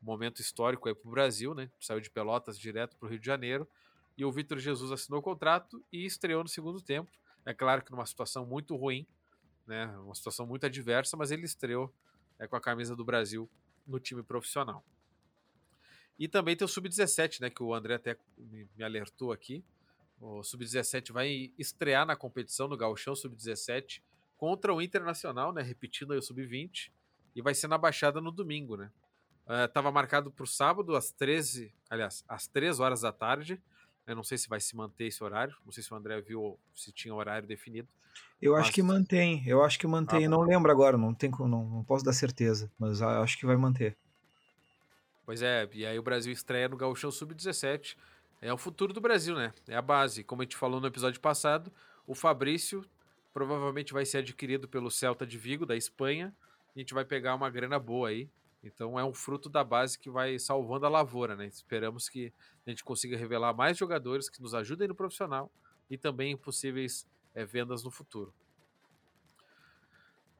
momento 0.00 0.40
histórico 0.40 0.88
aí 0.88 0.94
para 0.94 1.08
o 1.08 1.10
Brasil, 1.10 1.54
né? 1.54 1.70
Saiu 1.80 2.00
de 2.00 2.10
Pelotas 2.10 2.58
direto 2.58 2.96
para 2.96 3.06
o 3.06 3.10
Rio 3.10 3.18
de 3.18 3.26
Janeiro. 3.26 3.68
E 4.16 4.24
o 4.24 4.32
Vitor 4.32 4.58
Jesus 4.58 4.90
assinou 4.90 5.20
o 5.20 5.22
contrato 5.22 5.84
e 5.92 6.04
estreou 6.04 6.42
no 6.42 6.48
segundo 6.48 6.80
tempo. 6.80 7.10
É 7.44 7.54
claro 7.54 7.82
que 7.82 7.90
numa 7.90 8.04
situação 8.04 8.44
muito 8.44 8.74
ruim, 8.76 9.06
né? 9.68 9.86
Uma 9.98 10.14
situação 10.14 10.46
muito 10.46 10.66
adversa, 10.66 11.16
mas 11.16 11.30
ele 11.30 11.44
estreou 11.44 11.92
é, 12.38 12.48
com 12.48 12.56
a 12.56 12.60
camisa 12.60 12.96
do 12.96 13.04
Brasil 13.04 13.48
no 13.86 14.00
time 14.00 14.22
profissional. 14.22 14.82
E 16.18 16.26
também 16.26 16.56
tem 16.56 16.64
o 16.64 16.68
Sub-17, 16.68 17.40
né? 17.40 17.50
Que 17.50 17.62
o 17.62 17.72
André 17.72 17.94
até 17.94 18.16
me 18.36 18.82
alertou 18.82 19.30
aqui. 19.30 19.62
O 20.20 20.42
Sub-17 20.42 21.12
vai 21.12 21.52
estrear 21.56 22.04
na 22.04 22.16
competição 22.16 22.66
no 22.66 22.76
Gauchão 22.76 23.14
Sub-17 23.14 24.02
contra 24.36 24.74
o 24.74 24.82
Internacional, 24.82 25.52
né? 25.52 25.62
Repetindo 25.62 26.12
aí 26.12 26.18
o 26.18 26.22
Sub-20. 26.22 26.90
E 27.36 27.42
vai 27.42 27.54
ser 27.54 27.68
na 27.68 27.78
Baixada 27.78 28.20
no 28.20 28.32
domingo, 28.32 28.76
né? 28.76 28.90
Estava 29.64 29.90
uh, 29.90 29.92
marcado 29.92 30.30
para 30.30 30.44
o 30.44 30.46
sábado, 30.46 30.96
às 30.96 31.12
13, 31.12 31.72
aliás, 31.88 32.24
às 32.28 32.46
3 32.48 32.80
horas 32.80 33.02
da 33.02 33.12
tarde. 33.12 33.62
Eu 34.08 34.16
não 34.16 34.24
sei 34.24 34.38
se 34.38 34.48
vai 34.48 34.58
se 34.58 34.74
manter 34.74 35.04
esse 35.04 35.22
horário. 35.22 35.54
Não 35.64 35.70
sei 35.70 35.82
se 35.82 35.92
o 35.92 35.96
André 35.96 36.18
viu 36.22 36.58
se 36.74 36.90
tinha 36.90 37.14
horário 37.14 37.46
definido. 37.46 37.86
Eu 38.40 38.52
mas... 38.52 38.62
acho 38.62 38.72
que 38.72 38.82
mantém. 38.82 39.42
Eu 39.46 39.62
acho 39.62 39.78
que 39.78 39.86
mantém. 39.86 40.24
Ah, 40.24 40.30
não 40.30 40.40
lembro 40.40 40.72
agora. 40.72 40.96
Não, 40.96 41.12
tem, 41.12 41.30
não, 41.30 41.46
não 41.46 41.84
posso 41.84 42.04
dar 42.04 42.14
certeza. 42.14 42.72
Mas 42.78 43.02
acho 43.02 43.38
que 43.38 43.44
vai 43.44 43.56
manter. 43.56 43.96
Pois 45.26 45.42
é. 45.42 45.68
E 45.74 45.84
aí 45.84 45.98
o 45.98 46.02
Brasil 46.02 46.32
estreia 46.32 46.68
no 46.70 46.76
Gauchão 46.76 47.10
Sub-17. 47.10 47.96
É 48.40 48.50
o 48.50 48.56
futuro 48.56 48.94
do 48.94 49.00
Brasil, 49.00 49.36
né? 49.36 49.52
É 49.68 49.76
a 49.76 49.82
base. 49.82 50.24
Como 50.24 50.40
a 50.40 50.44
gente 50.44 50.56
falou 50.56 50.80
no 50.80 50.86
episódio 50.86 51.20
passado, 51.20 51.70
o 52.06 52.14
Fabrício 52.14 52.82
provavelmente 53.34 53.92
vai 53.92 54.06
ser 54.06 54.18
adquirido 54.18 54.66
pelo 54.66 54.90
Celta 54.90 55.26
de 55.26 55.36
Vigo, 55.36 55.66
da 55.66 55.76
Espanha. 55.76 56.34
E 56.74 56.78
a 56.78 56.82
gente 56.82 56.94
vai 56.94 57.04
pegar 57.04 57.34
uma 57.34 57.50
grana 57.50 57.78
boa 57.78 58.08
aí. 58.08 58.30
Então 58.62 58.98
é 58.98 59.04
um 59.04 59.14
fruto 59.14 59.48
da 59.48 59.62
base 59.62 59.98
que 59.98 60.10
vai 60.10 60.38
salvando 60.38 60.86
a 60.86 60.88
lavoura, 60.88 61.36
né? 61.36 61.46
Esperamos 61.46 62.08
que 62.08 62.32
a 62.66 62.70
gente 62.70 62.84
consiga 62.84 63.16
revelar 63.16 63.54
mais 63.54 63.76
jogadores 63.76 64.28
que 64.28 64.42
nos 64.42 64.54
ajudem 64.54 64.88
no 64.88 64.94
profissional 64.94 65.50
e 65.88 65.96
também 65.96 66.36
possíveis 66.36 67.06
é, 67.34 67.44
vendas 67.44 67.84
no 67.84 67.90
futuro. 67.90 68.32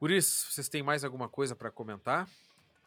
Isso, 0.01 0.51
vocês 0.51 0.69
têm 0.69 0.81
mais 0.81 1.03
alguma 1.03 1.27
coisa 1.27 1.55
para 1.55 1.69
comentar? 1.69 2.27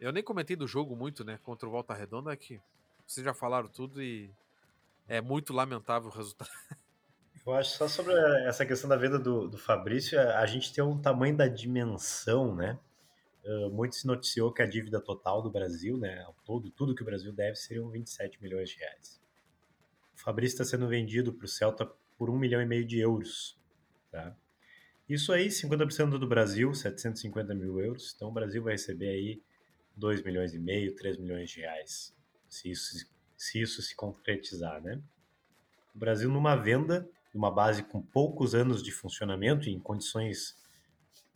Eu 0.01 0.13
nem 0.13 0.23
comentei 0.23 0.57
do 0.57 0.67
jogo 0.67 0.97
muito, 0.97 1.25
né? 1.25 1.39
Contra 1.43 1.69
o 1.69 1.71
Volta 1.71 1.95
Redonda, 1.95 2.33
é 2.33 2.37
que 2.37 2.61
vocês 3.07 3.25
já 3.25 3.35
falaram 3.35 3.69
tudo 3.69 4.03
e 4.03 4.31
é 5.07 5.21
muito 5.21 5.53
lamentável 5.53 6.11
o 6.11 6.13
resultado. 6.13 6.51
Eu 7.45 7.55
acho 7.55 7.77
só 7.77 7.89
sobre 7.89 8.15
essa 8.47 8.65
questão 8.65 8.89
da 8.89 8.97
venda 8.97 9.19
do, 9.19 9.49
do 9.49 9.59
Fabrício, 9.59 10.19
a 10.19 10.47
gente 10.47 10.73
tem 10.73 10.83
um 10.83 11.01
tamanho 11.01 11.37
da 11.37 11.49
dimensão, 11.49 12.55
né? 12.55 12.79
Muito 13.73 13.97
se 13.97 14.07
noticiou 14.07 14.53
que 14.53 14.63
a 14.63 14.67
dívida 14.67 15.01
total 15.01 15.43
do 15.43 15.51
Brasil, 15.51 15.99
né, 15.99 16.23
ao 16.23 16.35
todo, 16.45 16.71
tudo 16.71 16.95
que 16.95 17.03
o 17.03 17.05
Brasil 17.05 17.33
deve, 17.33 17.57
seriam 17.57 17.89
27 17.91 18.41
milhões 18.41 18.71
de 18.71 18.79
reais. 18.79 19.21
O 20.15 20.21
Fabrício 20.21 20.55
está 20.55 20.65
sendo 20.65 20.87
vendido 20.87 21.33
para 21.33 21.45
o 21.45 21.49
Celta 21.49 21.91
por 22.17 22.31
um 22.31 22.39
milhão 22.39 22.63
e 22.63 22.67
meio 22.67 22.85
de 22.85 23.01
euros. 23.01 23.59
Tá? 24.13 24.37
Isso 25.09 25.33
aí, 25.33 25.49
50% 25.49 26.19
do 26.19 26.27
Brasil, 26.29 26.73
750 26.73 27.55
mil 27.55 27.81
euros. 27.81 28.13
Então 28.15 28.29
o 28.29 28.33
Brasil 28.33 28.63
vai 28.63 28.75
receber 28.75 29.09
aí 29.09 29.43
2 29.97 30.23
milhões 30.23 30.55
e 30.55 30.59
meio, 30.59 30.95
3 30.95 31.19
milhões 31.19 31.51
de 31.51 31.61
reais, 31.61 32.15
se 32.49 32.71
isso, 32.71 33.07
se 33.37 33.61
isso 33.61 33.83
se 33.83 33.97
concretizar, 33.97 34.81
né? 34.81 35.03
O 35.95 35.99
Brasil 35.99 36.31
numa 36.31 36.55
venda, 36.55 37.09
numa 37.35 37.51
base 37.51 37.83
com 37.83 38.01
poucos 38.01 38.55
anos 38.55 38.83
de 38.83 38.93
funcionamento, 38.93 39.69
em 39.69 39.79
condições 39.79 40.57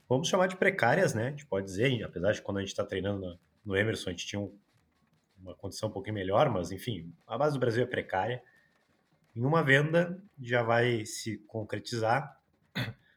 vamos 0.08 0.28
chamar 0.28 0.46
de 0.46 0.56
precárias, 0.56 1.14
né? 1.14 1.28
A 1.28 1.30
gente 1.30 1.46
pode 1.46 1.66
dizer, 1.66 2.02
apesar 2.02 2.32
de 2.32 2.42
quando 2.42 2.58
a 2.58 2.60
gente 2.60 2.70
está 2.70 2.84
treinando 2.84 3.38
no 3.64 3.76
Emerson, 3.76 4.10
a 4.10 4.12
gente 4.12 4.26
tinha 4.26 4.40
um, 4.40 4.56
uma 5.38 5.54
condição 5.54 5.88
um 5.88 5.92
pouquinho 5.92 6.14
melhor, 6.14 6.48
mas 6.50 6.70
enfim, 6.70 7.12
a 7.26 7.36
base 7.36 7.54
do 7.54 7.60
Brasil 7.60 7.82
é 7.82 7.86
precária. 7.86 8.42
Em 9.34 9.44
uma 9.44 9.62
venda 9.62 10.22
já 10.40 10.62
vai 10.62 11.04
se 11.04 11.38
concretizar. 11.46 12.40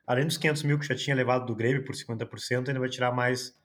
Além 0.05 0.25
dos 0.25 0.37
500 0.37 0.63
mil 0.63 0.79
que 0.79 0.87
já 0.87 0.95
tinha 0.95 1.15
levado 1.15 1.45
do 1.45 1.55
Grêmio 1.55 1.85
por 1.85 1.95
50%, 1.95 2.67
ainda 2.67 2.79
vai 2.79 2.89
tirar 2.89 3.11
mais 3.11 3.57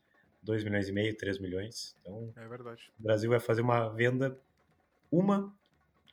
2 0.43 0.63
milhões 0.63 0.89
e 0.89 0.93
meio, 0.93 1.17
3 1.17 1.39
milhões. 1.41 1.97
Então, 2.01 2.33
é 2.37 2.47
verdade. 2.47 2.93
o 2.99 3.03
Brasil 3.03 3.31
vai 3.31 3.41
fazer 3.41 3.63
uma 3.63 3.89
venda, 3.89 4.39
uma 5.11 5.53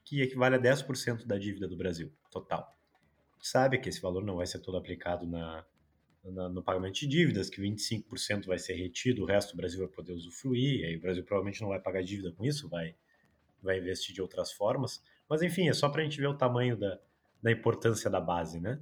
que 0.05 0.21
equivale 0.21 0.55
a 0.55 0.59
10% 0.59 1.25
da 1.25 1.37
dívida 1.37 1.67
do 1.67 1.75
Brasil, 1.75 2.11
total. 2.31 2.75
Sabe 3.41 3.77
que 3.77 3.89
esse 3.89 4.01
valor 4.01 4.23
não 4.23 4.37
vai 4.37 4.47
ser 4.47 4.59
todo 4.59 4.77
aplicado 4.77 5.27
na, 5.27 5.65
no 6.23 6.61
pagamento 6.61 6.99
de 6.99 7.07
dívidas, 7.07 7.49
que 7.49 7.61
25% 7.61 8.45
vai 8.45 8.59
ser 8.59 8.73
retido, 8.73 9.23
o 9.23 9.25
resto 9.25 9.51
do 9.51 9.57
Brasil 9.57 9.79
vai 9.79 9.87
poder 9.87 10.13
usufruir, 10.13 10.85
aí 10.85 10.95
o 10.95 11.01
Brasil 11.01 11.23
provavelmente 11.23 11.61
não 11.61 11.69
vai 11.69 11.79
pagar 11.79 12.03
dívida 12.03 12.31
com 12.31 12.45
isso, 12.45 12.69
vai, 12.69 12.95
vai 13.61 13.79
investir 13.79 14.13
de 14.13 14.21
outras 14.21 14.51
formas. 14.51 15.03
Mas 15.27 15.41
enfim, 15.41 15.67
é 15.67 15.73
só 15.73 15.89
para 15.89 16.01
a 16.01 16.03
gente 16.03 16.19
ver 16.19 16.27
o 16.27 16.37
tamanho 16.37 16.77
da, 16.77 16.99
da 17.41 17.51
importância 17.51 18.09
da 18.09 18.21
base, 18.21 18.59
né? 18.59 18.79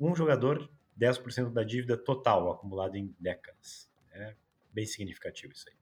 Um 0.00 0.14
jogador, 0.14 0.70
10% 0.98 1.52
da 1.52 1.62
dívida 1.62 1.96
total, 1.96 2.50
acumulada 2.50 2.96
em 2.96 3.14
décadas. 3.20 3.90
É 4.10 4.34
bem 4.72 4.86
significativo 4.86 5.52
isso 5.52 5.68
aí. 5.68 5.76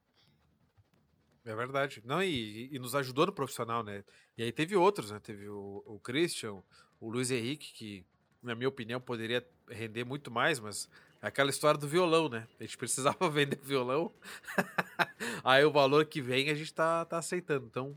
É 1.44 1.56
verdade. 1.56 2.02
Não, 2.04 2.22
e, 2.22 2.72
e, 2.72 2.78
nos 2.78 2.94
ajudou 2.94 3.26
no 3.26 3.32
profissional, 3.32 3.82
né? 3.82 4.04
E 4.36 4.42
aí 4.42 4.52
teve 4.52 4.76
outros, 4.76 5.10
né? 5.10 5.18
Teve 5.18 5.48
o, 5.48 5.82
o 5.84 5.98
Christian, 5.98 6.62
o 7.00 7.10
Luiz 7.10 7.30
Henrique, 7.30 7.72
que 7.72 8.06
na 8.42 8.54
minha 8.54 8.68
opinião, 8.68 9.00
poderia 9.00 9.46
render 9.68 10.04
muito 10.04 10.30
mais, 10.30 10.58
mas 10.58 10.88
é 11.20 11.26
aquela 11.28 11.50
história 11.50 11.78
do 11.78 11.86
violão, 11.86 12.28
né? 12.28 12.48
A 12.58 12.64
gente 12.64 12.76
precisava 12.78 13.30
vender 13.30 13.60
violão, 13.62 14.12
aí 15.44 15.64
o 15.64 15.70
valor 15.70 16.04
que 16.06 16.20
vem 16.20 16.50
a 16.50 16.54
gente 16.54 16.74
tá, 16.74 17.04
tá 17.04 17.18
aceitando. 17.18 17.66
Então, 17.66 17.96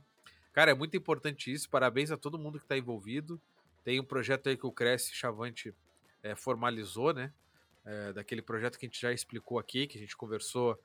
cara, 0.54 0.72
é 0.72 0.74
muito 0.74 0.96
importante 0.96 1.52
isso. 1.52 1.70
Parabéns 1.70 2.12
a 2.12 2.18
todo 2.18 2.38
mundo 2.38 2.60
que 2.60 2.66
está 2.66 2.78
envolvido. 2.78 3.42
Tem 3.84 4.00
um 4.00 4.04
projeto 4.04 4.50
aí 4.50 4.58
que 4.58 4.66
o 4.66 4.72
Cresce 4.72 5.14
Chavante 5.14 5.74
é, 6.22 6.36
formalizou, 6.36 7.14
né? 7.14 7.34
É, 7.84 8.14
daquele 8.14 8.42
projeto 8.42 8.80
que 8.80 8.86
a 8.86 8.90
gente 8.90 9.00
já 9.00 9.12
explicou 9.12 9.60
aqui, 9.60 9.86
que 9.86 9.98
a 9.98 10.02
gente 10.02 10.18
conversou 10.18 10.80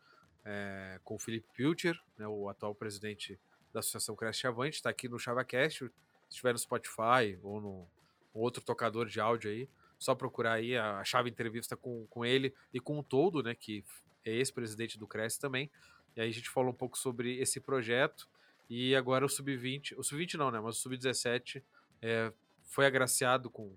é, 0.44 1.00
com 1.02 1.14
o 1.14 1.18
Felipe 1.18 1.46
Pilcher, 1.54 1.98
né, 2.18 2.28
o 2.28 2.48
atual 2.48 2.74
presidente 2.74 3.38
da 3.72 3.80
Associação 3.80 4.14
Cresce 4.14 4.40
Chavante, 4.40 4.76
está 4.76 4.90
aqui 4.90 5.08
no 5.08 5.18
ChavaCast. 5.18 5.78
Se 5.78 5.90
estiver 6.28 6.52
no 6.52 6.58
Spotify 6.58 7.38
ou 7.42 7.60
no, 7.60 7.88
outro 8.32 8.62
tocador 8.62 9.06
de 9.06 9.20
áudio 9.20 9.50
aí. 9.50 9.68
Só 9.98 10.14
procurar 10.14 10.54
aí 10.54 10.76
a, 10.76 11.04
chave 11.04 11.28
entrevista 11.28 11.76
com, 11.76 12.06
com 12.08 12.24
ele 12.24 12.54
e 12.72 12.80
com 12.80 12.98
o 12.98 13.02
Todo, 13.02 13.42
né? 13.42 13.54
Que 13.54 13.84
é 14.24 14.30
ex-presidente 14.30 14.98
do 14.98 15.06
Cresce 15.06 15.38
também. 15.38 15.70
E 16.16 16.20
aí 16.20 16.28
a 16.28 16.32
gente 16.32 16.48
falou 16.48 16.70
um 16.70 16.76
pouco 16.76 16.96
sobre 16.96 17.38
esse 17.38 17.60
projeto. 17.60 18.28
E 18.68 18.94
agora 18.94 19.26
o 19.26 19.28
Sub-20, 19.28 19.94
o 19.98 20.02
Sub-20 20.02 20.34
não, 20.34 20.50
né? 20.50 20.60
Mas 20.60 20.76
o 20.76 20.80
Sub-17 20.80 21.62
é, 22.00 22.32
foi 22.62 22.86
agraciado 22.86 23.50
com, 23.50 23.72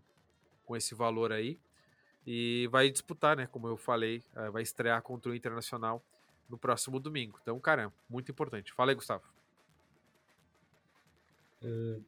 com 0.65 0.75
esse 0.77 0.95
valor 0.95 1.31
aí. 1.31 1.59
E 2.25 2.69
vai 2.71 2.89
disputar, 2.89 3.35
né? 3.35 3.47
Como 3.47 3.67
eu 3.67 3.75
falei, 3.75 4.23
é, 4.35 4.49
vai 4.49 4.61
estrear 4.61 5.01
contra 5.01 5.31
o 5.31 5.35
Internacional 5.35 6.01
no 6.49 6.57
próximo 6.57 6.99
domingo. 6.99 7.37
Então, 7.41 7.59
cara, 7.59 7.91
muito 8.09 8.31
importante. 8.31 8.71
Fala 8.71 8.91
aí, 8.91 8.95
Gustavo 8.95 9.32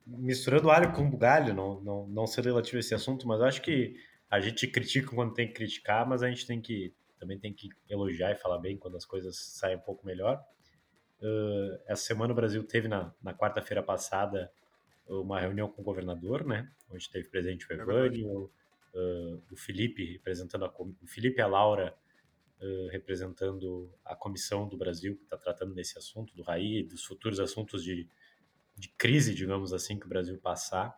misturando 0.06 0.70
alho 0.70 0.92
com 0.94 1.10
bugalho, 1.10 1.54
não, 1.54 1.82
não, 1.82 2.08
não 2.08 2.28
ser 2.28 2.44
relativo 2.44 2.78
a 2.78 2.80
esse 2.80 2.94
assunto, 2.94 3.28
mas 3.28 3.42
acho 3.42 3.62
que 3.62 3.96
a 4.30 4.40
gente 4.40 4.68
critica 4.68 5.16
quando 5.16 5.34
tem 5.34 5.48
que 5.48 5.54
criticar, 5.54 6.08
mas 6.08 6.22
a 6.22 6.30
gente 6.30 6.46
tem 6.46 6.62
que 6.62 6.94
também 7.20 7.40
tem 7.40 7.54
que 7.54 7.70
elogiar 7.90 8.32
e 8.32 8.36
falar 8.36 8.60
bem 8.60 8.78
quando 8.78 8.98
as 8.98 9.06
coisas 9.06 9.38
saem 9.38 9.78
um 9.78 9.82
pouco 9.82 10.06
melhor. 10.06 10.44
Uh, 11.22 11.80
essa 11.88 12.04
semana 12.04 12.34
o 12.34 12.36
Brasil 12.36 12.64
teve 12.64 12.88
na, 12.88 13.14
na 13.24 13.34
quarta-feira 13.34 13.82
passada 13.82 14.52
uma 15.08 15.40
reunião 15.40 15.70
com 15.70 15.82
o 15.82 15.86
governador, 15.86 16.46
né, 16.46 16.70
onde 16.90 17.10
teve 17.10 17.30
presente 17.30 17.66
o 17.68 17.74
é 17.74 17.76
Evânio, 17.76 18.52
é 18.94 18.98
uh, 18.98 19.44
o 19.52 19.56
Felipe 19.56 20.14
representando 20.14 20.66
a 20.66 20.74
o 20.78 21.08
Felipe 21.08 21.40
e 21.40 21.42
a 21.42 21.48
Laura 21.48 21.96
uh, 22.62 22.88
representando 22.90 23.90
a 24.04 24.16
comissão 24.16 24.68
do 24.68 24.78
Brasil 24.78 25.16
que 25.16 25.24
está 25.24 25.38
tratando 25.38 25.74
desse 25.74 25.98
assunto 25.98 26.36
do 26.36 26.44
RAI, 26.44 26.84
dos 26.84 27.04
futuros 27.06 27.40
assuntos 27.40 27.84
de 27.84 28.08
de 28.76 28.90
crise, 28.90 29.34
digamos 29.34 29.74
assim, 29.74 29.98
que 29.98 30.06
o 30.06 30.10
Brasil 30.10 30.38
passar, 30.38 30.98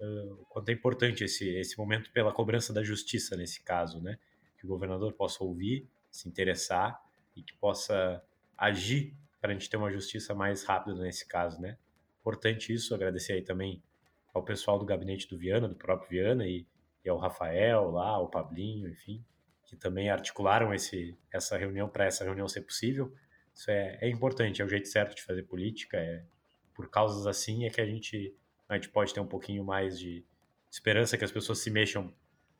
o 0.00 0.44
quanto 0.48 0.68
é 0.68 0.72
importante 0.72 1.24
esse, 1.24 1.48
esse 1.56 1.78
momento 1.78 2.10
pela 2.12 2.32
cobrança 2.32 2.72
da 2.72 2.82
justiça 2.82 3.36
nesse 3.36 3.62
caso, 3.62 4.00
né? 4.00 4.18
Que 4.58 4.66
o 4.66 4.68
governador 4.68 5.12
possa 5.12 5.42
ouvir, 5.42 5.88
se 6.10 6.28
interessar 6.28 7.00
e 7.34 7.42
que 7.42 7.54
possa 7.54 8.22
agir 8.56 9.16
para 9.40 9.50
a 9.50 9.54
gente 9.54 9.68
ter 9.68 9.76
uma 9.76 9.90
justiça 9.90 10.34
mais 10.34 10.64
rápida 10.64 11.00
nesse 11.02 11.26
caso, 11.26 11.60
né? 11.60 11.76
Importante 12.20 12.72
isso, 12.72 12.94
agradecer 12.94 13.34
aí 13.34 13.42
também 13.42 13.82
ao 14.32 14.42
pessoal 14.42 14.78
do 14.78 14.84
gabinete 14.84 15.28
do 15.28 15.38
Viana, 15.38 15.68
do 15.68 15.74
próprio 15.74 16.10
Viana 16.10 16.46
e, 16.46 16.66
e 17.04 17.08
ao 17.08 17.18
Rafael 17.18 17.90
lá, 17.90 18.08
ao 18.08 18.28
Pablinho, 18.28 18.88
enfim, 18.88 19.24
que 19.64 19.76
também 19.76 20.10
articularam 20.10 20.72
esse, 20.72 21.16
essa 21.32 21.56
reunião 21.56 21.88
para 21.88 22.04
essa 22.04 22.24
reunião 22.24 22.48
ser 22.48 22.62
possível. 22.62 23.14
Isso 23.54 23.70
é, 23.70 23.98
é 24.00 24.08
importante, 24.08 24.60
é 24.60 24.64
o 24.64 24.68
jeito 24.68 24.88
certo 24.88 25.14
de 25.14 25.22
fazer 25.22 25.42
política, 25.44 25.96
é, 25.96 26.24
por 26.74 26.90
causas 26.90 27.26
assim 27.26 27.64
é 27.64 27.70
que 27.70 27.80
a 27.80 27.86
gente, 27.86 28.36
a 28.68 28.74
gente 28.74 28.88
pode 28.88 29.14
ter 29.14 29.20
um 29.20 29.26
pouquinho 29.26 29.64
mais 29.64 29.98
de 29.98 30.24
esperança 30.70 31.16
que 31.16 31.24
as 31.24 31.32
pessoas 31.32 31.60
se 31.60 31.70
mexam 31.70 32.12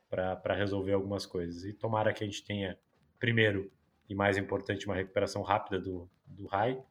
para 0.09 0.55
resolver 0.55 0.93
algumas 0.93 1.27
coisas. 1.27 1.65
E 1.65 1.73
tomara 1.73 2.13
que 2.13 2.23
a 2.23 2.27
gente 2.27 2.45
tenha, 2.45 2.79
primeiro 3.19 3.71
e 4.09 4.15
mais 4.15 4.37
importante, 4.39 4.87
uma 4.87 4.95
recuperação 4.95 5.43
rápida 5.43 5.81
do, 5.81 6.09
do 6.27 6.47
RAI, 6.47 6.83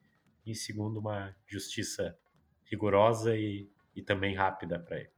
e 0.46 0.54
segundo, 0.54 1.00
uma 1.00 1.34
justiça 1.48 2.18
rigorosa 2.66 3.36
e, 3.38 3.70
e 3.96 4.02
também 4.02 4.36
rápida 4.36 4.78
para 4.78 5.00
ele. 5.00 5.12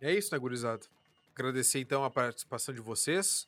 É 0.00 0.12
isso, 0.12 0.32
né, 0.34 0.38
gurizada? 0.38 0.86
Agradecer 1.34 1.80
então 1.80 2.04
a 2.04 2.10
participação 2.10 2.74
de 2.74 2.80
vocês. 2.80 3.46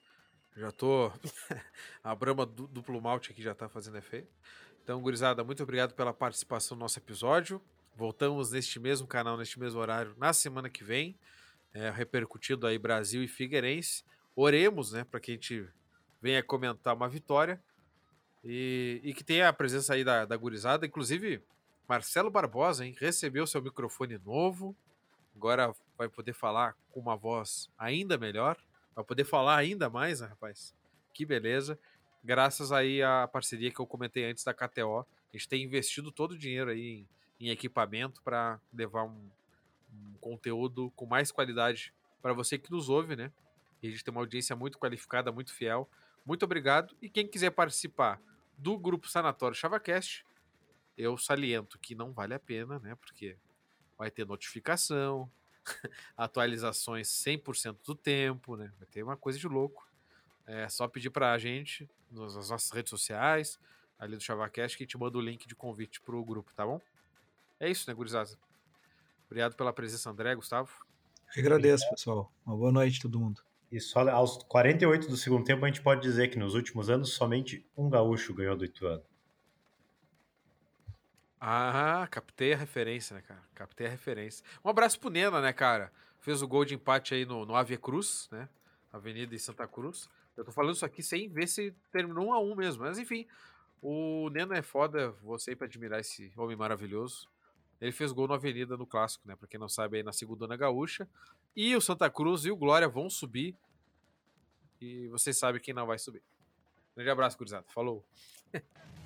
Já 0.57 0.71
tô. 0.71 1.11
a 2.03 2.15
Brama 2.15 2.47
duplo 2.47 3.01
malte 3.01 3.33
aqui 3.33 3.43
já 3.43 3.55
tá 3.55 3.69
fazendo 3.69 3.99
efeito. 3.99 4.33
Então, 4.85 5.01
gurizada, 5.01 5.43
muito 5.43 5.63
obrigado 5.63 5.95
pela 5.95 6.13
participação 6.13 6.77
no 6.77 6.83
nosso 6.83 6.99
episódio. 6.99 7.59
Voltamos 7.97 8.53
neste 8.53 8.79
mesmo 8.79 9.07
canal, 9.07 9.35
neste 9.39 9.59
mesmo 9.59 9.81
horário, 9.81 10.15
na 10.19 10.31
semana 10.35 10.69
que 10.69 10.85
vem, 10.85 11.19
é, 11.73 11.89
repercutindo 11.89 12.67
aí 12.67 12.79
Brasil 12.79 13.23
e 13.23 13.27
Figueirense. 13.27 14.05
Oremos, 14.37 14.93
né, 14.93 15.03
para 15.03 15.19
que 15.21 15.31
a 15.31 15.35
gente 15.35 15.67
venha 16.21 16.43
comentar 16.43 16.95
uma 16.95 17.09
vitória 17.09 17.59
e, 18.45 19.01
e 19.03 19.15
que 19.15 19.25
tenha 19.25 19.49
a 19.49 19.55
presença 19.55 19.95
aí 19.95 20.05
da, 20.05 20.27
da 20.27 20.37
gurizada. 20.37 20.85
Inclusive, 20.85 21.43
Marcelo 21.89 22.31
Barbosa, 22.31 22.85
hein, 22.85 22.95
recebeu 23.01 23.47
seu 23.47 23.63
microfone 23.63 24.19
novo, 24.19 24.77
agora 25.35 25.75
vai 25.97 26.11
poder 26.11 26.35
falar 26.35 26.77
com 26.91 27.01
uma 27.01 27.17
voz 27.17 27.71
ainda 27.79 28.19
melhor, 28.19 28.59
vai 28.95 29.03
poder 29.03 29.25
falar 29.25 29.57
ainda 29.57 29.89
mais, 29.89 30.21
né, 30.21 30.27
rapaz? 30.27 30.75
Que 31.15 31.25
beleza 31.25 31.79
graças 32.25 32.73
aí 32.73 33.03
à 33.03 33.29
parceria 33.29 33.71
que 33.71 33.79
eu 33.79 33.87
comentei 33.87 34.25
antes 34.25 34.43
da 34.43 34.55
KTO. 34.55 35.01
A 35.01 35.37
gente 35.37 35.49
tem 35.49 35.63
investido 35.63 36.11
todo 36.11 36.33
o 36.33 36.39
dinheiro 36.39 36.71
aí 36.71 37.05
em, 37.41 37.47
em 37.47 37.51
equipamento 37.51 38.23
para 38.23 38.59
levar 38.73 39.05
um, 39.05 39.31
um, 39.93 40.15
conteúdo 40.21 40.91
com 40.97 41.05
mais 41.05 41.31
qualidade 41.31 41.93
para 42.23 42.33
você 42.33 42.57
que 42.57 42.71
nos 42.71 42.89
ouve, 42.89 43.15
né? 43.15 43.31
E 43.83 43.89
a 43.89 43.91
gente 43.91 44.03
tem 44.03 44.11
uma 44.11 44.23
audiência 44.23 44.57
muito 44.57 44.79
qualificada, 44.79 45.31
muito 45.31 45.53
fiel. 45.53 45.89
Muito 46.25 46.45
obrigado. 46.45 46.97
E 47.03 47.09
quem 47.11 47.27
quiser 47.29 47.51
participar 47.51 48.19
do 48.57 48.79
grupo 48.79 49.09
Sanatório 49.09 49.55
ChavaCast, 49.55 50.25
eu 50.97 51.19
saliento 51.19 51.79
que 51.79 51.95
não 51.95 52.13
vale 52.13 52.33
a 52.33 52.39
pena, 52.39 52.79
né? 52.79 52.95
Porque 52.95 53.37
vai 53.99 54.11
ter 54.11 54.27
notificação, 54.27 55.31
atualizações 56.17 57.09
100% 57.09 57.77
do 57.85 57.95
tempo, 57.95 58.57
né? 58.57 58.73
Vai 58.79 58.87
ter 58.87 59.03
uma 59.03 59.17
coisa 59.17 59.39
de 59.39 59.47
louco. 59.47 59.87
É 60.47 60.69
só 60.69 60.87
pedir 60.87 61.11
pra 61.11 61.37
gente 61.39 61.89
nas 62.11 62.35
nossas 62.35 62.71
redes 62.71 62.91
sociais, 62.91 63.59
ali 63.99 64.17
do 64.17 64.23
ChavaCast, 64.23 64.77
que 64.77 64.85
a 64.85 64.87
gente 64.87 64.99
manda 64.99 65.17
o 65.17 65.21
link 65.21 65.47
de 65.47 65.55
convite 65.55 66.01
pro 66.01 66.25
grupo, 66.25 66.53
tá 66.55 66.67
bom? 66.67 66.81
É 67.59 67.71
isso, 67.71 67.89
né, 67.89 67.95
gurizada? 67.95 68.31
Obrigado 69.27 69.57
pela 69.57 69.73
presença, 69.73 70.11
André, 70.11 70.35
Gustavo. 70.35 70.71
Eu 71.35 71.43
agradeço, 71.43 71.89
pessoal. 71.91 72.33
Uma 72.45 72.57
boa 72.57 72.71
noite 72.73 72.99
a 72.99 73.03
todo 73.03 73.19
mundo. 73.19 73.43
E 73.73 73.81
só 73.81 74.09
aos 74.09 74.43
48 74.45 75.09
do 75.09 75.17
segundo 75.17 75.45
tempo 75.45 75.65
a 75.65 75.69
gente 75.69 75.83
pode 75.83 76.01
dizer 76.01 76.29
que 76.29 76.39
nos 76.39 76.55
últimos 76.55 76.89
anos 76.89 77.15
somente 77.15 77.67
um 77.77 77.89
gaúcho 77.89 78.33
ganhou 78.35 78.57
do 78.57 78.65
Ituano. 78.65 79.03
Ah, 81.41 82.07
captei 82.11 82.55
a 82.55 82.57
referência, 82.57 83.17
né, 83.17 83.23
cara? 83.23 83.43
Captei 83.55 83.87
a 83.87 83.91
referência. 83.91 84.45
Um 84.65 84.69
abraço 84.69 84.99
pro 85.01 85.11
Nena, 85.11 85.41
né, 85.41 85.53
cara? 85.53 85.93
Fez 86.21 86.41
o 86.41 86.49
gol 86.49 86.65
de 86.65 86.75
empate 86.75 87.15
aí 87.15 87.27
no, 87.27 87.45
no 87.45 87.55
Ave 87.57 87.77
Cruz, 87.77 88.29
né? 88.31 88.49
Avenida 88.93 89.35
em 89.35 89.39
Santa 89.39 89.67
Cruz. 89.67 90.09
Eu 90.37 90.45
tô 90.45 90.53
falando 90.53 90.75
isso 90.75 90.85
aqui 90.85 91.03
sem 91.03 91.29
ver 91.29 91.47
se 91.47 91.73
terminou 91.93 92.29
um 92.29 92.33
a 92.33 92.41
um 92.41 92.55
mesmo. 92.55 92.83
Mas 92.83 92.99
enfim, 92.99 93.27
o 93.81 94.29
Nena 94.31 94.57
é 94.57 94.63
foda. 94.63 95.11
Você 95.23 95.55
pra 95.55 95.67
admirar 95.67 96.01
esse 96.01 96.33
homem 96.37 96.57
maravilhoso. 96.57 97.29
Ele 97.81 97.93
fez 97.93 98.13
gol 98.13 98.29
na 98.29 98.35
Avenida 98.35 98.77
no 98.77 98.87
Clássico, 98.87 99.27
né? 99.29 99.37
Pra 99.37 99.49
quem 99.49 99.61
não 99.61 99.69
sabe, 99.69 99.99
aí 99.99 100.03
na 100.03 100.13
Segunda 100.13 100.57
Gaúcha. 100.57 101.09
E 101.55 101.77
o 101.77 101.81
Santa 101.81 102.09
Cruz 102.09 102.45
e 102.45 102.51
o 102.51 102.57
Glória 102.57 102.89
vão 102.89 103.11
subir. 103.11 103.55
E 104.81 105.09
vocês 105.09 105.37
sabem 105.37 105.61
quem 105.61 105.75
não 105.75 105.87
vai 105.87 105.99
subir. 105.99 106.23
Grande 106.95 107.11
abraço, 107.11 107.37
gurizada. 107.37 107.67
Falou. 107.69 108.05